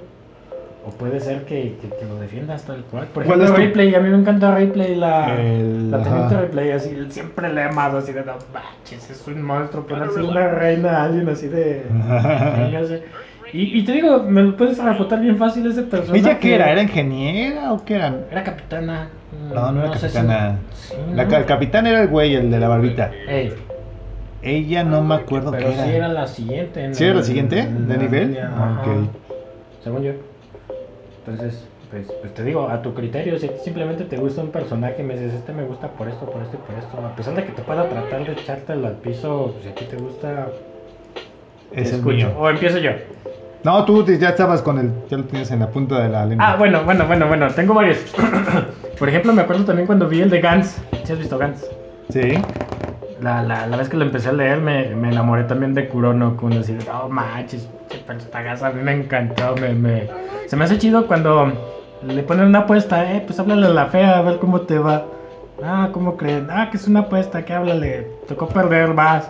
o 0.85 0.89
puede 0.89 1.19
ser 1.21 1.45
que, 1.45 1.75
que- 1.81 1.87
que 1.97 2.05
lo 2.05 2.15
defiendas 2.19 2.63
tal 2.63 2.83
cual. 2.91 3.05
Por 3.07 3.23
¿Cuál 3.23 3.39
ejemplo, 3.41 3.45
es 3.45 3.51
tu- 3.51 3.57
Ripley, 3.67 3.95
a 3.95 3.99
mí 4.01 4.09
me 4.09 4.17
encanta 4.17 4.53
Ripley, 4.55 4.95
la, 4.95 5.39
El- 5.41 5.91
la 5.91 6.01
teniente. 6.03 6.41
Ripley, 6.41 6.71
así, 6.71 6.97
siempre 7.09 7.53
le 7.53 7.61
he 7.61 7.63
amado, 7.65 7.99
así 7.99 8.11
de 8.13 8.25
no 8.25 8.33
manches, 8.53 9.09
es 9.09 9.27
un 9.27 9.41
monstruo, 9.43 9.85
ponerse 9.85 10.21
una 10.21 10.47
reina 10.49 11.03
alguien 11.03 11.29
así 11.29 11.47
de... 11.47 11.83
Y, 13.53 13.79
y 13.79 13.83
te 13.83 13.91
digo, 13.91 14.23
me 14.23 14.41
lo 14.41 14.57
puedes 14.57 14.79
refutar 14.83 15.21
bien 15.21 15.37
fácil 15.37 15.67
ese 15.67 15.83
personaje. 15.83 16.19
¿Ella 16.19 16.39
qué 16.39 16.55
era? 16.55 16.71
¿Era 16.71 16.81
ingeniera 16.81 17.71
o 17.71 17.85
qué 17.85 17.95
era? 17.95 18.15
Era 18.31 18.43
capitana. 18.43 19.09
No, 19.53 19.71
no 19.71 19.83
era 19.85 19.93
si- 19.95 20.01
capitana. 20.07 20.57
sí, 20.73 20.95
La, 21.13 21.25
¿no? 21.25 21.37
el 21.37 21.45
capitán 21.45 21.85
era 21.85 22.01
el 22.01 22.07
güey, 22.07 22.33
el 22.33 22.49
de 22.49 22.59
la 22.59 22.67
barbita. 22.67 23.11
Ey, 23.27 23.53
Ella 24.41 24.83
no 24.83 25.03
me 25.03 25.15
acuerdo 25.15 25.51
pero 25.51 25.67
qué 25.69 25.73
era. 25.75 25.83
sí 25.85 25.91
era 25.91 26.07
la 26.07 26.25
siguiente. 26.27 26.83
en 26.83 26.95
¿Sí 26.95 27.03
era 27.05 27.13
la 27.13 27.23
siguiente? 27.23 27.59
en 27.59 27.87
¿De 27.87 27.95
la 27.95 28.01
nivel? 28.03 28.27
línea, 28.29 28.51
Ah, 28.55 28.79
ajá, 28.81 28.91
ok. 28.91 29.09
Según 29.83 30.03
yo. 30.03 30.11
Entonces, 31.19 31.67
pues, 31.91 32.07
pues 32.21 32.33
te 32.33 32.43
digo, 32.43 32.67
a 32.69 32.81
tu 32.81 32.93
criterio, 32.95 33.37
si 33.37 33.45
a 33.45 33.49
ti 33.49 33.59
simplemente 33.63 34.03
te 34.05 34.17
gusta 34.17 34.41
un 34.41 34.49
personaje, 34.49 35.03
me 35.03 35.13
dices, 35.13 35.35
este 35.35 35.53
me 35.53 35.63
gusta 35.63 35.89
por 35.89 36.07
esto, 36.09 36.25
por 36.25 36.41
esto 36.41 36.57
y 36.57 36.71
por 36.71 36.75
esto, 36.83 36.97
a 37.05 37.15
pesar 37.15 37.35
de 37.35 37.43
que 37.45 37.51
te 37.51 37.61
pueda 37.61 37.87
tratar 37.87 38.25
de 38.25 38.33
echártelo 38.33 38.87
al 38.87 38.95
piso, 38.95 39.51
pues, 39.53 39.63
si 39.63 39.69
a 39.69 39.75
ti 39.75 39.85
te 39.85 39.97
gusta, 39.97 40.47
te 41.71 41.81
Es 41.81 41.89
el 41.91 41.99
escucho. 41.99 42.15
mío. 42.27 42.35
O 42.37 42.49
empiezo 42.49 42.79
yo. 42.79 42.91
No, 43.63 43.85
tú 43.85 44.05
ya 44.05 44.29
estabas 44.29 44.61
con 44.61 44.77
el. 44.77 44.91
Ya 45.09 45.17
lo 45.17 45.23
tienes 45.23 45.49
en 45.51 45.59
la 45.59 45.69
punta 45.69 46.01
de 46.01 46.09
la 46.09 46.25
lengua. 46.25 46.51
Ah, 46.51 46.55
bueno, 46.57 46.83
bueno, 46.83 47.07
bueno, 47.07 47.27
bueno, 47.27 47.47
tengo 47.53 47.73
varios. 47.73 47.97
por 48.99 49.07
ejemplo, 49.07 49.31
me 49.31 49.41
acuerdo 49.41 49.63
también 49.63 49.85
cuando 49.85 50.07
vi 50.09 50.21
el 50.21 50.29
de 50.29 50.41
Gans. 50.41 50.81
¿Sí 51.05 51.13
has 51.13 51.19
visto 51.19 51.37
Gans? 51.37 51.65
Sí. 52.09 52.33
La, 53.21 53.41
la, 53.41 53.67
la 53.67 53.77
vez 53.77 53.87
que 53.87 53.95
lo 53.95 54.03
empecé 54.03 54.29
a 54.29 54.33
leer 54.33 54.59
me, 54.59 54.93
me 54.95 55.09
enamoré 55.09 55.45
también 55.45 55.73
de 55.73 55.87
Kurono 55.87 56.35
Kun, 56.35 56.53
así 56.53 56.73
de, 56.73 56.85
oh 56.91 57.07
manches, 57.07 57.69
a 58.61 58.69
mí 58.71 58.81
me 58.83 58.91
encantó, 58.91 59.55
me, 59.55 59.73
me... 59.73 60.09
Se 60.47 60.57
me 60.57 60.65
hace 60.65 60.77
chido 60.77 61.07
cuando 61.07 61.53
le 62.05 62.23
ponen 62.23 62.47
una 62.47 62.59
apuesta, 62.59 63.13
eh, 63.13 63.23
pues 63.25 63.39
háblale 63.39 63.67
a 63.67 63.69
la 63.69 63.85
fea, 63.85 64.17
a 64.17 64.21
ver 64.23 64.39
cómo 64.39 64.61
te 64.61 64.77
va. 64.77 65.05
Ah, 65.63 65.89
¿cómo 65.93 66.17
creen? 66.17 66.47
Ah, 66.51 66.69
que 66.69 66.75
es 66.75 66.87
una 66.87 67.01
apuesta, 67.01 67.45
que 67.45 67.53
háblale, 67.53 68.07
tocó 68.27 68.47
perder, 68.47 68.93
vas. 68.93 69.29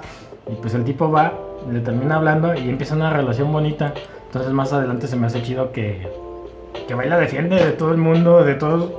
Y 0.52 0.56
pues 0.56 0.74
el 0.74 0.84
tipo 0.84 1.12
va, 1.12 1.34
le 1.72 1.80
termina 1.82 2.15
hablando 2.15 2.56
y 2.56 2.69
empieza 2.69 2.96
una 2.96 3.12
relación 3.12 3.52
bonita. 3.52 3.93
Entonces 4.34 4.52
más 4.52 4.74
adelante 4.74 5.06
se 5.06 5.15
me 5.15 5.28
hace 5.28 5.43
chido 5.43 5.72
que, 5.72 6.08
que 6.88 6.96
va 6.96 7.06
y 7.06 7.10
la 7.10 7.19
defiende 7.19 7.56
de 7.56 7.72
todo 7.74 7.91
el 7.91 8.00
mundo, 8.00 8.43
de 8.43 8.56
todos, 8.56 8.89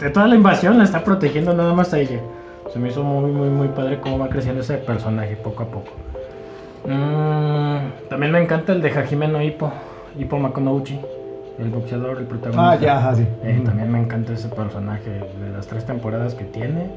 de 0.00 0.10
toda 0.10 0.26
la 0.26 0.34
invasión, 0.34 0.76
la 0.76 0.82
está 0.82 1.04
protegiendo 1.04 1.54
nada 1.54 1.72
más 1.72 1.94
a 1.94 2.00
ella. 2.00 2.18
Se 2.72 2.80
me 2.80 2.88
hizo 2.88 3.04
muy, 3.04 3.30
muy, 3.30 3.48
muy 3.48 3.68
padre 3.68 4.00
cómo 4.00 4.18
va 4.18 4.28
creciendo 4.28 4.62
ese 4.62 4.78
personaje 4.78 5.36
poco 5.36 5.62
a 5.62 5.66
poco. 5.66 5.92
Mm, 6.84 8.08
también 8.08 8.32
me 8.32 8.42
encanta 8.42 8.72
el 8.72 8.82
de 8.82 8.90
Hajime 8.90 9.28
no 9.28 9.40
Hippo, 9.40 9.70
Hippo 10.18 10.36
Makonouchi, 10.36 10.98
el 11.60 11.70
boxeador, 11.70 12.18
el 12.18 12.26
protagonista. 12.26 12.72
Ah, 12.72 12.74
ya, 13.04 13.14
sí. 13.14 13.24
Eh, 13.44 13.62
también 13.64 13.92
me 13.92 14.00
encanta 14.00 14.32
ese 14.32 14.48
personaje 14.48 15.10
de 15.10 15.50
las 15.54 15.68
tres 15.68 15.86
temporadas 15.86 16.34
que 16.34 16.42
tiene. 16.42 16.90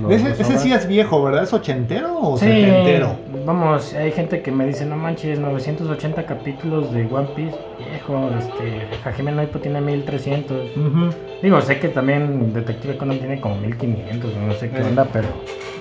Los 0.00 0.12
Ese, 0.12 0.58
sí 0.58 0.72
es 0.72 0.86
viejo, 0.86 1.22
¿verdad? 1.22 1.44
¿Es 1.44 1.52
ochentero 1.52 2.18
o 2.20 2.36
Sí, 2.38 2.46
setentero? 2.46 3.16
vamos, 3.44 3.94
hay 3.94 4.12
gente 4.12 4.42
que 4.42 4.50
me 4.52 4.66
dice, 4.66 4.84
no 4.86 4.96
manches, 4.96 5.38
980 5.38 6.26
capítulos 6.26 6.92
de 6.92 7.06
One 7.10 7.28
Piece, 7.34 7.56
viejo, 7.78 8.30
este, 8.38 9.08
Hajime 9.08 9.32
no 9.32 9.42
Ippo 9.42 9.58
tiene 9.58 9.80
1300. 9.80 10.76
Ujú. 10.76 11.10
Digo, 11.42 11.60
sé 11.62 11.78
que 11.78 11.88
también 11.88 12.52
Detective 12.52 12.96
Conan 12.96 13.18
tiene 13.18 13.40
como 13.40 13.56
1500, 13.56 14.36
no 14.36 14.52
sé 14.54 14.70
qué 14.70 14.78
Eh. 14.78 14.84
onda, 14.84 15.06
pero... 15.12 15.28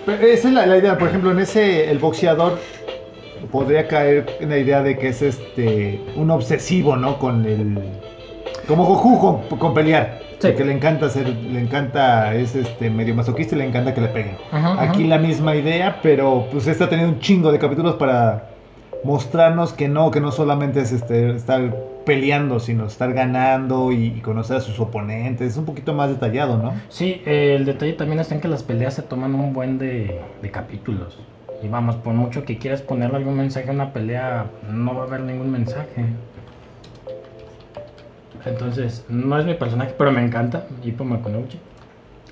Pero 0.05 0.25
Esa 0.25 0.47
es 0.47 0.53
la, 0.53 0.65
la 0.65 0.77
idea, 0.77 0.97
por 0.97 1.09
ejemplo, 1.09 1.31
en 1.31 1.39
ese, 1.39 1.91
el 1.91 1.99
boxeador 1.99 2.57
podría 3.51 3.87
caer 3.87 4.25
en 4.39 4.49
la 4.49 4.57
idea 4.57 4.81
de 4.81 4.97
que 4.97 5.09
es 5.09 5.21
este 5.21 5.99
un 6.15 6.31
obsesivo, 6.31 6.95
¿no? 6.95 7.17
Con 7.19 7.45
el. 7.45 7.77
Como 8.67 8.85
Goku 8.85 9.19
con, 9.49 9.57
con 9.59 9.73
pelear. 9.73 10.19
Sí. 10.39 10.53
Que 10.53 10.63
le 10.65 10.71
encanta 10.73 11.07
hacer, 11.07 11.27
le 11.27 11.59
encanta, 11.59 12.33
es 12.33 12.55
este 12.55 12.89
medio 12.89 13.13
masoquista 13.13 13.55
y 13.55 13.59
le 13.59 13.65
encanta 13.65 13.93
que 13.93 14.01
le 14.01 14.07
peguen. 14.07 14.37
Ajá, 14.51 14.81
Aquí 14.81 15.01
ajá. 15.01 15.09
la 15.09 15.17
misma 15.17 15.55
idea, 15.55 15.99
pero 16.01 16.47
pues 16.51 16.65
está 16.67 16.87
teniendo 16.89 17.13
un 17.13 17.19
chingo 17.19 17.51
de 17.51 17.59
capítulos 17.59 17.95
para 17.95 18.49
mostrarnos 19.03 19.73
que 19.73 19.87
no, 19.87 20.11
que 20.11 20.21
no 20.21 20.31
solamente 20.31 20.81
es 20.81 20.91
este, 20.91 21.35
estar 21.35 21.75
peleando, 22.05 22.59
sino 22.59 22.85
estar 22.85 23.13
ganando 23.13 23.91
y, 23.91 24.07
y 24.07 24.21
conocer 24.21 24.57
a 24.57 24.61
sus 24.61 24.79
oponentes. 24.79 25.51
Es 25.51 25.57
un 25.57 25.65
poquito 25.65 25.93
más 25.93 26.09
detallado, 26.09 26.57
¿no? 26.57 26.73
Sí, 26.89 27.21
eh, 27.25 27.55
el 27.57 27.65
detalle 27.65 27.93
también 27.93 28.19
está 28.19 28.35
en 28.35 28.41
que 28.41 28.47
las 28.47 28.63
peleas 28.63 28.93
se 28.93 29.01
toman 29.01 29.35
un 29.35 29.53
buen 29.53 29.77
de, 29.77 30.19
de 30.41 30.51
capítulos. 30.51 31.17
Y 31.61 31.67
vamos, 31.67 31.97
por 31.97 32.13
mucho 32.13 32.45
que 32.45 32.57
quieras 32.57 32.81
ponerle 32.81 33.17
algún 33.17 33.35
mensaje 33.35 33.69
a 33.69 33.73
una 33.73 33.91
pelea, 33.91 34.45
no 34.71 34.95
va 34.95 35.03
a 35.03 35.07
haber 35.07 35.21
ningún 35.21 35.51
mensaje. 35.51 36.05
Entonces, 38.45 39.05
no 39.09 39.37
es 39.39 39.45
mi 39.45 39.53
personaje, 39.55 39.93
pero 39.97 40.11
me 40.11 40.23
encanta, 40.23 40.65
Hippo 40.83 41.03
Makunouchi. 41.03 41.59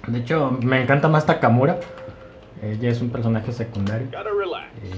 De 0.08 0.20
hecho, 0.20 0.58
me 0.62 0.82
encanta 0.82 1.08
más 1.08 1.26
Takamura. 1.26 1.78
Ella 2.62 2.90
es 2.90 3.02
un 3.02 3.10
personaje 3.10 3.52
secundario. 3.52 4.08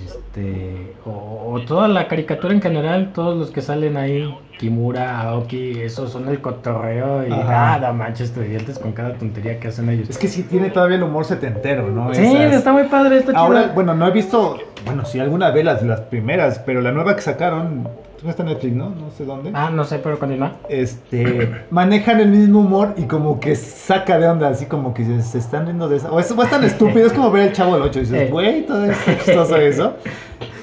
Este, 0.06 0.94
o, 1.06 1.52
o 1.54 1.60
toda 1.62 1.88
la 1.88 2.08
caricatura 2.08 2.54
en 2.54 2.62
general, 2.62 3.12
todos 3.14 3.38
los 3.38 3.52
que 3.52 3.62
salen 3.62 3.98
ahí, 3.98 4.34
Kimura, 4.58 5.20
Aoki, 5.22 5.80
esos 5.82 6.12
son 6.12 6.28
el 6.30 6.42
cotorreo 6.42 7.28
y 7.28 7.32
Ajá. 7.32 7.52
nada, 7.52 7.94
manches, 7.94 8.32
te 8.34 8.44
diviertes 8.44 8.78
con 8.80 8.92
cada 8.94 9.14
tontería 9.14 9.60
que 9.60 9.70
hacen 9.70 9.90
ellos. 9.90 10.10
Es 10.10 10.18
que 10.18 10.28
sí 10.28 10.44
tiene 10.44 10.70
todavía 10.70 10.98
el 10.98 11.04
humor 11.04 11.26
setentero, 11.26 11.90
¿no? 11.90 12.14
Sí, 12.14 12.22
Esas- 12.22 12.54
está 12.54 12.72
muy 12.74 12.84
padre, 12.86 13.22
chido. 13.22 13.36
Ahora, 13.38 13.72
bueno, 13.74 13.94
no 13.96 14.08
he 14.08 14.12
visto, 14.12 14.58
bueno, 14.86 15.06
sí, 15.06 15.20
alguna 15.20 15.52
vez 15.52 15.66
las, 15.66 15.82
las 15.84 16.02
primeras, 16.02 16.60
pero 16.60 16.82
la 16.82 16.92
nueva 16.92 17.16
que 17.16 17.22
sacaron, 17.22 17.88
no 18.24 18.30
está 18.30 18.44
en 18.44 18.50
Netflix, 18.50 18.76
¿no? 18.76 18.90
No 18.90 19.12
sé 19.18 19.26
dónde. 19.26 19.52
Ah, 19.54 19.70
no 19.70 19.84
sé, 19.84 20.00
pero 20.00 20.20
continúa. 20.20 20.54
Este, 20.68 21.50
manejan 21.70 22.20
el 22.20 22.30
mismo 22.30 22.60
humor 22.60 22.94
y 22.98 23.04
como 23.04 23.40
que 23.40 23.56
saca 23.56 24.20
de 24.20 24.28
onda, 24.28 24.50
así 24.50 24.66
como 24.66 24.94
que 24.94 25.06
se, 25.06 25.22
se 25.22 25.38
están 25.38 25.66
riendo 25.66 25.88
de 25.88 25.98
eso. 25.98 26.14
O 26.14 26.20
es, 26.20 26.32
o 26.32 26.44
es 26.44 26.50
tan 26.50 26.64
estúpido, 26.64 27.08
es 27.08 27.14
como 27.14 27.32
ver 27.32 27.50
el 27.50 27.54
chavo 27.54 27.74
del 27.76 27.84
8 27.84 28.00
y 28.00 28.02
dices, 28.02 28.32
güey, 28.32 28.66
todo 28.66 28.86
es 28.86 28.98
chistoso 29.06 29.56
eso. 29.58 29.94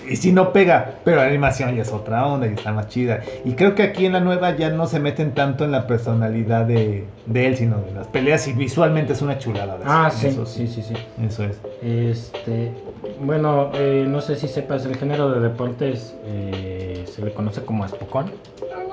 Y 0.09 0.16
si 0.16 0.32
no 0.32 0.52
pega, 0.52 0.94
pero 1.04 1.16
la 1.16 1.24
animación 1.24 1.74
ya 1.74 1.82
es 1.82 1.92
otra 1.92 2.26
onda 2.26 2.46
y 2.46 2.54
está 2.54 2.72
más 2.72 2.88
chida. 2.88 3.22
Y 3.44 3.54
creo 3.54 3.74
que 3.74 3.82
aquí 3.82 4.07
en 4.07 4.12
la 4.12 4.20
nueva 4.20 4.57
ya 4.57 4.70
no 4.70 4.86
se 4.86 5.00
meten 5.00 5.32
tanto 5.32 5.64
en 5.64 5.72
la 5.72 5.86
personalidad 5.86 6.64
de, 6.64 7.04
de 7.26 7.46
él, 7.46 7.57
sino 7.57 7.78
de 7.78 7.92
las 7.92 8.07
peleas 8.07 8.46
y 8.46 8.52
visualmente 8.52 9.14
es 9.14 9.22
una 9.22 9.38
chulada. 9.38 9.78
Ah, 9.84 10.09
eso, 10.12 10.20
sí, 10.20 10.26
eso 10.28 10.46
sí, 10.46 10.66
sí, 10.68 10.82
sí. 10.82 10.94
Eso 11.24 11.44
es. 11.44 11.61
Este, 11.82 12.72
bueno, 13.20 13.70
eh, 13.74 14.05
no 14.09 14.20
sé 14.20 14.36
si 14.36 14.49
sepas, 14.49 14.84
el 14.86 14.97
género 14.97 15.30
de 15.30 15.40
deportes 15.40 16.16
eh, 16.24 17.05
se 17.07 17.22
le 17.22 17.32
conoce 17.32 17.62
como 17.64 17.84
espocón. 17.84 18.32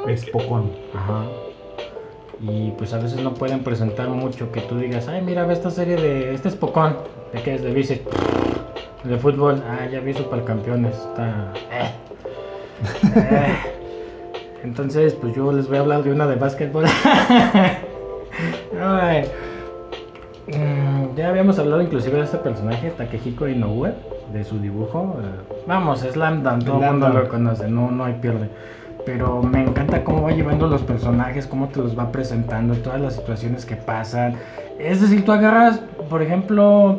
Es 0.08 0.26
pocón. 0.30 0.72
Ajá. 0.93 1.26
Y 2.45 2.72
pues 2.72 2.93
a 2.93 2.97
veces 2.97 3.22
no 3.22 3.34
pueden 3.34 3.64
presentar 3.64 4.10
mucho 4.10 4.51
que 4.51 4.60
tú 4.62 4.78
digas, 4.78 5.08
ay, 5.08 5.22
mira, 5.22 5.45
ve 5.45 5.54
esta 5.54 5.72
serie 5.72 5.95
de. 5.95 6.34
Este 6.34 6.49
es 6.49 6.56
Pocón. 6.56 6.97
¿De 7.32 7.41
qué 7.41 7.56
es? 7.56 7.64
De 7.64 7.72
bici. 7.72 8.01
De 9.04 9.18
fútbol. 9.18 9.64
Ah, 9.66 9.86
ya 9.89 10.01
vi 10.01 10.14
Supercampeones. 10.14 10.95
Está. 10.95 11.54
Eh. 13.16 13.56
Entonces, 14.64 15.14
pues 15.14 15.34
yo 15.36 15.54
les 15.54 15.70
voy 15.70 15.78
a 15.78 15.82
hablar 15.82 16.04
de 16.04 16.12
una 16.12 16.28
de 16.28 16.36
básquetbol. 16.36 16.84
Ay. 18.82 19.24
Mm, 20.48 21.16
Ya 21.16 21.30
habíamos 21.30 21.58
hablado 21.60 21.82
inclusive 21.82 22.18
de 22.18 22.24
este 22.24 22.38
personaje, 22.38 22.89
Takehiko 22.91 23.48
Inoue, 23.48 23.94
de 24.34 24.44
su 24.44 24.60
dibujo. 24.60 25.16
eh, 25.22 25.56
Vamos, 25.68 26.02
Slam 26.02 26.44
Dunk, 26.44 26.66
todo 26.66 26.84
el 26.84 26.91
mundo 26.91 27.10
lo 27.10 27.30
conoce, 27.30 27.68
no, 27.70 27.91
no 27.91 28.04
hay 28.06 28.14
pierde. 28.16 28.50
Pero 29.06 29.41
me 29.44 29.62
encanta 29.64 30.04
cómo 30.04 30.24
va 30.24 30.32
llevando 30.32 30.68
los 30.68 30.82
personajes, 30.82 31.46
cómo 31.46 31.68
te 31.68 31.80
los 31.80 31.98
va 31.98 32.12
presentando, 32.12 32.74
todas 32.76 33.02
las 33.02 33.16
situaciones 33.16 33.66
que 33.66 33.76
pasan. 33.76 34.36
Es 34.80 35.02
decir, 35.02 35.24
tú 35.26 35.32
agarras, 35.34 35.82
por 36.10 36.22
ejemplo, 36.22 36.98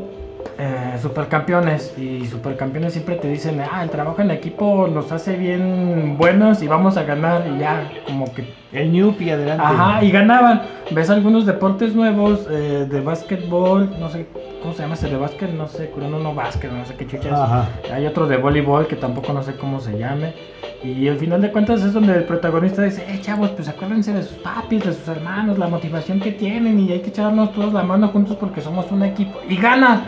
eh, 0.59 0.99
supercampeones 1.03 1.97
y 1.99 2.26
supercampeones 2.26 2.92
siempre 2.92 3.16
te 3.16 3.28
dicen, 3.28 3.61
ah, 3.61 3.82
el 3.82 3.90
trabajo 3.90 4.22
en 4.22 4.30
equipo 4.30 4.86
nos 4.86 5.11
hace 5.11 5.36
bien 5.36 6.16
buenos 6.16 6.62
y 6.62 6.68
vamos 6.68 6.97
a 6.97 7.03
ganar 7.03 7.47
y 7.47 7.59
ya, 7.59 7.90
como 8.07 8.32
que 8.32 8.55
El 8.72 8.92
Newpie 8.92 9.32
adelante. 9.32 9.64
Ajá, 9.64 10.05
y 10.05 10.11
ganaban. 10.11 10.62
Ves 10.90 11.11
algunos 11.11 11.47
deportes 11.47 11.95
nuevos 11.95 12.47
eh, 12.51 12.86
de 12.88 13.01
básquetbol, 13.01 13.99
no 13.99 14.09
sé 14.11 14.26
cómo 14.62 14.74
se 14.74 14.82
llama 14.82 14.95
ese 14.95 15.09
de 15.09 15.16
básquet, 15.16 15.51
no 15.51 15.66
sé, 15.66 15.90
no 15.97 16.34
básquet, 16.34 16.70
no 16.70 16.84
sé 16.84 16.95
qué 16.95 17.07
chucha 17.07 17.28
es. 17.28 17.34
Ajá. 17.34 17.68
Hay 17.92 18.07
otro 18.07 18.26
de 18.26 18.36
voleibol 18.36 18.86
que 18.86 18.97
tampoco 18.97 19.32
no 19.32 19.42
sé 19.42 19.57
cómo 19.57 19.80
se 19.80 19.99
llame. 19.99 20.34
Y 20.82 21.09
al 21.09 21.16
final 21.18 21.40
de 21.40 21.51
cuentas 21.51 21.82
es 21.82 21.95
donde 21.95 22.14
el 22.14 22.24
protagonista 22.24 22.82
dice, 22.82 23.05
eh 23.09 23.18
chavos, 23.20 23.51
pues 23.51 23.68
acuérdense 23.68 24.12
de 24.12 24.22
sus 24.22 24.36
papis, 24.38 24.84
de 24.84 24.92
sus 24.92 25.09
hermanos, 25.09 25.59
la 25.59 25.66
motivación 25.66 26.20
que 26.20 26.32
tienen 26.32 26.78
y 26.78 26.92
hay 26.92 27.01
que 27.01 27.09
echarnos 27.09 27.53
todos 27.53 27.72
la 27.72 27.82
mano 27.82 28.09
juntos 28.09 28.36
porque 28.36 28.61
somos 28.61 28.90
un 28.92 29.03
equipo. 29.03 29.40
Y 29.49 29.57
gana. 29.57 30.05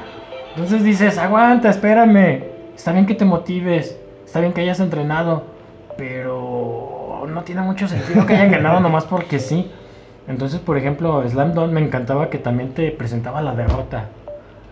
Entonces 0.56 0.84
dices, 0.84 1.18
aguanta, 1.18 1.68
espérame. 1.68 2.44
Está 2.74 2.92
bien 2.92 3.04
que 3.04 3.14
te 3.14 3.26
motives, 3.26 4.00
está 4.24 4.40
bien 4.40 4.54
que 4.54 4.62
hayas 4.62 4.80
entrenado, 4.80 5.44
pero 5.98 7.26
no 7.28 7.42
tiene 7.42 7.60
mucho 7.60 7.86
sentido 7.86 8.24
que 8.24 8.36
hayan 8.36 8.50
ganado 8.52 8.80
nomás 8.80 9.04
porque 9.04 9.38
sí. 9.38 9.70
Entonces, 10.26 10.58
por 10.60 10.78
ejemplo, 10.78 11.22
Slam 11.28 11.52
Dunk 11.52 11.72
me 11.72 11.82
encantaba 11.82 12.30
que 12.30 12.38
también 12.38 12.72
te 12.72 12.90
presentaba 12.90 13.42
la 13.42 13.54
derrota. 13.54 14.08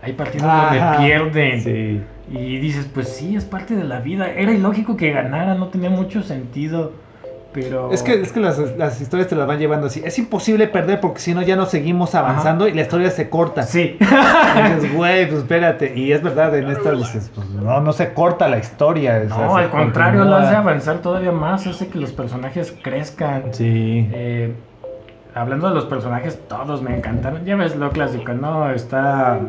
Hay 0.01 0.13
partidos 0.13 0.47
Ajá. 0.47 0.73
donde 0.73 1.05
pierden. 1.05 1.61
Sí. 1.61 2.01
Y 2.31 2.57
dices, 2.57 2.89
pues 2.91 3.09
sí, 3.09 3.35
es 3.35 3.45
parte 3.45 3.75
de 3.75 3.83
la 3.83 3.99
vida. 3.99 4.31
Era 4.31 4.53
ilógico 4.53 4.97
que 4.97 5.11
ganara, 5.11 5.53
no 5.53 5.67
tenía 5.67 5.91
mucho 5.91 6.23
sentido. 6.23 6.93
Pero. 7.55 7.91
Es 7.93 8.03
que, 8.03 8.21
es 8.21 8.33
que 8.33 8.41
las, 8.41 8.59
las 8.77 8.99
historias 8.99 9.29
te 9.29 9.35
las 9.35 9.47
van 9.47 9.57
llevando 9.57 9.87
así. 9.87 10.01
Es 10.03 10.19
imposible 10.19 10.67
perder 10.67 10.99
porque 10.99 11.21
si 11.21 11.33
no 11.33 11.41
ya 11.41 11.55
no 11.55 11.65
seguimos 11.65 12.13
avanzando 12.13 12.67
y 12.67 12.73
la 12.73 12.81
historia 12.81 13.09
se 13.09 13.29
corta. 13.29 13.63
Sí. 13.63 13.97
Y 13.99 14.73
dices, 14.75 14.93
güey, 14.93 15.25
pues 15.27 15.39
espérate. 15.39 15.93
Y 15.95 16.11
es 16.11 16.21
verdad, 16.21 16.53
en 16.55 16.69
estas 16.69 16.97
dices, 16.97 17.31
pues 17.33 17.49
no, 17.49 17.79
no 17.79 17.93
se 17.93 18.13
corta 18.13 18.49
la 18.49 18.57
historia. 18.57 19.21
o 19.25 19.33
sea, 19.33 19.45
no, 19.45 19.55
al 19.55 19.69
contrario, 19.69 20.25
lo 20.25 20.35
hace 20.35 20.55
avanzar 20.55 20.97
todavía 20.97 21.31
más, 21.31 21.65
hace 21.65 21.87
que 21.87 21.97
los 21.97 22.11
personajes 22.11 22.75
crezcan. 22.83 23.53
Sí. 23.53 24.09
Eh, 24.11 24.53
hablando 25.33 25.69
de 25.69 25.75
los 25.75 25.85
personajes, 25.85 26.37
todos 26.49 26.81
me 26.81 26.97
encantaron. 26.97 27.45
Ya 27.45 27.55
ves 27.55 27.77
lo 27.77 27.89
clásico, 27.91 28.33
¿no? 28.33 28.69
Está 28.69 29.39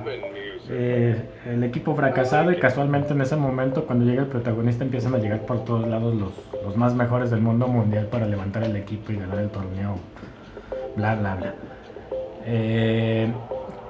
eh, 0.71 1.17
el 1.47 1.63
equipo 1.65 1.95
fracasado 1.95 2.51
y 2.53 2.57
casualmente 2.57 3.13
en 3.13 3.21
ese 3.21 3.37
momento, 3.37 3.85
cuando 3.85 4.05
llega 4.05 4.23
el 4.23 4.29
protagonista, 4.29 4.85
empiezan 4.85 5.15
a 5.15 5.19
llegar 5.19 5.41
por 5.41 5.65
todos 5.65 5.87
lados 5.89 6.15
los, 6.15 6.31
los 6.65 6.77
más 6.77 6.95
mejores 6.95 7.31
del 7.31 7.41
mundo 7.41 7.69
mundial 7.69 8.07
para 8.07 8.27
levantar 8.27 8.65
el 8.65 8.75
equipo 8.77 9.13
y 9.13 9.17
ganar 9.17 9.39
el 9.39 9.49
torneo. 9.51 9.97
Bla, 10.97 11.15
bla, 11.15 11.35
bla. 11.37 11.55
Eh, 12.45 13.31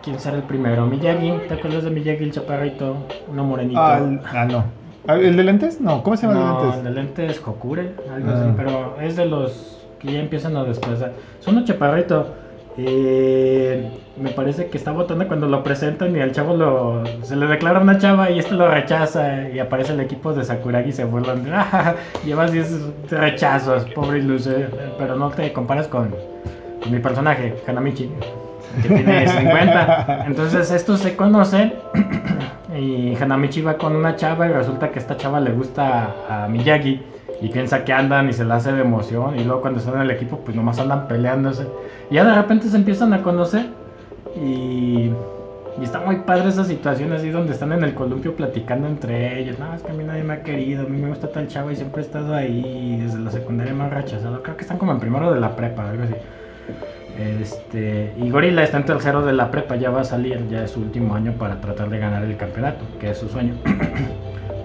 ¿Quién 0.03 0.19
será 0.21 0.37
el 0.37 0.43
primero? 0.45 0.87
Miyagi. 0.87 1.33
¿Te 1.49 1.55
acuerdas 1.55 1.85
de 1.85 1.91
Miyagi, 1.91 2.25
el 2.25 2.33
chaparrito? 2.33 2.97
Uno 3.29 3.45
morenito. 3.45 3.81
Ah, 3.81 3.99
el- 3.99 4.21
ah, 4.33 4.45
no. 4.45 4.65
Ah, 5.09 5.15
¿El 5.17 5.37
de 5.37 5.45
lentes? 5.45 5.81
No, 5.81 6.03
¿cómo 6.03 6.17
se 6.17 6.27
llama 6.27 6.41
No, 6.41 6.75
el 6.75 6.83
de 6.83 6.89
el 6.89 6.95
lentes? 6.95 7.17
de 7.17 7.25
lente 7.25 7.27
es 7.41 7.47
Hokure, 7.47 7.93
algo 8.13 8.31
Ah. 8.31 8.41
así, 8.41 8.49
pero 8.57 8.97
es 9.01 9.17
de 9.17 9.27
los 9.27 9.87
que 10.01 10.13
ya 10.13 10.21
empiezan 10.21 10.57
a 10.57 10.65
desplazar. 10.65 11.13
Es 11.41 11.47
uno 11.47 11.65
chaparrito. 11.65 12.35
Eh, 12.79 13.91
me 14.17 14.31
parece 14.31 14.69
que 14.69 14.77
está 14.79 14.93
votando 14.93 15.27
cuando 15.27 15.47
lo 15.47 15.63
presentan 15.63 16.15
y 16.17 16.21
al 16.21 16.33
chavo 16.33 16.55
lo, 16.55 17.23
se 17.23 17.37
le 17.37 17.47
declara 17.47 17.81
una 17.81 17.99
chava 17.99 18.31
y 18.31 18.39
este 18.39 18.55
lo 18.55 18.69
rechaza 18.69 19.49
y 19.49 19.59
aparece 19.59 19.93
el 19.93 20.01
equipo 20.01 20.35
de 20.35 20.45
Sakuragi 20.45 20.91
y 20.91 20.93
se 20.93 21.05
burlan 21.05 21.47
"Ah, 21.53 21.97
llevas 22.23 22.53
10 22.53 23.11
rechazos, 23.11 23.87
pobre 23.87 24.23
loser, 24.23 24.95
pero 24.99 25.17
no 25.17 25.31
te 25.31 25.53
comparas 25.53 25.89
con, 25.89 26.11
con 26.83 26.93
mi 26.93 26.99
personaje, 26.99 27.63
Hanamichi, 27.67 28.11
que 28.83 28.89
tiene 28.91 29.27
50. 29.29 30.25
Entonces 30.27 30.71
estos 30.71 31.01
se 31.01 31.17
conocen 31.17 31.75
y 32.77 33.15
Hanamichi 33.17 33.63
va 33.63 33.79
con 33.79 33.97
una 33.97 34.17
chava 34.17 34.47
y 34.49 34.53
resulta 34.53 34.91
que 34.91 34.99
esta 34.99 35.17
chava 35.17 35.41
le 35.41 35.53
gusta 35.53 36.17
a, 36.29 36.45
a 36.45 36.49
Miyagi 36.49 37.07
y 37.41 37.49
piensa 37.49 37.85
que 37.85 37.93
andan 37.93 38.29
y 38.29 38.33
se 38.33 38.45
la 38.45 38.57
hace 38.57 38.73
de 38.73 38.81
emoción 38.81 39.39
y 39.39 39.45
luego 39.45 39.61
cuando 39.61 39.81
están 39.81 39.97
en 39.97 40.03
el 40.03 40.11
equipo 40.11 40.39
pues 40.39 40.57
nomás 40.57 40.79
andan 40.79 41.07
peleándose 41.09 41.67
y 42.11 42.15
ya 42.15 42.25
de 42.25 42.35
repente 42.35 42.69
se 42.69 42.77
empiezan 42.77 43.13
a 43.13 43.23
conocer 43.23 43.67
y, 44.37 45.11
y 45.79 45.83
está 45.83 46.01
muy 46.01 46.17
padre 46.17 46.49
esa 46.49 46.65
situación 46.65 47.13
así 47.13 47.31
donde 47.31 47.53
están 47.53 47.73
en 47.73 47.85
el 47.85 47.95
columpio 47.95 48.35
platicando 48.35 48.89
entre 48.89 49.41
ellos, 49.41 49.59
no, 49.59 49.75
es 49.75 49.83
que 49.83 49.91
a 49.91 49.95
mí 49.95 50.05
nadie 50.05 50.23
me 50.23 50.35
ha 50.35 50.43
querido, 50.43 50.87
a 50.87 50.89
mí 50.89 50.99
me 50.99 51.09
gusta 51.09 51.29
tal 51.29 51.49
chava 51.49 51.73
y 51.73 51.77
siempre 51.77 52.03
he 52.03 52.05
estado 52.05 52.35
ahí, 52.35 52.99
desde 53.03 53.19
la 53.19 53.31
secundaria 53.31 53.75
me 53.75 53.85
han 53.85 53.91
rechazado, 53.91 54.43
creo 54.43 54.57
que 54.57 54.63
están 54.63 54.79
como 54.79 54.93
en 54.93 55.01
primero 55.01 55.33
de 55.33 55.41
la 55.41 55.55
prepa, 55.55 55.89
algo 55.89 56.05
así. 56.05 56.15
Este, 57.19 58.13
y 58.19 58.31
Gorila 58.31 58.63
está 58.63 58.77
en 58.77 58.85
tercero 58.85 59.25
de 59.25 59.33
la 59.33 59.51
prepa, 59.51 59.77
ya 59.77 59.91
va 59.91 60.03
a 60.03 60.05
salir, 60.05 60.47
ya 60.49 60.65
es 60.65 60.73
su 60.73 60.81
último 60.81 61.15
año 61.15 61.33
para 61.33 61.61
tratar 61.61 61.89
de 61.89 61.99
ganar 61.99 62.25
el 62.25 62.37
campeonato, 62.37 62.85
que 63.01 63.11
es 63.11 63.19
su 63.19 63.29
sueño. 63.29 63.55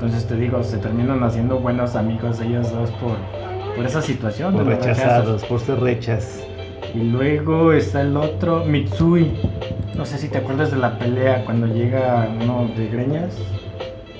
Entonces 0.01 0.25
te 0.25 0.35
digo, 0.35 0.63
se 0.63 0.79
terminan 0.79 1.23
haciendo 1.23 1.59
buenos 1.59 1.95
amigos 1.95 2.41
ellos 2.41 2.71
dos 2.71 2.89
por, 2.93 3.17
por 3.75 3.85
esa 3.85 4.01
situación. 4.01 4.51
Por 4.51 4.65
de 4.65 4.75
rechazados, 4.75 5.45
por 5.45 5.59
ser 5.59 5.79
rechas. 5.79 6.43
Y 6.95 7.03
luego 7.03 7.71
está 7.71 8.01
el 8.01 8.17
otro, 8.17 8.65
Mitsui. 8.65 9.31
No 9.95 10.03
sé 10.03 10.17
si 10.17 10.27
te 10.27 10.39
acuerdas 10.39 10.71
de 10.71 10.77
la 10.77 10.97
pelea 10.97 11.45
cuando 11.45 11.67
llega 11.67 12.27
uno 12.41 12.67
de 12.75 12.87
greñas 12.87 13.37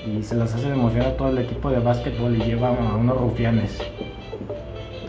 y 0.06 0.22
se 0.22 0.36
las 0.36 0.54
hace 0.54 0.68
de 0.68 0.74
emoción 0.74 1.04
a 1.04 1.16
todo 1.16 1.30
el 1.30 1.38
equipo 1.38 1.68
de 1.68 1.80
básquetbol 1.80 2.36
y 2.36 2.44
lleva 2.44 2.68
a 2.68 2.94
unos 2.94 3.18
rufianes 3.18 3.76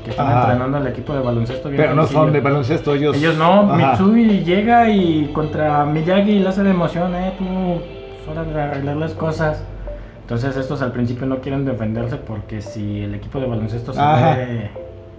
que 0.04 0.10
están 0.10 0.26
Ajá. 0.26 0.42
entrenando 0.42 0.78
al 0.78 0.88
equipo 0.88 1.14
de 1.14 1.20
baloncesto. 1.20 1.70
bien 1.70 1.84
Pero 1.84 1.94
no 1.94 2.08
son 2.08 2.34
de 2.34 2.42
baloncesto, 2.42 2.96
ellos. 2.96 3.16
Ellos 3.16 3.38
no, 3.38 3.72
Ajá. 3.72 3.92
Mitsui 3.92 4.44
llega 4.44 4.90
y 4.90 5.30
contra 5.34 5.86
Miyagi 5.86 6.40
le 6.40 6.50
hace 6.50 6.64
de 6.64 6.72
emoción, 6.72 7.14
eh, 7.14 7.32
tú, 7.38 7.46
es 7.46 8.28
hora 8.28 8.44
de 8.44 8.60
arreglar 8.60 8.98
las 8.98 9.14
cosas. 9.14 9.64
Entonces 10.24 10.56
estos 10.58 10.82
al 10.82 10.92
principio 10.92 11.26
no 11.28 11.40
quieren 11.40 11.66
defenderse 11.66 12.16
porque 12.18 12.62
si 12.62 13.02
el 13.04 13.14
equipo 13.14 13.40
de 13.40 13.46
baloncesto 13.48 13.94
se 13.94 14.00
Ajá. 14.00 14.36
ve 14.36 14.70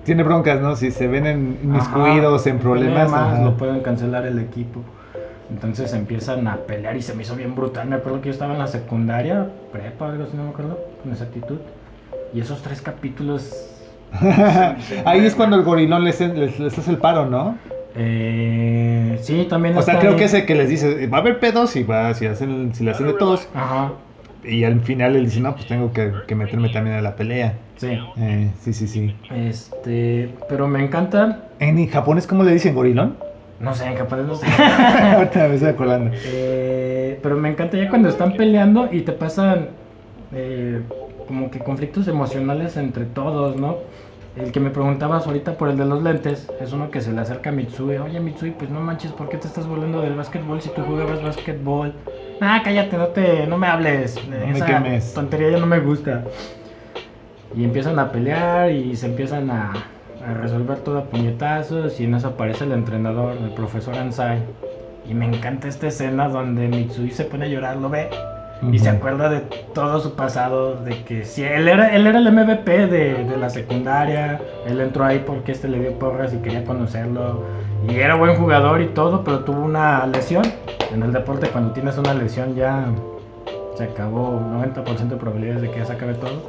Tiene 0.05 0.23
broncas, 0.23 0.61
¿no? 0.61 0.77
Si 0.77 0.91
se 0.91 1.07
ven 1.09 1.27
en- 1.27 1.59
inmiscuidos 1.63 2.43
Ajá, 2.43 2.51
en 2.51 2.59
problemas. 2.59 3.11
más, 3.11 3.41
lo 3.43 3.57
pueden 3.57 3.81
cancelar 3.81 4.27
el 4.27 4.39
equipo. 4.39 4.81
Entonces 5.51 5.93
empiezan 5.93 6.49
a 6.49 6.57
pelear 6.57 6.97
y 6.97 7.03
se 7.03 7.15
me 7.15 7.23
hizo 7.23 7.37
bien 7.37 7.55
brutal. 7.55 7.87
Me 7.89 7.97
acuerdo 7.97 8.21
que 8.21 8.27
yo 8.29 8.33
estaba 8.33 8.55
en 8.55 8.59
la 8.59 8.67
secundaria, 8.67 9.47
prepa, 9.73 10.09
algo 10.09 10.25
así, 10.25 10.37
no 10.37 10.45
me 10.45 10.51
acuerdo, 10.51 10.79
con 11.03 11.13
esa 11.13 11.25
actitud. 11.25 11.59
Y 12.33 12.41
esos 12.41 12.63
tres 12.63 12.81
capítulos. 12.81 13.71
Ahí 15.05 15.25
es 15.27 15.35
cuando 15.35 15.57
el 15.57 15.63
gorilón 15.63 16.03
les, 16.05 16.19
les, 16.21 16.59
les 16.59 16.79
hace 16.79 16.91
el 16.91 16.99
paro, 16.99 17.27
¿no? 17.27 17.57
Eh, 17.97 19.19
sí, 19.23 19.47
también 19.49 19.77
O 19.77 19.83
sea, 19.83 19.99
creo 19.99 20.13
ahí. 20.13 20.17
que 20.19 20.25
es 20.25 20.35
el 20.35 20.47
que 20.47 20.55
les 20.55 20.69
dice, 20.69 21.07
va 21.09 21.19
a 21.19 21.21
haber 21.21 21.39
pedos 21.41 21.77
y 21.77 21.83
va, 21.85 22.13
si, 22.15 22.27
hacen, 22.27 22.75
si 22.75 22.85
le 22.85 22.91
hacen 22.91 23.07
de 23.07 23.13
todos. 23.15 23.49
Ajá, 23.55 23.93
Y 24.45 24.65
al 24.65 24.81
final 24.81 25.17
él 25.17 25.25
dice, 25.25 25.41
no, 25.41 25.55
pues 25.55 25.67
tengo 25.67 25.93
que, 25.93 26.13
que 26.27 26.35
meterme 26.35 26.69
también 26.69 26.97
a 26.97 27.03
la 27.03 27.17
pelea. 27.17 27.55
sí. 27.77 27.99
Eh, 28.17 28.51
sí, 28.61 28.73
sí, 28.73 28.87
sí. 28.87 29.15
Este, 29.35 30.31
pero 30.49 30.69
me 30.69 30.83
encanta. 30.85 31.49
¿En 31.59 31.87
japonés 31.89 32.27
cómo 32.27 32.45
le 32.45 32.53
dicen 32.53 32.75
gorilón? 32.75 33.17
No 33.61 33.75
sé, 33.75 33.87
en 33.87 33.97
japonés 33.97 34.27
no 34.27 34.35
sé. 34.35 34.47
Ahorita 34.59 35.49
me 35.49 35.55
estoy 35.55 35.71
acordando. 35.71 36.11
Eh, 36.27 37.19
pero 37.23 37.37
me 37.37 37.51
encanta 37.51 37.77
ya 37.77 37.89
cuando 37.89 38.09
están 38.09 38.33
peleando 38.37 38.89
y 38.93 39.03
te 39.03 39.13
pasan 39.13 39.69
eh, 40.33 40.83
como 41.27 41.51
que 41.51 41.61
conflictos 41.61 42.09
emocionales 42.09 42.77
entre 42.77 43.05
todos, 43.07 43.57
¿no? 43.57 43.79
El 44.37 44.51
que 44.51 44.59
me 44.59 44.71
preguntabas 44.71 45.27
ahorita 45.27 45.57
por 45.57 45.71
el 45.71 45.77
de 45.77 45.85
los 45.85 46.03
lentes 46.03 46.51
es 46.61 46.73
uno 46.73 46.91
que 46.91 47.01
se 47.01 47.13
le 47.13 47.21
acerca 47.21 47.51
a 47.51 47.53
Mitsui. 47.53 47.99
Oye, 47.99 48.19
Mitsui, 48.19 48.51
pues 48.51 48.69
no 48.69 48.81
manches, 48.81 49.13
¿por 49.13 49.29
qué 49.29 49.37
te 49.37 49.47
estás 49.47 49.67
volviendo 49.69 50.01
del 50.03 50.15
básquetbol 50.15 50.61
si 50.61 50.71
tú 50.71 50.83
jugabas 50.83 51.23
básquetbol? 51.23 51.95
Ah, 52.41 52.61
cállate, 52.65 52.97
no, 52.97 53.09
te, 53.09 53.47
no 53.47 53.59
me 53.59 53.67
hables. 53.67 54.17
No 54.29 54.47
me 54.47 54.51
Esa 54.53 54.67
quemes. 54.67 55.15
tontería 55.15 55.51
ya 55.51 55.59
no 55.59 55.67
me 55.67 55.81
gusta. 55.81 56.25
Y 57.57 57.65
empiezan 57.65 57.99
a 57.99 58.11
pelear 58.11 58.71
y 58.71 58.97
se 58.97 59.07
empiezan 59.07 59.51
a, 59.51 59.73
a 60.27 60.35
resolver 60.35 60.79
todo 60.81 60.99
a 60.99 61.05
puñetazos. 61.05 62.01
Y 62.01 62.05
en 62.05 62.15
eso 62.15 62.29
aparece 62.29 62.65
el 62.65 62.73
entrenador, 62.73 63.37
el 63.37 63.51
profesor 63.51 63.97
Ansai. 63.97 64.43
Y 65.09 65.15
me 65.15 65.27
encanta 65.27 65.69
esta 65.69 65.87
escena 65.89 66.29
donde 66.29 66.69
Mitsui 66.69 67.11
se 67.11 67.25
pone 67.25 67.45
a 67.47 67.49
llorar, 67.49 67.77
lo 67.77 67.91
ve 67.91 68.09
y 68.73 68.79
se 68.79 68.89
acuerda 68.89 69.29
de 69.29 69.41
todo 69.75 70.01
su 70.01 70.15
pasado, 70.15 70.77
de 70.77 71.05
que 71.05 71.25
si 71.27 71.43
él 71.43 71.69
era, 71.69 71.95
él 71.95 72.07
era 72.07 72.19
el 72.19 72.33
MVP 72.33 72.87
de, 72.87 73.25
de 73.25 73.37
la 73.37 73.51
secundaria, 73.51 74.41
él 74.67 74.81
entró 74.81 75.05
ahí 75.05 75.23
porque 75.27 75.53
este 75.53 75.69
le 75.69 75.81
dio 75.81 75.99
porras 75.99 76.33
y 76.33 76.39
quería 76.39 76.65
conocerlo, 76.65 77.43
y 77.89 77.97
era 77.97 78.15
buen 78.15 78.37
jugador 78.37 78.81
y 78.81 78.89
todo, 78.89 79.25
pero 79.25 79.41
tuvo 79.41 79.61
una 79.61 80.07
lesión. 80.07 80.45
En 80.93 81.03
el 81.03 81.13
deporte 81.13 81.49
cuando 81.49 81.73
tienes 81.73 81.99
una 81.99 82.15
lesión 82.15 82.55
ya 82.55 82.87
se 83.77 83.85
acabó 83.85 84.41
90% 84.41 85.09
de 85.09 85.17
probabilidades 85.17 85.63
de 85.63 85.71
que 85.71 85.79
ya 85.79 85.87
se 85.87 85.93
acabe 85.93 86.15
todo. 86.15 86.43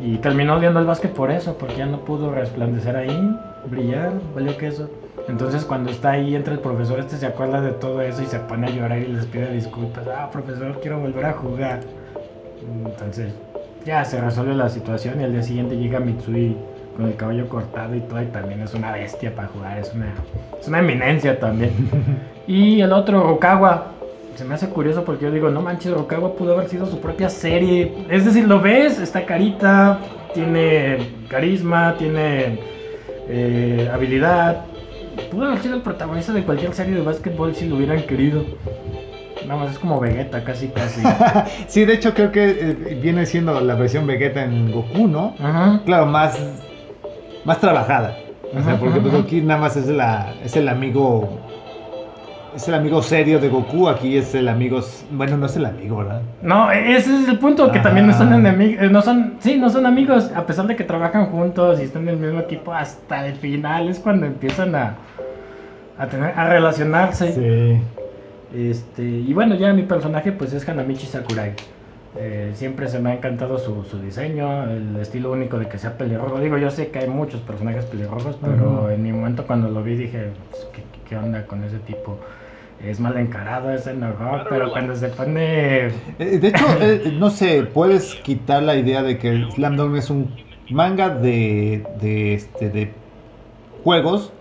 Y 0.00 0.16
terminó 0.18 0.56
odiando 0.56 0.78
el 0.78 0.86
básquet 0.86 1.12
por 1.12 1.30
eso, 1.30 1.58
porque 1.58 1.76
ya 1.76 1.86
no 1.86 2.00
pudo 2.00 2.30
resplandecer 2.30 2.94
ahí, 2.96 3.36
brillar, 3.68 4.12
valió 4.34 4.56
queso. 4.56 4.88
Entonces 5.28 5.64
cuando 5.64 5.90
está 5.90 6.12
ahí 6.12 6.34
entra 6.36 6.54
el 6.54 6.60
profesor, 6.60 7.00
este 7.00 7.16
se 7.16 7.26
acuerda 7.26 7.60
de 7.60 7.72
todo 7.72 8.00
eso 8.00 8.22
y 8.22 8.26
se 8.26 8.38
pone 8.38 8.68
a 8.68 8.70
llorar 8.70 8.98
y 8.98 9.08
les 9.08 9.26
pide 9.26 9.52
disculpas. 9.52 10.06
Ah, 10.06 10.30
profesor, 10.30 10.78
quiero 10.80 11.00
volver 11.00 11.26
a 11.26 11.32
jugar. 11.32 11.80
Entonces 12.86 13.34
ya 13.84 14.04
se 14.04 14.20
resuelve 14.20 14.54
la 14.54 14.68
situación 14.68 15.20
y 15.20 15.24
al 15.24 15.32
día 15.32 15.42
siguiente 15.42 15.76
llega 15.76 16.00
Mitsui 16.00 16.56
con 16.98 17.06
el 17.06 17.14
cabello 17.14 17.48
cortado 17.48 17.94
y 17.94 18.00
todo 18.00 18.20
y 18.20 18.26
también 18.26 18.60
es 18.60 18.74
una 18.74 18.90
bestia 18.90 19.32
para 19.32 19.46
jugar, 19.46 19.78
es 19.78 19.94
una, 19.94 20.12
es 20.60 20.66
una 20.66 20.80
eminencia 20.80 21.38
también. 21.38 21.70
y 22.48 22.80
el 22.80 22.92
otro, 22.92 23.22
Rokawa, 23.22 23.92
se 24.34 24.44
me 24.44 24.54
hace 24.54 24.68
curioso 24.68 25.04
porque 25.04 25.26
yo 25.26 25.30
digo, 25.30 25.48
no 25.48 25.62
manches, 25.62 25.92
Rokawa 25.92 26.34
pudo 26.34 26.54
haber 26.54 26.68
sido 26.68 26.86
su 26.86 27.00
propia 27.00 27.28
serie. 27.28 27.94
Es 28.10 28.24
decir, 28.24 28.48
lo 28.48 28.60
ves, 28.60 28.98
está 28.98 29.24
carita, 29.26 30.00
tiene 30.34 30.98
carisma, 31.28 31.94
tiene 31.98 32.58
eh, 33.28 33.88
habilidad. 33.94 34.64
Pudo 35.30 35.46
haber 35.46 35.60
sido 35.60 35.76
el 35.76 35.82
protagonista 35.82 36.32
de 36.32 36.42
cualquier 36.42 36.74
serie 36.74 36.96
de 36.96 37.02
básquetbol 37.02 37.54
si 37.54 37.68
lo 37.68 37.76
hubieran 37.76 38.02
querido. 38.02 38.44
Nada 39.46 39.60
más 39.60 39.70
es 39.70 39.78
como 39.78 40.00
Vegeta, 40.00 40.42
casi, 40.42 40.66
casi. 40.66 41.00
Sí, 41.68 41.84
de 41.84 41.94
hecho 41.94 42.12
creo 42.12 42.32
que 42.32 42.50
eh, 42.50 42.98
viene 43.00 43.24
siendo 43.24 43.60
la 43.60 43.76
versión 43.76 44.04
Vegeta 44.04 44.42
en 44.42 44.72
Goku, 44.72 45.06
¿no? 45.06 45.36
Ajá. 45.38 45.80
Claro, 45.84 46.06
más, 46.06 46.38
más 47.48 47.60
trabajada. 47.60 48.14
O 48.56 48.62
sea, 48.62 48.78
porque 48.78 49.00
pues 49.00 49.14
aquí 49.14 49.40
nada 49.40 49.60
más 49.60 49.76
es, 49.76 49.88
la, 49.88 50.32
es 50.44 50.54
el 50.56 50.68
amigo. 50.68 51.28
Es 52.54 52.68
el 52.68 52.74
amigo 52.74 53.02
serio 53.02 53.38
de 53.40 53.48
Goku. 53.48 53.88
Aquí 53.88 54.16
es 54.16 54.34
el 54.34 54.48
amigo. 54.48 54.80
Bueno, 55.10 55.36
no 55.36 55.46
es 55.46 55.56
el 55.56 55.66
amigo, 55.66 55.96
¿verdad? 55.96 56.22
No, 56.42 56.70
ese 56.70 57.22
es 57.22 57.28
el 57.28 57.38
punto, 57.38 57.70
que 57.72 57.80
también 57.80 58.06
no 58.06 58.12
son 58.12 58.32
enemigos, 58.32 58.90
no 58.90 59.02
son, 59.02 59.36
sí, 59.40 59.56
no 59.58 59.68
son 59.70 59.86
amigos, 59.86 60.30
a 60.34 60.46
pesar 60.46 60.66
de 60.66 60.76
que 60.76 60.84
trabajan 60.84 61.26
juntos 61.26 61.80
y 61.80 61.84
están 61.84 62.02
en 62.02 62.08
el 62.10 62.16
mismo 62.16 62.40
equipo 62.40 62.72
hasta 62.72 63.26
el 63.26 63.34
final, 63.34 63.88
es 63.88 63.98
cuando 63.98 64.26
empiezan 64.26 64.74
a, 64.74 64.94
a 65.98 66.06
tener, 66.06 66.32
a 66.36 66.48
relacionarse. 66.48 67.32
Sí. 67.32 67.80
Este, 68.70 69.02
y 69.02 69.32
bueno, 69.34 69.54
ya 69.54 69.72
mi 69.72 69.82
personaje 69.82 70.32
pues 70.32 70.52
es 70.52 70.68
Hanamichi 70.68 71.06
Sakurai. 71.06 71.52
Eh, 72.16 72.52
siempre 72.54 72.88
se 72.88 72.98
me 72.98 73.10
ha 73.10 73.14
encantado 73.14 73.58
su, 73.58 73.84
su 73.84 74.00
diseño, 74.00 74.64
el 74.64 74.96
estilo 74.96 75.30
único 75.30 75.58
de 75.58 75.68
que 75.68 75.78
sea 75.78 75.96
pelirrojo. 75.98 76.40
Digo, 76.40 76.56
yo 76.58 76.70
sé 76.70 76.88
que 76.88 77.00
hay 77.00 77.08
muchos 77.08 77.40
personajes 77.42 77.84
pelirrojos, 77.84 78.36
pero 78.42 78.90
en 78.90 79.02
mi 79.02 79.12
momento 79.12 79.46
cuando 79.46 79.68
lo 79.70 79.82
vi 79.82 79.94
dije, 79.94 80.28
pues, 80.50 80.66
¿qué, 80.72 80.82
qué 81.08 81.16
onda 81.16 81.44
con 81.46 81.62
ese 81.64 81.78
tipo? 81.78 82.18
Es 82.84 82.98
mal 82.98 83.16
encarado, 83.18 83.70
es 83.72 83.86
enojado, 83.86 84.46
pero 84.48 84.70
cuando 84.70 84.94
se 84.96 85.08
pone... 85.08 85.86
Eh, 85.86 86.38
De 86.40 86.48
hecho, 86.48 86.64
eh, 86.80 87.12
no 87.18 87.28
sé, 87.30 87.64
puedes 87.64 88.14
quitar 88.16 88.62
la 88.62 88.76
idea 88.76 89.02
de 89.02 89.18
que 89.18 89.46
Slam 89.54 89.76
Dunk 89.76 89.96
es 89.96 90.10
un 90.10 90.32
manga 90.70 91.10
de, 91.10 91.84
de, 92.00 92.34
este, 92.34 92.70
de 92.70 92.90
juegos 93.84 94.32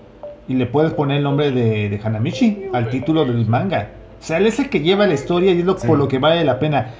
y 0.47 0.53
le 0.53 0.65
puedes 0.68 0.93
poner 0.93 1.18
el 1.18 1.24
nombre 1.24 1.51
de, 1.51 1.89
de 1.89 1.99
Hanamichi 2.03 2.65
al 2.74 2.89
título 2.89 3.26
del 3.26 3.45
manga. 3.47 3.89
O 4.20 4.24
sea, 4.24 4.38
él 4.38 4.47
es 4.47 4.57
el 4.59 4.70
que 4.70 4.80
lleva 4.80 5.05
la 5.05 5.13
historia 5.13 5.51
y 5.53 5.59
es 5.59 5.65
lo, 5.65 5.78
Sí. 5.78 5.88
por 5.88 5.97
lo 5.97 6.07
que 6.07 6.18
vale 6.20 6.43
la 6.43 6.59
pena. 6.59 6.93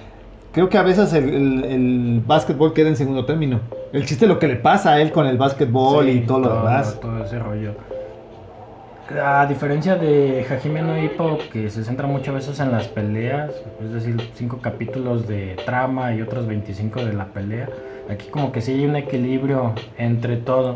Creo 0.58 0.70
que 0.70 0.80
a 0.80 0.82
veces 0.82 1.14
el, 1.14 1.30
el, 1.30 1.64
el 1.66 2.24
básquetbol 2.26 2.74
queda 2.74 2.90
en 2.90 2.96
segundo 2.96 3.26
término. 3.26 3.60
El 3.94 4.08
chiste 4.08 4.26
es 4.26 4.30
lo 4.30 4.40
que 4.40 4.48
le 4.48 4.56
pasa 4.56 4.94
a 4.94 5.00
él 5.00 5.12
con 5.12 5.28
el 5.28 5.38
básquetbol 5.38 6.06
Sí, 6.06 6.12
y 6.14 6.20
todo 6.22 6.40
lo 6.40 6.56
demás. 6.56 7.00
Todo 7.00 7.24
ese 7.24 7.38
rollo. 7.38 7.76
A 9.24 9.46
diferencia 9.46 9.98
de 9.98 10.44
Hajime 10.50 10.82
no 10.82 10.98
Ippo, 10.98 11.38
que 11.54 11.70
se 11.70 11.84
centra 11.84 12.08
muchas 12.08 12.34
veces 12.34 12.60
en 12.60 12.72
las 12.72 12.88
peleas, 12.88 13.52
es 13.84 13.94
decir, 13.94 14.18
5 14.34 14.58
capítulos 14.60 15.28
de 15.28 15.58
trama 15.64 16.16
y 16.16 16.24
otros 16.24 16.48
25 16.48 17.06
de 17.06 17.14
la 17.14 17.26
pelea, 17.26 17.70
aquí 18.10 18.26
como 18.32 18.52
que 18.52 18.62
sí 18.62 18.72
hay 18.72 18.86
un 18.86 18.96
equilibrio 18.96 19.74
entre 20.00 20.38
todo. 20.38 20.74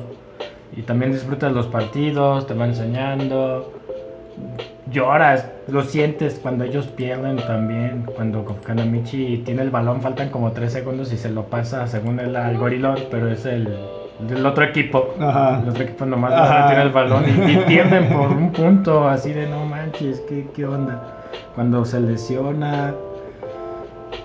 Y 0.77 0.83
también 0.83 1.11
disfrutas 1.11 1.53
los 1.53 1.65
partidos, 1.65 2.45
te 2.45 2.53
va 2.53 2.67
enseñando, 2.67 3.73
lloras, 4.91 5.45
lo 5.67 5.83
sientes 5.83 6.39
cuando 6.41 6.63
ellos 6.63 6.87
pierden 6.87 7.37
también, 7.37 8.05
cuando 8.15 8.45
Kanamichi 8.65 9.39
tiene 9.39 9.63
el 9.63 9.69
balón, 9.69 10.01
faltan 10.01 10.29
como 10.29 10.51
3 10.51 10.71
segundos 10.71 11.11
y 11.13 11.17
se 11.17 11.29
lo 11.29 11.45
pasa 11.45 11.87
según 11.87 12.19
él 12.19 12.35
al 12.35 12.57
gorilón, 12.57 12.97
pero 13.09 13.29
es 13.29 13.45
el 13.45 13.67
del 14.27 14.45
otro 14.45 14.63
equipo. 14.63 15.13
Ajá. 15.19 15.61
El 15.63 15.69
otro 15.69 15.83
equipo 15.83 16.05
nomás 16.05 16.33
Ajá. 16.33 16.67
tiene 16.67 16.83
el 16.83 16.89
balón 16.89 17.23
y, 17.27 17.51
y 17.51 17.57
pierden 17.67 18.09
por 18.09 18.31
un 18.31 18.51
punto, 18.51 19.07
así 19.07 19.33
de 19.33 19.47
no 19.47 19.65
manches, 19.65 20.21
¿qué, 20.27 20.45
qué 20.55 20.65
onda? 20.65 21.01
Cuando 21.55 21.83
se 21.85 21.99
lesiona, 21.99 22.93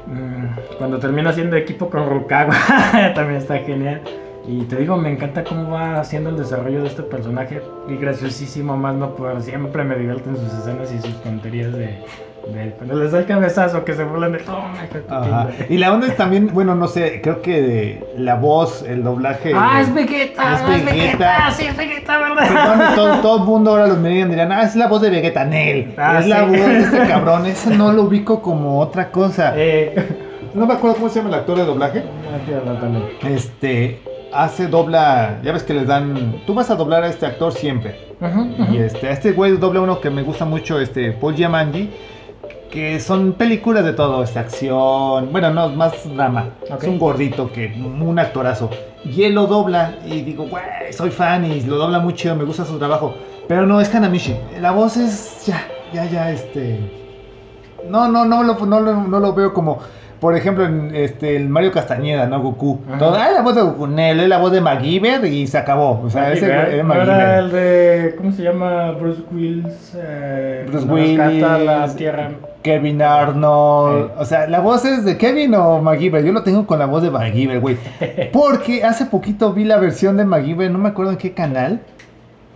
mm, 0.07 0.77
cuando 0.79 0.99
termina 0.99 1.33
siendo 1.33 1.57
equipo 1.57 1.89
con 1.89 2.09
Rukawa, 2.09 2.55
también 3.15 3.41
está 3.41 3.59
genial. 3.59 4.03
Y 4.49 4.63
te 4.65 4.77
digo, 4.77 4.97
me 4.97 5.11
encanta 5.11 5.43
cómo 5.43 5.71
va 5.73 5.99
haciendo 5.99 6.31
el 6.31 6.37
desarrollo 6.37 6.83
de 6.83 6.89
este 6.89 7.03
personaje. 7.03 7.61
Y 7.89 7.97
graciosísimo, 7.97 8.77
más 8.77 8.95
no 8.95 9.15
poder. 9.17 9.43
Siempre 9.43 9.83
me 9.85 9.97
divierten 9.97 10.37
sus 10.37 10.53
escenas 10.53 10.93
y 10.93 11.01
sus 11.01 11.21
tonterías 11.23 11.73
de. 11.73 11.99
de 12.55 12.71
cuando 12.77 12.95
les 12.95 13.11
da 13.11 13.19
el 13.19 13.27
cabezazo, 13.27 13.85
que 13.85 13.95
se 13.95 14.05
burlan 14.05 14.31
de. 14.33 14.39
"Toma, 14.39 14.73
hijo 14.85 14.95
de 14.95 15.01
tu 15.01 15.13
Ajá. 15.13 15.25
chingada". 15.25 15.51
Y 15.69 15.79
la 15.79 15.93
onda 15.93 16.07
es 16.07 16.17
también, 16.17 16.51
bueno, 16.55 16.77
no 16.77 16.87
sé, 16.87 17.21
creo 17.23 17.43
que 17.43 18.05
la 18.17 18.37
voz, 18.37 18.83
el 18.83 19.03
doblaje. 19.03 19.53
Ah, 19.53 19.81
es 19.81 19.93
Vegeta, 19.93 20.55
Es 20.55 20.61
es 20.61 20.69
Vegeta, 20.69 20.93
Vegeta. 20.93 21.51
sí, 21.51 21.65
es 21.67 21.77
Vegeta, 21.77 22.19
Perdón, 22.21 22.37
¿verdad? 22.37 22.95
todo, 22.95 23.15
todo 23.23 23.37
el 23.39 23.45
mundo 23.45 23.71
ahora 23.73 23.89
los 23.89 23.99
miran 23.99 24.31
dirán, 24.31 24.53
ah, 24.53 24.63
es 24.63 24.77
la 24.77 24.87
voz 24.87 25.03
de 25.03 25.11
Vegeta 25.11 25.45
Nel. 25.45 25.93
Ah, 25.99 26.21
es 26.21 26.27
la 26.29 26.43
voz 26.45 26.53
de 26.53 26.79
este 26.79 26.99
cabrón. 27.09 27.47
Ese 27.47 27.77
no 27.77 27.93
lo 27.93 28.03
ubico 28.03 28.41
como 28.43 28.79
otra 28.79 29.11
cosa. 29.11 29.55
Eh, 29.57 30.23
No 30.55 30.67
me 30.67 30.73
acuerdo 30.75 30.97
cómo 30.97 31.09
se 31.11 31.17
llama 31.17 31.31
el 31.31 31.35
actor 31.41 31.59
de 31.59 31.65
doblaje. 31.67 32.03
Este, 33.29 33.99
hace 34.33 34.67
dobla, 34.67 35.41
ya 35.43 35.53
ves 35.53 35.63
que 35.63 35.75
les 35.75 35.87
dan, 35.87 36.43
tú 36.47 36.55
vas 36.55 36.71
a 36.71 36.75
doblar 36.77 37.03
a 37.05 37.09
este 37.09 37.27
actor 37.27 37.53
siempre. 37.53 38.15
Ujú. 38.21 38.73
Y 38.73 38.79
este, 38.79 39.09
a 39.09 39.13
este 39.13 39.33
güey 39.33 39.57
dobla 39.57 39.81
uno 39.81 40.01
que 40.01 40.11
me 40.11 40.23
gusta 40.23 40.45
mucho, 40.45 40.81
este, 40.81 41.13
Paul 41.13 41.35
Giamatti, 41.35 41.91
que 42.71 42.99
son 43.01 43.33
películas 43.35 43.85
de 43.85 43.93
todo, 43.93 44.23
este, 44.23 44.39
acción, 44.39 45.31
bueno, 45.33 45.51
no, 45.51 45.69
más 45.71 45.93
drama. 46.15 46.51
Es 46.79 46.87
un 46.87 46.99
gordito 46.99 47.51
que, 47.53 47.67
un 47.77 48.19
actorazo. 48.19 48.71
Y 49.05 49.23
él 49.23 49.35
lo 49.35 49.47
dobla 49.47 49.95
y 50.05 50.23
digo, 50.23 50.47
güey, 50.49 50.63
soy 50.91 51.11
fan 51.11 51.45
y 51.45 51.61
lo 51.63 51.77
dobla 51.77 52.01
muy 52.01 52.15
chido, 52.15 52.35
me 52.35 52.45
gusta 52.45 52.65
su 52.65 52.79
trabajo. 52.79 53.15
Pero 53.49 53.67
no, 53.67 53.81
es 53.81 53.89
Kanamichi. 53.89 54.37
La 54.61 54.73
voz 54.73 54.97
es, 54.97 55.47
ya, 55.47 55.63
ya, 55.93 56.05
ya, 56.07 56.33
este... 56.33 56.81
No, 57.89 58.09
no, 58.09 58.25
no 58.25 58.43
no, 58.43 58.81
lo- 58.81 59.03
no 59.03 59.21
lo 59.21 59.33
veo 59.33 59.55
como... 59.55 59.79
por 60.21 60.37
ejemplo, 60.37 60.65
en 60.65 60.95
este, 60.95 61.37
el 61.37 61.49
Mario 61.49 61.73
Castañeda, 61.73 62.27
¿no? 62.27 62.41
Goku. 62.43 62.81
Todo, 62.99 63.15
ah, 63.15 63.31
la 63.33 63.43
voz 63.43 63.55
de 63.55 63.63
Goku, 63.63 63.87
Nel, 63.87 64.21
es 64.21 64.29
la 64.29 64.39
voz 64.39 64.53
de 64.53 64.61
MacGyver 64.61 65.25
y 65.25 65.47
se 65.47 65.59
acabó. 65.59 66.01
O 66.05 66.11
sea, 66.11 66.33
ese 66.33 66.47
MacGyver, 66.49 66.75
es 66.81 66.85
¿no 66.85 66.95
era 66.95 67.05
MacGyver. 67.05 67.39
el 67.39 67.51
de. 67.53 68.15
¿Cómo 68.17 68.33
se 68.33 68.43
llama? 68.43 68.93
Bruce 68.93 69.23
Willis. 69.33 69.93
eh, 69.97 70.65
Bruce 70.69 70.87
rescata 70.87 71.59
la 71.59 71.77
Willis. 71.83 71.97
tierra. 71.97 72.31
Kevin 72.63 73.01
Arnold. 73.03 74.07
Sí. 74.09 74.13
O 74.19 74.25
sea, 74.25 74.47
¿la 74.49 74.61
voz 74.61 74.85
es 74.85 75.05
de 75.05 75.17
Kevin 75.17 75.55
o 75.55 75.81
MacGyver? 75.81 76.25
Yo 76.25 76.33
lo 76.33 76.43
tengo 76.43 76.67
con 76.67 76.79
la 76.79 76.87
voz 76.87 77.03
de 77.03 77.11
MacGyver, 77.11 77.61
güey. 77.61 77.77
Porque 78.33 78.83
hace 78.85 79.07
poquito 79.07 79.53
vi 79.53 79.65
la 79.65 79.77
versión 79.79 80.17
de 80.17 80.25
MacGyver, 80.25 80.71
no 80.71 80.79
me 80.79 80.89
acuerdo 80.89 81.13
en 81.13 81.19
qué 81.19 81.33
canal, 81.33 81.81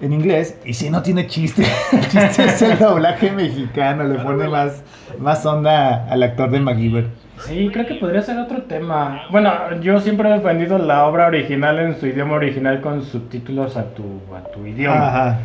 en 0.01 0.13
inglés, 0.13 0.59
y 0.65 0.75
si 0.75 0.89
no 0.91 1.03
tiene 1.03 1.27
chiste. 1.27 1.63
El 1.93 2.01
chiste 2.09 2.45
es 2.45 2.63
el 2.63 2.79
doblaje 2.79 3.31
mexicano, 3.31 4.05
le 4.05 4.19
pone 4.19 4.49
más, 4.49 4.83
más 5.19 5.45
onda 5.45 6.07
al 6.11 6.23
actor 6.23 6.51
de 6.51 6.61
MacGyver. 6.61 7.07
Sí, 7.47 7.71
creo 7.73 7.87
que 7.87 7.95
podría 7.95 8.21
ser 8.23 8.39
otro 8.39 8.63
tema. 8.63 9.23
Bueno, 9.31 9.51
yo 9.81 9.99
siempre 10.01 10.29
he 10.29 10.33
defendido 10.35 10.79
la 10.79 11.07
obra 11.07 11.27
original 11.27 11.79
en 11.79 11.99
su 11.99 12.07
idioma 12.07 12.35
original 12.35 12.81
con 12.83 13.03
subtítulos 13.03 13.77
a 13.77 13.85
tu, 13.95 14.21
a 14.37 14.41
tu 14.53 14.67
idioma. 14.67 15.09
Ajá. 15.09 15.39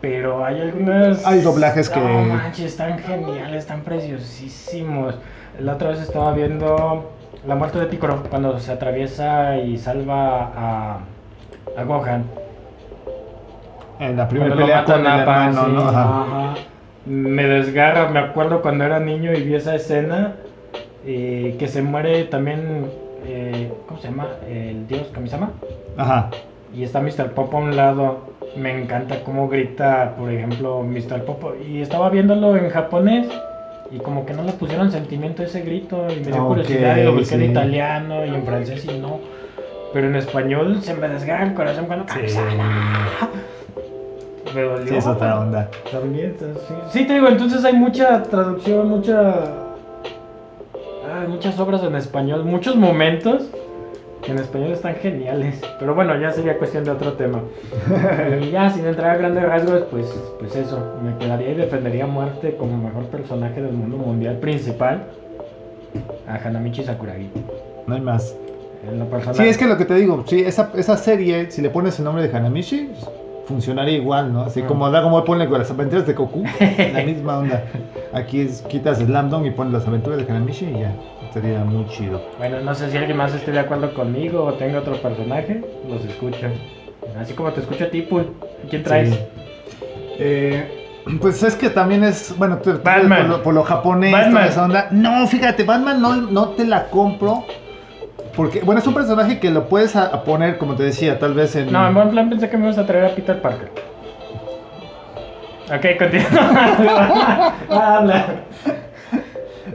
Pero 0.00 0.44
hay 0.44 0.60
algunas. 0.60 1.26
Hay 1.26 1.40
doblajes 1.40 1.88
que- 1.90 1.98
No 1.98 2.20
manches, 2.34 2.66
están 2.72 2.98
geniales, 2.98 3.62
están 3.62 3.80
preciosísimos. 3.82 5.16
La 5.58 5.74
otra 5.74 5.90
vez 5.90 6.00
estaba 6.00 6.32
viendo 6.34 7.12
La 7.46 7.54
muerte 7.54 7.78
de 7.78 7.86
Piccolo 7.86 8.22
cuando 8.28 8.58
se 8.58 8.72
atraviesa 8.72 9.56
y 9.58 9.76
salva 9.78 10.52
a, 10.56 10.98
a 11.76 11.82
Gohan. 11.84 12.24
En 14.10 14.16
la 14.16 14.28
primera 14.28 14.54
pelea 14.56 14.84
con 14.84 15.00
el 15.06 15.20
hermano, 15.20 15.64
sí, 15.66 15.72
¿no? 15.72 15.80
Ajá. 15.88 16.22
ajá. 16.22 16.54
Me 17.06 17.44
desgarra, 17.44 18.08
me 18.08 18.18
acuerdo 18.18 18.62
cuando 18.62 18.84
era 18.84 18.98
niño 18.98 19.32
y 19.34 19.42
vi 19.42 19.54
esa 19.54 19.74
escena. 19.74 20.32
eh, 21.06 21.56
que 21.58 21.68
se 21.68 21.82
muere 21.82 22.24
también. 22.24 22.86
eh, 23.26 23.70
¿Cómo 23.86 24.00
se 24.00 24.08
llama? 24.08 24.28
El 24.48 24.86
dios 24.86 25.08
Kamisama. 25.12 25.50
Ajá. 25.96 26.30
Y 26.74 26.82
está 26.82 27.00
Mr. 27.00 27.32
Popo 27.32 27.58
a 27.58 27.60
un 27.60 27.76
lado. 27.76 28.32
Me 28.56 28.78
encanta 28.80 29.20
cómo 29.24 29.48
grita, 29.48 30.14
por 30.18 30.30
ejemplo, 30.30 30.82
Mr. 30.82 31.24
Popo. 31.24 31.54
Y 31.68 31.80
estaba 31.82 32.08
viéndolo 32.10 32.56
en 32.56 32.70
japonés. 32.70 33.26
Y 33.90 33.98
como 33.98 34.24
que 34.26 34.32
no 34.32 34.42
le 34.42 34.52
pusieron 34.52 34.90
sentimiento 34.90 35.42
a 35.42 35.44
ese 35.44 35.60
grito. 35.60 36.06
Y 36.10 36.20
me 36.24 36.32
dio 36.32 36.46
curiosidad. 36.46 36.96
Y 36.96 37.04
lo 37.04 37.12
busqué 37.12 37.36
sí. 37.36 37.44
en 37.44 37.50
italiano 37.50 38.24
y 38.24 38.30
en 38.30 38.44
francés 38.44 38.84
y 38.86 38.98
no. 38.98 39.20
Pero 39.92 40.06
en 40.08 40.16
español 40.16 40.80
se 40.82 40.94
me 40.94 41.08
desgarra 41.08 41.44
el 41.44 41.54
corazón 41.54 41.86
cuando 41.86 42.06
Sí. 42.12 42.34
Me 44.54 44.62
dolió. 44.62 44.88
Sí, 44.88 44.96
es 44.96 45.06
otra 45.06 45.40
onda. 45.40 45.68
También, 45.90 46.36
sí. 46.38 46.74
Sí, 46.90 47.06
te 47.06 47.14
digo, 47.14 47.28
entonces 47.28 47.64
hay 47.64 47.74
mucha 47.74 48.22
traducción, 48.22 48.88
mucha. 48.88 49.44
Hay 51.20 51.28
muchas 51.28 51.58
obras 51.58 51.82
en 51.82 51.94
español, 51.94 52.44
muchos 52.44 52.76
momentos 52.76 53.50
que 54.24 54.32
en 54.32 54.38
español 54.38 54.72
están 54.72 54.94
geniales. 54.96 55.60
Pero 55.78 55.94
bueno, 55.94 56.18
ya 56.18 56.30
sería 56.30 56.58
cuestión 56.58 56.84
de 56.84 56.90
otro 56.90 57.12
tema. 57.14 57.42
y 58.42 58.50
ya, 58.50 58.70
sin 58.70 58.86
entrar 58.86 59.10
a 59.10 59.16
grandes 59.16 59.44
rasgos, 59.44 59.82
pues, 59.90 60.06
pues 60.38 60.56
eso. 60.56 60.78
Me 61.02 61.16
quedaría 61.18 61.50
y 61.50 61.54
defendería 61.54 62.04
a 62.04 62.08
muerte 62.08 62.56
como 62.56 62.76
mejor 62.76 63.04
personaje 63.06 63.60
del 63.60 63.72
mundo 63.72 63.96
mundial 63.96 64.38
principal 64.38 65.04
a 66.28 66.36
Hanamichi 66.36 66.84
Sakuragi. 66.84 67.30
No 67.86 67.94
hay 67.94 68.00
más. 68.00 68.34
En 68.88 68.98
lo 68.98 69.06
personal. 69.06 69.36
Sí, 69.36 69.44
es 69.44 69.56
que 69.56 69.66
lo 69.66 69.78
que 69.78 69.84
te 69.84 69.94
digo, 69.94 70.24
sí, 70.26 70.40
esa, 70.40 70.70
esa 70.74 70.96
serie, 70.96 71.50
si 71.50 71.62
le 71.62 71.70
pones 71.70 71.98
el 71.98 72.04
nombre 72.04 72.26
de 72.26 72.36
Hanamichi, 72.36 72.90
funcionaría 73.46 73.94
igual, 73.96 74.32
¿no? 74.32 74.42
Así 74.42 74.62
Mm. 74.62 74.66
como 74.66 74.90
Dragon 74.90 75.12
Ball 75.12 75.24
pone 75.24 75.48
con 75.48 75.58
las 75.58 75.70
aventuras 75.70 76.06
de 76.06 76.12
Goku, 76.14 76.44
la 76.92 77.02
misma 77.02 77.38
onda. 77.38 77.62
Aquí 78.12 78.40
es, 78.40 78.62
quitas 78.62 78.98
Slam 78.98 79.30
Dunk 79.30 79.46
y 79.46 79.50
pones 79.50 79.72
las 79.72 79.86
aventuras 79.86 80.18
de 80.18 80.30
Hanamichi 80.32 80.64
y 80.66 80.80
ya, 80.80 80.92
estaría 81.26 81.58
muy 81.64 81.86
chido. 81.88 82.22
Bueno, 82.38 82.60
no 82.60 82.74
sé 82.74 82.90
si 82.90 82.96
alguien 82.96 83.16
más 83.16 83.34
esté 83.34 83.52
de 83.52 83.60
acuerdo 83.60 83.92
conmigo 83.94 84.44
o 84.44 84.52
tenga 84.54 84.78
otro 84.78 84.94
personaje, 84.96 85.62
los 85.88 86.04
escucho. 86.04 86.46
Así 87.20 87.34
como 87.34 87.52
te 87.52 87.60
escucho 87.60 87.84
a 87.84 87.88
ti, 87.88 88.02
Pul. 88.02 88.28
¿Quién 88.70 88.82
traes? 88.82 89.10
Sí. 89.10 89.18
Eh, 90.18 90.80
pues 91.20 91.42
es 91.42 91.54
que 91.54 91.68
también 91.70 92.02
es, 92.02 92.34
bueno. 92.38 92.58
Por, 92.60 93.04
lo, 93.28 93.42
por 93.42 93.54
lo 93.54 93.62
japonés, 93.62 94.30
toda 94.30 94.46
esa 94.46 94.64
onda. 94.64 94.88
No, 94.90 95.26
fíjate, 95.26 95.64
Batman 95.64 96.00
no, 96.00 96.16
no 96.16 96.48
te 96.50 96.64
la 96.64 96.86
compro. 96.86 97.44
Porque, 98.36 98.60
bueno, 98.60 98.80
es 98.80 98.86
un 98.86 98.94
personaje 98.94 99.38
que 99.38 99.50
lo 99.50 99.68
puedes 99.68 99.94
a, 99.96 100.06
a 100.06 100.24
poner, 100.24 100.58
como 100.58 100.74
te 100.74 100.82
decía, 100.82 101.18
tal 101.18 101.34
vez 101.34 101.54
en... 101.56 101.72
No, 101.72 101.86
en 101.86 101.94
buen 101.94 102.10
plan 102.10 102.28
pensé 102.28 102.48
que 102.50 102.56
me 102.56 102.64
ibas 102.64 102.78
a 102.78 102.86
traer 102.86 103.06
a 103.06 103.14
Peter 103.14 103.40
Parker. 103.40 103.70
Ok, 105.66 105.98
continúa. 105.98 107.54
Habla. 107.70 108.26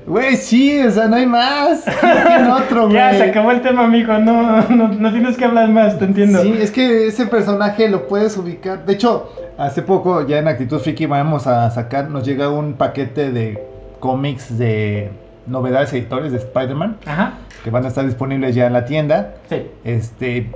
Güey, 0.06 0.36
sí, 0.38 0.80
o 0.82 0.92
sea, 0.92 1.08
no 1.08 1.16
hay 1.16 1.26
más. 1.26 1.86
Otro, 2.64 2.86
güey. 2.86 2.96
Ya, 2.96 3.14
se 3.14 3.24
acabó 3.24 3.52
el 3.52 3.62
tema, 3.62 3.86
amigo. 3.86 4.18
No, 4.18 4.62
no, 4.64 4.88
no 4.88 5.12
tienes 5.12 5.38
que 5.38 5.46
hablar 5.46 5.70
más, 5.70 5.98
te 6.00 6.06
entiendo. 6.06 6.42
Sí, 6.42 6.56
es 6.60 6.72
que 6.72 7.08
ese 7.08 7.28
personaje 7.28 7.88
lo 7.88 8.08
puedes 8.08 8.36
ubicar. 8.38 8.86
De 8.86 8.94
hecho, 8.94 9.32
hace 9.58 9.82
poco, 9.82 10.26
ya 10.28 10.40
en 10.40 10.48
Actitud 10.48 10.80
Friki, 10.80 11.06
vamos 11.06 11.48
a 11.48 11.70
sacar, 11.72 12.10
nos 12.10 12.26
llega 12.26 12.50
un 12.50 12.74
paquete 12.74 13.32
de 13.32 13.64
cómics 14.00 14.58
de 14.58 15.12
novedades 15.46 15.92
editores 15.94 16.32
de 16.32 16.38
Spider-Man 16.38 16.98
Ajá, 17.06 17.34
que 17.64 17.70
van 17.70 17.86
a 17.86 17.90
estar 17.90 18.06
disponibles 18.06 18.56
ya 18.56 18.68
en 18.68 18.74
la 18.74 18.86
tienda. 18.86 19.36
sí. 19.50 19.68
Este, 19.84 20.52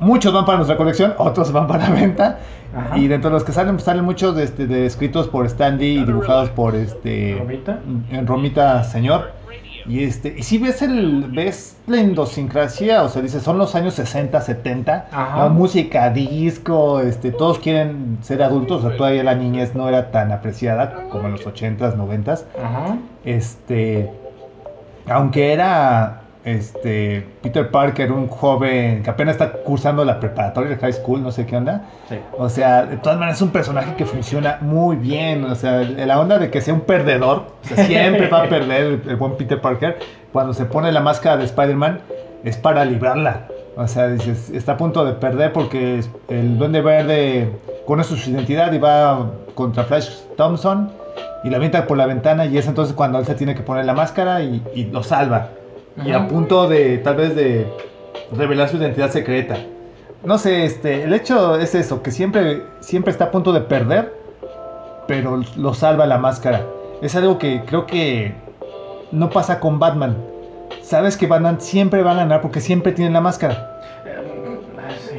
muchos 0.00 0.32
van 0.32 0.44
para 0.44 0.58
nuestra 0.58 0.76
colección, 0.76 1.14
otros 1.18 1.52
van 1.52 1.66
para 1.66 1.88
venta. 1.90 2.38
Ajá. 2.76 2.98
Y 2.98 3.06
dentro 3.06 3.30
de 3.30 3.34
los 3.34 3.44
que 3.44 3.52
salen, 3.52 3.74
pues, 3.74 3.84
salen 3.84 4.04
muchos 4.04 4.34
de, 4.34 4.44
este, 4.44 4.66
de 4.66 4.86
escritos 4.86 5.28
por 5.28 5.46
Stanley 5.46 5.98
y 5.98 6.04
dibujados 6.04 6.48
por 6.50 6.74
este 6.74 7.36
¿Romita? 7.38 7.80
Romita 8.24 8.84
Señor. 8.84 9.30
Y 9.86 10.04
este, 10.04 10.34
y 10.38 10.42
si 10.42 10.58
ves 10.58 10.80
el 10.80 11.26
ves 11.32 11.76
la 11.88 11.98
idiosincrasia, 11.98 13.02
o 13.02 13.08
sea, 13.08 13.20
dices, 13.20 13.42
son 13.42 13.58
los 13.58 13.74
años 13.74 13.94
60, 13.94 14.40
70, 14.40 15.08
Ajá. 15.10 15.38
la 15.42 15.48
música, 15.48 16.08
disco, 16.10 17.00
este, 17.00 17.32
todos 17.32 17.58
quieren 17.58 18.18
ser 18.22 18.42
adultos, 18.44 18.84
o 18.84 18.88
sea, 18.88 18.96
todavía 18.96 19.24
la 19.24 19.34
niñez 19.34 19.74
no 19.74 19.88
era 19.88 20.12
tan 20.12 20.30
apreciada 20.30 21.08
como 21.10 21.26
en 21.26 21.32
los 21.32 21.44
80s, 21.44 21.96
90s. 21.96 22.44
Ajá. 22.62 22.96
Este, 23.24 24.08
aunque 25.08 25.52
era 25.52 26.21
este 26.44 27.26
Peter 27.42 27.70
Parker, 27.70 28.10
un 28.10 28.28
joven 28.28 29.02
que 29.02 29.10
apenas 29.10 29.34
está 29.34 29.52
cursando 29.52 30.04
la 30.04 30.18
preparatoria, 30.18 30.76
high 30.78 30.92
school, 30.92 31.22
no 31.22 31.30
sé 31.30 31.46
qué 31.46 31.56
onda. 31.56 31.82
Sí. 32.08 32.16
O 32.36 32.48
sea, 32.48 32.84
de 32.84 32.96
todas 32.96 33.18
maneras 33.18 33.36
es 33.36 33.42
un 33.42 33.50
personaje 33.50 33.94
que 33.94 34.04
funciona 34.04 34.58
muy 34.60 34.96
bien. 34.96 35.44
O 35.44 35.54
sea, 35.54 35.82
la 35.82 36.20
onda 36.20 36.38
de 36.38 36.50
que 36.50 36.60
sea 36.60 36.74
un 36.74 36.80
perdedor, 36.80 37.46
o 37.64 37.74
sea, 37.74 37.84
siempre 37.86 38.28
va 38.28 38.44
a 38.44 38.48
perder 38.48 38.86
el, 38.86 39.02
el 39.08 39.16
buen 39.16 39.36
Peter 39.36 39.60
Parker. 39.60 39.98
Cuando 40.32 40.52
se 40.54 40.64
pone 40.64 40.90
la 40.90 41.00
máscara 41.00 41.36
de 41.36 41.44
Spider-Man 41.44 42.00
es 42.44 42.56
para 42.56 42.84
librarla. 42.84 43.46
O 43.76 43.86
sea, 43.88 44.08
dices, 44.08 44.50
está 44.50 44.72
a 44.72 44.76
punto 44.76 45.04
de 45.04 45.14
perder 45.14 45.52
porque 45.52 46.02
el 46.28 46.58
Duende 46.58 46.82
Verde 46.82 47.50
conoce 47.86 48.16
su 48.16 48.30
identidad 48.30 48.72
y 48.72 48.78
va 48.78 49.30
contra 49.54 49.84
Flash 49.84 50.10
Thompson 50.36 50.90
y 51.44 51.50
la 51.50 51.56
avienta 51.56 51.86
por 51.86 51.96
la 51.96 52.06
ventana 52.06 52.46
y 52.46 52.58
es 52.58 52.66
entonces 52.66 52.94
cuando 52.94 53.18
él 53.18 53.26
se 53.26 53.34
tiene 53.34 53.54
que 53.54 53.62
poner 53.62 53.84
la 53.84 53.94
máscara 53.94 54.42
y, 54.42 54.62
y 54.74 54.84
lo 54.84 55.02
salva. 55.02 55.48
Y 56.04 56.12
a 56.12 56.26
punto 56.28 56.68
de 56.68 56.98
tal 56.98 57.16
vez 57.16 57.34
de 57.36 57.66
revelar 58.36 58.68
su 58.68 58.76
identidad 58.76 59.10
secreta. 59.10 59.56
No 60.24 60.38
sé, 60.38 60.64
este, 60.64 61.02
el 61.02 61.12
hecho 61.12 61.56
es 61.56 61.74
eso, 61.74 62.02
que 62.02 62.10
siempre, 62.10 62.62
siempre 62.80 63.10
está 63.10 63.24
a 63.24 63.30
punto 63.30 63.52
de 63.52 63.60
perder, 63.60 64.14
pero 65.08 65.42
lo 65.56 65.74
salva 65.74 66.06
la 66.06 66.18
máscara. 66.18 66.64
Es 67.00 67.16
algo 67.16 67.38
que 67.38 67.62
creo 67.66 67.86
que 67.86 68.32
no 69.10 69.30
pasa 69.30 69.58
con 69.58 69.78
Batman. 69.78 70.16
Sabes 70.82 71.16
que 71.16 71.26
Batman 71.26 71.60
siempre 71.60 72.02
va 72.02 72.12
a 72.12 72.14
ganar 72.14 72.40
porque 72.40 72.60
siempre 72.60 72.92
tiene 72.92 73.10
la 73.10 73.20
máscara. 73.20 73.80
Eh, 74.06 74.60
ah, 74.78 74.90
sí. 75.08 75.16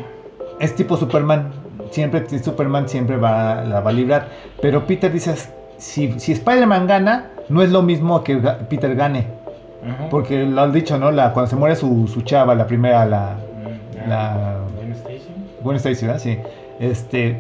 Es 0.60 0.74
tipo 0.76 0.96
Superman. 0.96 1.52
Siempre, 1.92 2.28
Superman 2.40 2.88
siempre 2.88 3.18
va, 3.18 3.64
la 3.66 3.82
va 3.82 3.90
a 3.90 3.94
librar. 3.94 4.30
Pero 4.62 4.88
Peter 4.88 5.12
dices, 5.12 5.52
si, 5.78 6.18
si 6.20 6.32
Spider-Man 6.32 6.88
gana, 6.88 7.30
no 7.50 7.62
es 7.62 7.72
lo 7.72 7.82
mismo 7.82 8.24
que 8.24 8.38
Peter 8.70 8.96
gane. 8.96 9.28
Porque 10.10 10.44
lo 10.46 10.62
han 10.62 10.72
dicho, 10.72 10.98
¿no? 10.98 11.12
La, 11.12 11.34
cuando 11.34 11.50
se 11.50 11.56
muere 11.56 11.76
su, 11.76 12.08
su 12.08 12.22
chava, 12.22 12.56
la 12.56 12.66
primera, 12.68 13.06
la, 13.06 13.36
Mm, 13.36 14.10
la- 14.10 14.58
Gwen 14.78 14.92
Stacy. 14.94 15.28
Gwen 15.62 15.76
Stacy, 15.78 16.06
¿verdad? 16.06 16.20
Sí. 16.22 16.38
Este, 16.80 17.38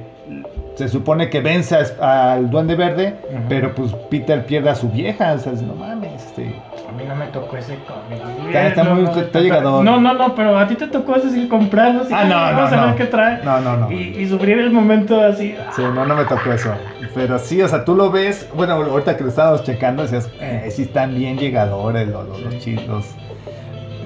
se 0.75 0.87
supone 0.87 1.29
que 1.29 1.41
vence 1.41 1.75
a- 1.99 2.33
al 2.33 2.49
Duende 2.49 2.75
Verde, 2.75 3.15
pero 3.49 3.73
pues 3.75 3.93
Peter 4.09 4.45
pierde 4.45 4.69
a 4.69 4.75
su 4.75 4.89
vieja. 4.89 5.33
O 5.33 5.39
sea, 5.39 5.53
no 5.53 5.75
mames, 5.75 6.13
este. 6.25 6.55
A 6.93 6.95
mí 6.95 7.03
no 7.07 7.15
me 7.15 7.25
tocó 7.27 7.57
ese 7.57 7.77
cómic. 7.87 8.21
Está- 8.47 8.67
está 8.67 8.83
muy- 8.83 9.03
me 9.03 9.09
está 9.21 9.39
llegador. 9.39 9.83
No, 9.83 9.99
no, 9.99 10.13
no, 10.13 10.35
pero 10.35 10.57
a 10.57 10.67
ti 10.67 10.75
te 10.75 10.87
tocó 10.87 11.15
ese 11.15 11.31
sí 11.31 11.47
comprarlo. 11.47 12.01
Así 12.03 12.13
Ah, 12.15 12.25
no, 12.25 12.35
vamos 12.35 12.71
no, 12.71 12.77
a 12.77 12.81
ver 12.81 12.89
no. 12.91 12.95
qué 12.95 13.05
trae. 13.05 13.39
No, 13.43 13.59
no, 13.61 13.77
no. 13.77 13.91
Y, 13.91 14.15
y 14.19 14.27
sufrir 14.27 14.59
el 14.59 14.71
momento 14.71 15.19
así. 15.19 15.55
Sí, 15.75 15.81
no, 15.81 16.05
no 16.05 16.15
me 16.15 16.25
tocó 16.25 16.51
eso. 16.53 16.71
Pero 17.15 17.39
sí, 17.39 17.61
o 17.61 17.67
sea, 17.67 17.83
tú 17.83 17.95
lo 17.95 18.11
ves. 18.11 18.47
Bueno, 18.53 18.73
ahorita 18.73 19.17
que 19.17 19.23
lo 19.23 19.29
estábamos 19.29 19.63
checando, 19.63 20.03
decías, 20.03 20.29
eh, 20.39 20.67
sí 20.71 20.83
están 20.83 21.15
bien 21.15 21.37
llegadores 21.37 22.07
los, 22.09 22.27
los, 22.27 22.67
los. 22.87 23.15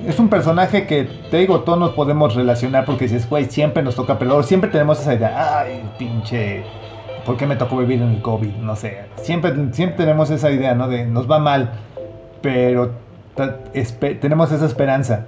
Es 0.07 0.17
un 0.19 0.29
personaje 0.29 0.87
que, 0.87 1.03
te 1.29 1.37
digo, 1.37 1.61
todos 1.61 1.77
nos 1.79 1.89
podemos 1.91 2.33
relacionar 2.35 2.85
porque 2.85 3.05
dices, 3.05 3.27
güey, 3.29 3.45
siempre 3.45 3.83
nos 3.83 3.95
toca 3.95 4.17
perder. 4.17 4.41
Siempre 4.45 4.69
tenemos 4.69 5.01
esa 5.01 5.13
idea, 5.13 5.59
ay, 5.59 5.83
pinche, 5.99 6.63
¿por 7.25 7.35
qué 7.35 7.45
me 7.45 7.57
tocó 7.57 7.75
vivir 7.77 8.01
en 8.01 8.11
el 8.15 8.21
COVID? 8.21 8.53
No 8.61 8.77
sé. 8.77 8.99
Siempre, 9.17 9.53
siempre 9.73 9.97
tenemos 9.97 10.29
esa 10.29 10.49
idea, 10.49 10.73
¿no? 10.75 10.87
De 10.87 11.05
nos 11.05 11.29
va 11.29 11.39
mal. 11.39 11.71
Pero 12.41 12.91
tenemos 14.19 14.51
esa 14.51 14.65
esperanza. 14.65 15.25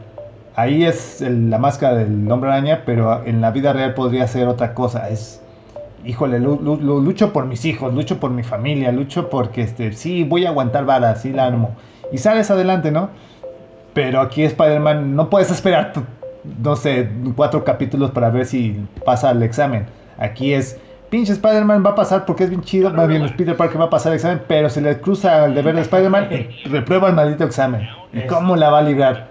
Ahí 0.56 0.84
es 0.84 1.22
el- 1.22 1.50
la 1.50 1.58
máscara 1.58 1.96
del 1.96 2.30
hombre 2.32 2.50
araña, 2.52 2.84
pero 2.86 3.24
en 3.26 3.40
la 3.42 3.52
vida 3.52 3.72
real 3.74 3.94
podría 3.94 4.28
ser 4.28 4.48
otra 4.48 4.74
cosa. 4.74 5.10
Es, 5.10 5.42
híjole, 6.06 6.40
lu- 6.40 6.60
lu- 6.62 6.78
lu- 6.78 7.02
lucho 7.02 7.32
por 7.32 7.46
mis 7.46 7.64
hijos, 7.66 7.94
lucho 7.94 8.20
por 8.20 8.32
mi 8.32 8.44
familia, 8.44 8.92
lucho 8.92 9.30
porque, 9.30 9.62
este, 9.62 9.94
sí, 9.94 10.24
voy 10.24 10.46
a 10.46 10.50
aguantar 10.50 10.86
vara, 10.86 11.16
sí 11.16 11.32
la 11.32 11.46
armo. 11.46 11.76
Y 12.12 12.18
sales 12.18 12.50
adelante, 12.52 12.92
¿no? 12.92 13.10
Pero 13.94 14.22
aquí 14.22 14.44
Spider-Man 14.44 15.16
no 15.16 15.30
puedes 15.30 15.50
esperar, 15.52 15.94
no 16.62 16.76
sé, 16.76 17.10
cuatro 17.36 17.64
capítulos 17.64 18.12
para 18.12 18.30
ver 18.30 18.46
si 18.46 18.86
pasa 19.06 19.32
el 19.32 19.44
examen. 19.44 19.86
Aquí 20.18 20.54
es, 20.54 20.78
pinche 21.10 21.34
Spider-Man 21.34 21.84
va 21.86 21.92
a 21.92 21.96
pasar 21.96 22.26
porque 22.26 22.44
es 22.46 22.50
bien 22.50 22.62
chido, 22.62 22.92
más 22.92 23.08
bien 23.08 23.26
Peter 23.36 23.56
Parker 23.58 23.80
va 23.82 23.86
a 23.86 23.90
pasar 23.90 24.12
el 24.12 24.18
examen, 24.18 24.42
pero 24.48 24.70
se 24.70 24.82
le 24.82 25.00
cruza 25.00 25.46
el 25.46 25.56
deber 25.56 25.76
de 25.76 25.82
Spider-Man 25.82 26.28
y 26.32 26.68
reprueba 26.70 27.10
el 27.10 27.16
maldito 27.16 27.44
examen. 27.44 27.88
¿Y 28.14 28.22
cómo 28.28 28.56
la 28.56 28.70
va 28.70 28.80
a 28.80 28.82
librar? 28.84 29.28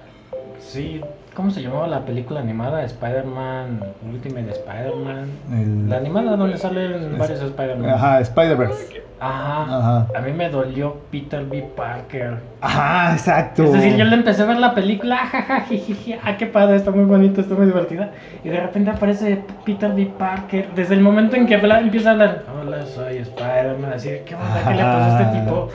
Sí, 0.60 1.00
¿cómo 1.34 1.50
se 1.50 1.62
llamaba 1.62 1.86
la 1.86 2.04
película 2.04 2.40
animada? 2.40 2.82
Spider-Man, 2.84 3.80
Ultimate 4.12 4.50
Spider-Man. 4.50 5.28
El- 5.52 5.88
La 5.88 5.96
animada 5.96 6.36
donde 6.36 6.58
salen 6.58 7.16
varios 7.18 7.40
Spider-Man. 7.40 7.90
Ajá, 7.90 8.20
Spider-Verse. 8.20 8.97
Ajá. 9.20 9.62
Ajá. 9.78 10.06
A 10.16 10.20
mí 10.20 10.32
me 10.32 10.48
dolió 10.48 10.96
Peter 11.10 11.44
B. 11.44 11.68
Parker. 11.76 12.38
Ajá, 12.60 13.12
exacto. 13.14 13.64
Es 13.64 13.72
decir, 13.72 13.96
yo 13.96 14.04
le 14.04 14.14
empecé 14.14 14.42
a 14.42 14.46
ver 14.46 14.58
la 14.58 14.74
película, 14.74 15.16
jaja, 15.16 15.60
jijiji, 15.62 16.14
ah, 16.22 16.36
qué 16.36 16.46
padre, 16.46 16.76
está 16.76 16.90
muy 16.90 17.04
bonito, 17.04 17.40
está 17.40 17.54
muy 17.54 17.66
divertida. 17.66 18.10
Y 18.44 18.48
de 18.48 18.60
repente 18.60 18.90
aparece 18.90 19.42
Peter 19.64 19.92
B. 19.92 20.10
Parker. 20.18 20.68
Desde 20.74 20.94
el 20.94 21.00
momento 21.00 21.36
en 21.36 21.46
que 21.46 21.56
habla- 21.56 21.80
empieza 21.80 22.10
a 22.10 22.12
hablar, 22.12 22.44
hola, 22.62 22.86
soy 22.86 23.16
Spider-Man, 23.18 23.92
así, 23.94 24.10
¿qué 24.24 24.34
onda? 24.34 24.62
¿Qué 24.68 24.74
le 24.74 24.82
pasó 24.82 25.16
a 25.16 25.20
este 25.22 25.40
tipo? 25.40 25.68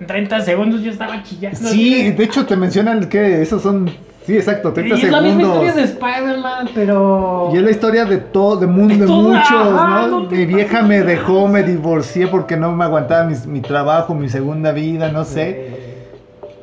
En 0.00 0.06
30 0.06 0.40
segundos 0.40 0.80
yo 0.82 0.90
estaba 0.92 1.22
chillando. 1.22 1.58
Sí, 1.58 2.10
de 2.12 2.24
hecho 2.24 2.46
te 2.46 2.56
mencionan 2.56 3.08
que 3.08 3.42
esos 3.42 3.62
son, 3.62 3.90
sí, 4.30 4.36
exacto, 4.36 4.72
30 4.72 4.96
Y 4.96 5.02
es 5.02 5.10
la 5.10 5.20
misma 5.20 5.42
historia 5.42 5.72
de 5.74 5.86
segundos. 5.86 6.10
Spider-Man, 6.10 6.68
pero... 6.74 7.50
Y 7.52 7.56
es 7.56 7.62
la 7.62 7.70
historia 7.70 8.04
de 8.04 8.18
todo, 8.18 8.56
de, 8.56 8.66
mu- 8.66 8.88
De 8.88 9.06
muchos, 9.06 9.74
ajá, 9.74 10.06
¿no? 10.06 10.20
Mi 10.20 10.46
vieja 10.46 10.82
me 10.82 11.02
dejó, 11.02 11.48
me 11.48 11.62
divorcié 11.62 12.26
porque 12.28 12.56
no 12.56 12.72
me 12.72 12.84
aguantaba 12.84 13.24
mis- 13.24 13.46
mi, 13.46 13.60
trabajo, 13.60 14.14
mi 14.14 14.28
segunda 14.28 14.72
vida, 14.72 15.10
no 15.10 15.24
sé. 15.24 15.78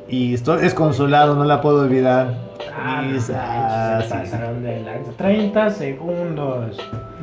Y 0.08 0.32
estoy 0.34 0.62
desconsolado, 0.62 1.34
no 1.34 1.44
la 1.44 1.60
puedo 1.60 1.82
olvidar. 1.82 2.34
ah, 2.74 3.04
es- 3.14 3.30
ah, 3.34 4.00
se 4.08 4.26
sí, 4.26 4.36
de 4.62 4.80
lanza. 4.80 5.12
30 5.18 5.70
segundos. 5.70 6.78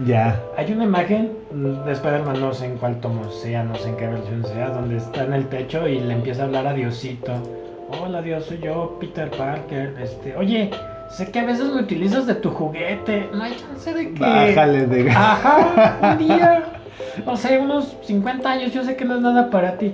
Ya. 0.05 0.39
Hay 0.57 0.71
una 0.71 0.83
imagen 0.83 1.31
de 1.85 1.91
Spider-Man, 1.91 2.39
no 2.39 2.53
sé 2.53 2.65
en 2.65 2.77
cuál 2.77 2.97
tomo 2.99 3.29
sea, 3.31 3.63
no 3.63 3.75
sé 3.75 3.89
en 3.89 3.95
qué 3.97 4.07
versión 4.07 4.45
sea, 4.45 4.69
donde 4.69 4.97
está 4.97 5.23
en 5.23 5.33
el 5.33 5.47
techo 5.47 5.87
y 5.87 5.99
le 5.99 6.13
empieza 6.13 6.43
a 6.43 6.45
hablar 6.45 6.67
a 6.67 6.73
Diosito. 6.73 7.31
Hola 7.87 8.21
Dios, 8.21 8.45
soy 8.45 8.59
yo, 8.59 8.97
Peter 8.99 9.29
Parker. 9.31 9.93
Este, 10.01 10.35
oye, 10.35 10.71
sé 11.09 11.31
que 11.31 11.39
a 11.39 11.45
veces 11.45 11.65
me 11.71 11.81
utilizas 11.81 12.25
de 12.25 12.35
tu 12.35 12.49
juguete. 12.49 13.29
No 13.33 13.43
hay 13.43 13.55
chance 13.55 13.93
de 13.93 14.13
que. 14.13 14.19
Bájale 14.19 14.87
de... 14.87 15.11
Ajá, 15.11 15.99
un 16.01 16.17
día, 16.27 16.63
no 17.25 17.37
sé, 17.37 17.59
unos 17.59 17.95
50 18.03 18.49
años, 18.49 18.73
yo 18.73 18.83
sé 18.83 18.95
que 18.95 19.05
no 19.05 19.15
es 19.15 19.21
nada 19.21 19.49
para 19.49 19.77
ti. 19.77 19.93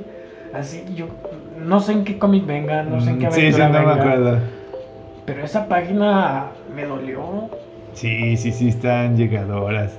Así, 0.53 0.83
yo 0.95 1.07
no 1.57 1.79
sé 1.79 1.93
en 1.93 2.03
qué 2.03 2.17
cómic 2.17 2.45
venga, 2.45 2.83
no 2.83 2.99
sé 3.01 3.11
en 3.11 3.19
qué 3.19 3.27
Mm, 3.27 3.31
Sí, 3.31 3.51
sí, 3.53 3.61
aventura 3.61 3.67
no 3.69 3.73
me 3.87 3.93
venga, 3.93 4.01
acuerdo. 4.03 4.39
Pero 5.25 5.43
esa 5.43 5.67
página 5.67 6.45
me 6.73 6.85
dolió. 6.85 7.49
Sí, 7.93 8.37
sí, 8.37 8.51
sí, 8.51 8.69
están 8.69 9.17
llegadoras. 9.17 9.91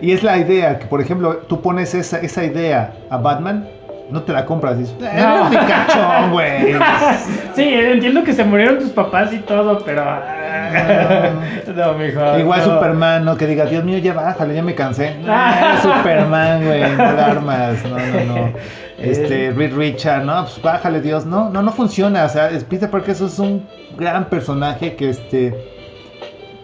Y 0.00 0.12
es 0.12 0.22
la 0.22 0.38
idea, 0.38 0.78
que 0.78 0.86
por 0.86 1.00
ejemplo, 1.00 1.38
tú 1.48 1.60
pones 1.60 1.94
esa, 1.94 2.18
esa 2.20 2.44
idea 2.44 2.94
a 3.08 3.18
Batman, 3.18 3.68
no 4.10 4.22
te 4.22 4.32
la 4.32 4.44
compras. 4.46 4.78
Dices, 4.78 4.94
"Eh, 5.00 5.10
No. 5.20 5.48
ricachón, 5.48 6.32
güey. 6.32 6.74
Sí, 7.54 7.64
entiendo 7.74 8.22
que 8.24 8.32
se 8.32 8.44
murieron 8.44 8.78
tus 8.78 8.90
papás 8.90 9.32
y 9.32 9.38
todo, 9.38 9.80
pero. 9.84 10.04
No, 11.74 11.92
mijo. 11.94 12.38
Igual 12.38 12.60
no. 12.60 12.64
Superman, 12.74 13.24
¿no? 13.24 13.36
Que 13.36 13.46
diga, 13.46 13.66
Dios 13.66 13.84
mío, 13.84 13.98
ya 13.98 14.14
bájale, 14.14 14.54
ya 14.54 14.62
me 14.62 14.74
cansé. 14.74 15.16
Ah, 15.28 15.70
eres 15.72 15.80
Superman, 15.82 16.64
güey, 16.64 16.80
no 16.96 17.12
la 17.12 17.26
armas. 17.30 17.78
No, 17.84 17.96
no, 17.98 18.34
no. 18.36 18.52
Este, 18.98 19.50
Reed 19.52 19.74
Richard, 19.74 20.24
no, 20.24 20.42
pues 20.42 20.60
bájale, 20.62 21.00
Dios. 21.00 21.24
No, 21.26 21.48
no, 21.50 21.62
no 21.62 21.72
funciona. 21.72 22.24
O 22.24 22.28
sea, 22.28 22.50
Peter 22.68 22.90
Parker 22.90 23.10
eso 23.12 23.26
es 23.26 23.38
un 23.38 23.66
gran 23.96 24.26
personaje 24.26 24.94
que 24.96 25.10
este 25.10 25.54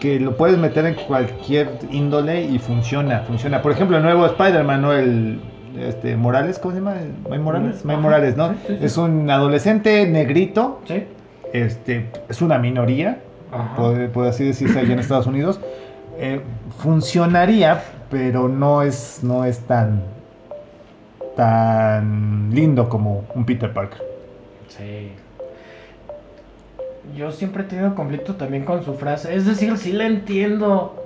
que 0.01 0.21
lo 0.21 0.37
puedes 0.37 0.59
meter 0.59 0.85
en 0.85 0.95
cualquier 0.95 1.71
índole 1.91 2.43
y 2.43 2.59
funciona, 2.59 3.21
funciona. 3.27 3.63
Por 3.63 3.73
ejemplo, 3.73 3.97
el 3.97 4.03
nuevo 4.03 4.27
Spider-Man, 4.27 4.83
¿no? 4.83 4.93
El 4.93 5.41
este 5.79 6.17
Morales, 6.17 6.59
¿cómo 6.59 6.75
se 6.75 6.81
llama? 6.81 6.95
Mike 7.25 7.39
Morales, 7.43 7.83
Ajá, 7.87 7.97
Morales, 7.99 8.37
¿no? 8.37 8.51
sí, 8.51 8.59
sí, 8.67 8.77
sí. 8.79 8.85
Es 8.85 8.97
un 8.97 9.29
adolescente 9.31 10.07
negrito, 10.07 10.81
Sí. 10.87 11.05
este, 11.53 12.07
es 12.29 12.43
una 12.43 12.59
minoría, 12.59 13.19
puede, 13.77 14.09
puede 14.09 14.31
así 14.31 14.45
decirse 14.45 14.79
allá 14.79 14.93
en 14.93 14.99
Estados 14.99 15.27
Unidos, 15.27 15.61
eh, 16.19 16.41
funcionaría, 16.79 17.83
pero 18.11 18.49
no 18.49 18.83
es, 18.83 19.21
no 19.23 19.45
es 19.45 19.61
tan, 19.61 20.03
tan 21.37 22.51
lindo 22.53 22.89
como 22.89 23.25
un 23.35 23.45
Peter 23.45 23.73
Parker. 23.73 24.03
Sí. 24.69 25.13
Yo 27.17 27.31
siempre 27.31 27.63
he 27.63 27.67
tenido 27.67 27.95
conflicto 27.95 28.35
también 28.35 28.65
con 28.65 28.85
su 28.85 28.95
frase. 28.95 29.35
Es 29.35 29.47
decir, 29.47 29.77
sí 29.79 29.93
la 29.93 30.07
entiendo. 30.07 31.06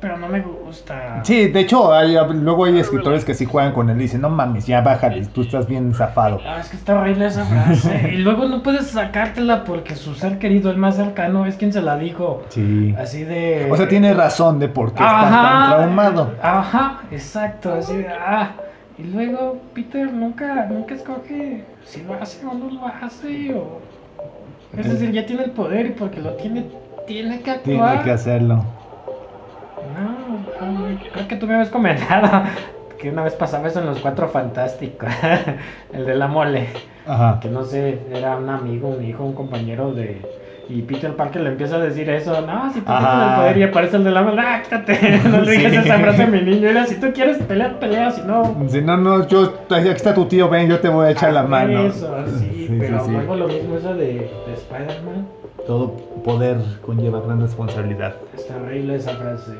Pero 0.00 0.16
no 0.16 0.28
me 0.28 0.40
gusta. 0.40 1.24
Sí, 1.24 1.48
de 1.48 1.60
hecho, 1.60 1.92
hay, 1.92 2.16
luego 2.34 2.66
hay 2.66 2.78
escritores 2.78 3.24
que 3.24 3.34
sí 3.34 3.46
juegan 3.46 3.72
con 3.72 3.90
él 3.90 3.96
y 3.96 4.02
dicen, 4.02 4.20
no 4.20 4.30
mames, 4.30 4.64
ya 4.64 4.80
bájale, 4.80 5.26
tú 5.26 5.42
estás 5.42 5.66
bien 5.66 5.92
zafado. 5.92 6.40
Ah, 6.46 6.58
es 6.60 6.68
que 6.68 6.76
está 6.76 7.00
horrible 7.00 7.26
esa 7.26 7.44
frase. 7.44 8.10
y 8.14 8.18
luego 8.18 8.46
no 8.46 8.62
puedes 8.62 8.86
sacártela 8.88 9.64
porque 9.64 9.96
su 9.96 10.14
ser 10.14 10.38
querido, 10.38 10.70
el 10.70 10.76
más 10.76 10.96
cercano, 10.96 11.46
es 11.46 11.56
quien 11.56 11.72
se 11.72 11.82
la 11.82 11.96
dijo. 11.96 12.44
Sí. 12.50 12.94
Así 12.96 13.24
de. 13.24 13.68
O 13.70 13.76
sea, 13.76 13.88
tiene 13.88 14.14
razón 14.14 14.60
de 14.60 14.68
por 14.68 14.92
qué 14.92 15.02
está 15.02 15.20
tan 15.20 15.34
Ajá, 15.34 15.76
traumado. 15.76 16.34
Ajá, 16.42 17.00
exacto, 17.10 17.74
así 17.74 17.96
de, 17.96 18.08
ah. 18.08 18.52
Y 18.98 19.04
luego 19.04 19.58
Peter 19.74 20.12
nunca, 20.12 20.66
nunca 20.66 20.94
escoge 20.94 21.64
si 21.84 22.02
lo 22.02 22.14
hace 22.14 22.44
o 22.46 22.54
no 22.54 22.70
lo 22.70 22.86
hace. 22.86 23.52
O... 23.54 23.80
Es 24.76 24.88
decir, 24.88 25.10
ya 25.10 25.26
tiene 25.26 25.44
el 25.44 25.50
poder 25.50 25.86
y 25.86 25.90
porque 25.90 26.20
lo 26.20 26.34
tiene, 26.34 26.66
tiene 27.06 27.40
que 27.40 27.50
actuar. 27.50 27.90
Tiene 27.90 28.04
que 28.04 28.10
hacerlo. 28.12 28.64
No, 29.98 30.88
creo 31.12 31.28
que 31.28 31.36
tú 31.36 31.46
me 31.46 31.54
habías 31.54 31.70
comentado 31.70 32.42
que 32.98 33.10
una 33.10 33.22
vez 33.22 33.34
pasaba 33.34 33.68
eso 33.68 33.80
en 33.80 33.86
los 33.86 33.98
cuatro 34.00 34.28
fantásticos. 34.28 35.08
el 35.92 36.04
de 36.06 36.14
la 36.14 36.26
mole. 36.28 36.66
Ajá. 37.06 37.38
Que 37.40 37.48
no 37.48 37.64
sé, 37.64 37.98
era 38.12 38.36
un 38.36 38.48
amigo, 38.50 38.88
un 38.88 39.04
hijo, 39.04 39.24
un 39.24 39.34
compañero 39.34 39.92
de. 39.92 40.20
Y 40.70 40.82
Peter 40.82 41.10
Parker 41.16 41.40
le 41.40 41.48
empieza 41.48 41.76
a 41.76 41.78
decir 41.78 42.10
eso, 42.10 42.42
no, 42.42 42.70
si 42.74 42.80
tú 42.80 42.84
tienes 42.92 43.02
el 43.30 43.34
poder 43.36 43.56
y 43.56 43.62
aparece 43.62 43.96
el 43.96 44.04
de 44.04 44.10
la 44.10 44.20
mole, 44.20 44.42
ah, 44.42 44.60
quítate, 44.62 45.18
no 45.24 45.40
le 45.40 45.52
digas 45.52 45.72
Sí. 45.72 45.78
esa 45.78 45.98
frase 45.98 46.22
a 46.24 46.26
mi 46.26 46.42
niño, 46.42 46.68
era 46.68 46.84
si 46.84 46.96
tú 47.00 47.10
quieres 47.14 47.38
pelear, 47.38 47.78
pelea, 47.78 48.10
si 48.10 48.20
no. 48.20 48.54
Si 48.68 48.82
no, 48.82 48.98
no, 48.98 49.26
yo, 49.26 49.54
aquí 49.70 49.88
está 49.88 50.12
tu 50.12 50.26
tío, 50.26 50.50
ven, 50.50 50.68
yo 50.68 50.78
te 50.80 50.90
voy 50.90 51.06
a 51.06 51.10
echar 51.12 51.32
la 51.32 51.40
haz 51.40 51.48
mano. 51.48 51.86
Eso, 51.86 52.14
sí, 52.38 52.66
Sí, 52.68 52.76
pero 52.78 52.98
sí, 53.00 53.06
sí. 53.06 53.12
vuelvo 53.14 53.32
a 53.32 53.36
lo 53.36 53.48
mismo, 53.48 53.76
eso 53.78 53.94
de, 53.94 54.04
de 54.46 54.52
Spider-Man. 54.52 55.26
Todo 55.66 55.94
poder 56.22 56.58
conlleva 56.82 57.20
gran 57.20 57.40
responsabilidad. 57.40 58.14
Es 58.36 58.46
terrible 58.46 58.96
esa 58.96 59.12
frase. 59.12 59.52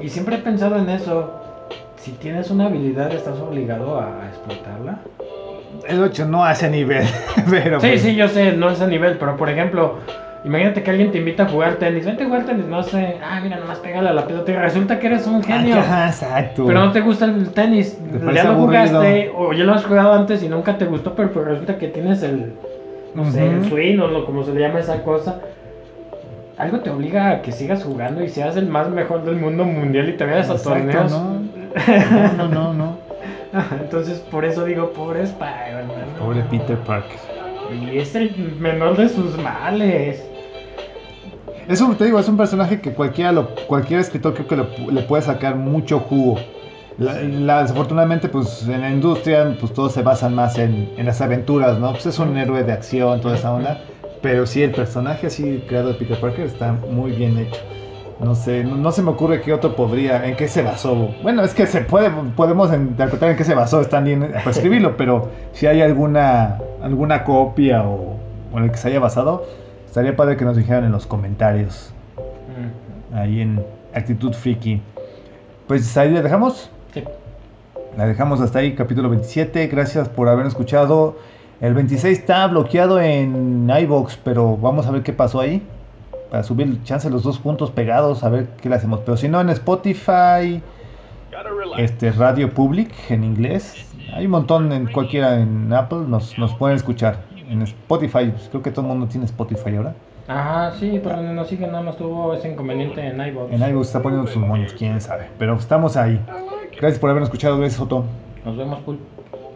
Y 0.00 0.08
siempre 0.08 0.36
he 0.36 0.38
pensado 0.38 0.76
en 0.76 0.88
eso. 0.88 1.32
Si 1.96 2.12
tienes 2.12 2.50
una 2.50 2.66
habilidad, 2.66 3.12
¿estás 3.12 3.38
obligado 3.38 4.00
a 4.00 4.26
explotarla? 4.28 4.98
El 5.88 6.02
8 6.02 6.26
no 6.26 6.44
a 6.44 6.52
ese 6.52 6.68
nivel, 6.68 7.06
pero... 7.50 7.80
Sí, 7.80 7.88
pues, 7.88 8.02
sí, 8.02 8.16
yo 8.16 8.28
sé, 8.28 8.52
no 8.52 8.68
a 8.68 8.72
ese 8.72 8.86
nivel, 8.86 9.18
pero 9.18 9.36
por 9.36 9.48
ejemplo, 9.48 9.98
imagínate 10.44 10.82
que 10.82 10.90
alguien 10.90 11.12
te 11.12 11.18
invita 11.18 11.44
a 11.44 11.48
jugar 11.48 11.76
tenis. 11.76 12.04
Vente 12.04 12.24
a 12.24 12.26
jugar 12.26 12.44
tenis, 12.44 12.66
no 12.66 12.82
sé. 12.82 13.18
Ah, 13.22 13.40
mira, 13.42 13.58
nomás 13.58 13.78
pégale 13.78 14.08
a 14.08 14.12
la 14.12 14.26
pelota 14.26 14.50
y 14.50 14.56
resulta 14.56 14.98
que 14.98 15.06
eres 15.06 15.26
un 15.26 15.42
genio. 15.42 15.76
Ajá, 15.78 16.08
exacto. 16.08 16.66
Pero 16.66 16.80
no 16.80 16.92
te 16.92 17.00
gusta 17.00 17.26
el 17.26 17.50
tenis. 17.50 17.98
Te 17.98 18.34
Ya 18.34 18.44
lo 18.44 18.54
jugaste 18.54 19.32
o 19.36 19.52
ya 19.52 19.64
lo 19.64 19.74
has 19.74 19.84
jugado 19.84 20.12
antes 20.12 20.42
y 20.42 20.48
nunca 20.48 20.76
te 20.78 20.86
gustó, 20.86 21.14
pero, 21.14 21.30
pero 21.32 21.46
resulta 21.46 21.78
que 21.78 21.88
tienes 21.88 22.22
el, 22.22 22.54
no 23.14 23.30
sé, 23.30 23.46
el 23.46 23.64
swing 23.68 23.98
o 23.98 24.08
lo, 24.08 24.26
como 24.26 24.44
se 24.44 24.52
le 24.52 24.60
llama 24.60 24.80
esa 24.80 25.02
cosa. 25.02 25.40
Algo 26.62 26.78
te 26.78 26.90
obliga 26.90 27.28
a 27.30 27.42
que 27.42 27.50
sigas 27.50 27.82
jugando 27.82 28.22
y 28.22 28.28
seas 28.28 28.56
el 28.56 28.68
más 28.68 28.88
mejor 28.88 29.24
del 29.24 29.34
mundo 29.34 29.64
mundial 29.64 30.08
y 30.10 30.16
te 30.16 30.24
vayas 30.24 30.48
a 30.48 30.62
torneos. 30.62 31.10
¿no? 31.10 31.42
No, 32.36 32.46
no, 32.48 32.72
no. 32.72 32.96
Entonces, 33.80 34.20
por 34.20 34.44
eso 34.44 34.64
digo, 34.64 34.90
pobre 34.92 35.22
Spider-Man. 35.24 36.06
Pobre 36.20 36.42
Peter 36.48 36.76
Parker. 36.78 37.18
Y 37.92 37.98
es 37.98 38.14
el 38.14 38.54
menor 38.60 38.96
de 38.96 39.08
sus 39.08 39.36
males. 39.38 40.22
Eso 41.68 41.88
te 41.98 42.04
digo, 42.04 42.20
es 42.20 42.28
un 42.28 42.36
personaje 42.36 42.80
que 42.80 42.92
cualquiera 42.92 43.32
lo, 43.32 43.48
cualquier 43.66 43.98
escritor 43.98 44.34
creo 44.34 44.46
que 44.46 44.56
lo- 44.56 44.90
le 44.92 45.02
puede 45.02 45.22
sacar 45.24 45.56
mucho 45.56 45.98
jugo. 45.98 46.38
La- 46.96 47.14
la- 47.22 47.62
desafortunadamente, 47.62 48.28
pues 48.28 48.68
en 48.68 48.82
la 48.82 48.90
industria, 48.90 49.56
pues 49.58 49.72
todos 49.72 49.94
se 49.94 50.02
basan 50.02 50.36
más 50.36 50.56
en, 50.58 50.92
en 50.96 51.06
las 51.06 51.20
aventuras, 51.20 51.76
¿no? 51.80 51.90
Pues 51.90 52.06
es 52.06 52.20
un 52.20 52.36
héroe 52.36 52.62
de 52.62 52.72
acción, 52.72 53.20
toda 53.20 53.34
esa 53.34 53.52
onda. 53.52 53.80
Pero 54.22 54.46
sí, 54.46 54.62
el 54.62 54.70
personaje 54.70 55.26
así 55.26 55.64
creado 55.68 55.88
de 55.88 55.94
Peter 55.94 56.18
Parker 56.20 56.46
está 56.46 56.72
muy 56.72 57.10
bien 57.12 57.36
hecho. 57.38 57.60
No 58.20 58.36
sé, 58.36 58.62
no, 58.62 58.76
no 58.76 58.92
se 58.92 59.02
me 59.02 59.10
ocurre 59.10 59.40
qué 59.40 59.52
otro 59.52 59.74
podría, 59.74 60.24
en 60.28 60.36
qué 60.36 60.46
se 60.46 60.62
basó. 60.62 61.08
Bueno, 61.24 61.42
es 61.42 61.54
que 61.54 61.66
se 61.66 61.80
puede, 61.80 62.08
podemos 62.36 62.72
interpretar 62.72 63.30
en 63.30 63.36
qué 63.36 63.42
se 63.42 63.54
basó 63.56 63.80
Stan 63.80 64.04
Lee 64.04 64.12
en- 64.12 64.30
para 64.30 64.50
escribirlo, 64.50 64.96
pero 64.96 65.28
si 65.52 65.66
hay 65.66 65.82
alguna, 65.82 66.58
alguna 66.80 67.24
copia 67.24 67.82
o, 67.82 68.16
o 68.52 68.58
en 68.58 68.64
el 68.64 68.70
que 68.70 68.76
se 68.76 68.88
haya 68.88 69.00
basado, 69.00 69.44
estaría 69.86 70.14
padre 70.14 70.36
que 70.36 70.44
nos 70.44 70.56
dijeran 70.56 70.84
en 70.84 70.92
los 70.92 71.04
comentarios. 71.06 71.92
Mm, 73.10 73.16
Ahí 73.16 73.40
en 73.40 73.60
Actitud 73.92 74.32
Friki. 74.34 74.80
Pues 75.66 75.96
ahí 75.96 76.10
la 76.12 76.22
dejamos. 76.22 76.70
sí. 76.94 77.02
La 77.96 78.06
dejamos 78.06 78.40
hasta 78.40 78.60
ahí, 78.60 78.74
capítulo 78.74 79.10
27. 79.10 79.66
Gracias 79.66 80.08
por 80.08 80.28
haber 80.28 80.46
escuchado. 80.46 81.16
El 81.62 81.74
26 81.74 82.18
está 82.18 82.44
bloqueado 82.48 83.00
en 83.00 83.70
iBox, 83.70 84.18
pero 84.24 84.56
vamos 84.56 84.88
a 84.88 84.90
ver 84.90 85.04
qué 85.04 85.12
pasó 85.12 85.38
ahí. 85.38 85.62
Para 86.28 86.42
subir 86.42 86.82
chance 86.82 87.08
los 87.08 87.22
dos 87.22 87.38
puntos 87.38 87.70
pegados, 87.70 88.24
a 88.24 88.30
ver 88.30 88.48
qué 88.60 88.68
le 88.68 88.74
hacemos. 88.74 88.98
Pero 89.04 89.16
si 89.16 89.28
no, 89.28 89.40
en 89.40 89.48
Spotify, 89.50 90.60
este 91.78 92.10
Radio 92.10 92.52
Public 92.52 92.92
en 93.10 93.22
inglés. 93.22 93.86
Hay 94.12 94.24
un 94.24 94.32
montón 94.32 94.72
en 94.72 94.90
cualquiera 94.90 95.38
en 95.38 95.72
Apple, 95.72 96.00
nos, 96.08 96.36
nos 96.36 96.52
pueden 96.56 96.76
escuchar. 96.76 97.20
En 97.48 97.62
Spotify, 97.62 98.32
pues, 98.32 98.48
creo 98.50 98.60
que 98.60 98.72
todo 98.72 98.80
el 98.80 98.88
mundo 98.88 99.06
tiene 99.06 99.26
Spotify 99.26 99.76
ahora. 99.76 99.94
Ajá, 100.26 100.72
sí, 100.80 101.00
pero 101.00 101.22
nos 101.22 101.46
siguen 101.46 101.70
nada 101.70 101.84
más 101.84 101.96
tuvo 101.96 102.34
ese 102.34 102.50
inconveniente 102.50 103.06
en 103.06 103.20
iVoox. 103.20 103.52
En 103.52 103.62
iBox 103.70 103.86
está 103.86 104.02
poniendo 104.02 104.26
sus 104.26 104.42
moños, 104.42 104.74
quién 104.76 105.00
sabe. 105.00 105.28
Pero 105.38 105.54
estamos 105.54 105.96
ahí. 105.96 106.20
Gracias 106.72 106.98
por 106.98 107.10
habernos 107.10 107.28
escuchado, 107.28 107.56
gracias 107.58 107.78
Soto. 107.78 108.04
Nos 108.44 108.56
vemos, 108.56 108.80
Pul. 108.80 108.98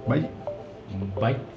Bye. 0.06 0.28
Bye. 1.20 1.55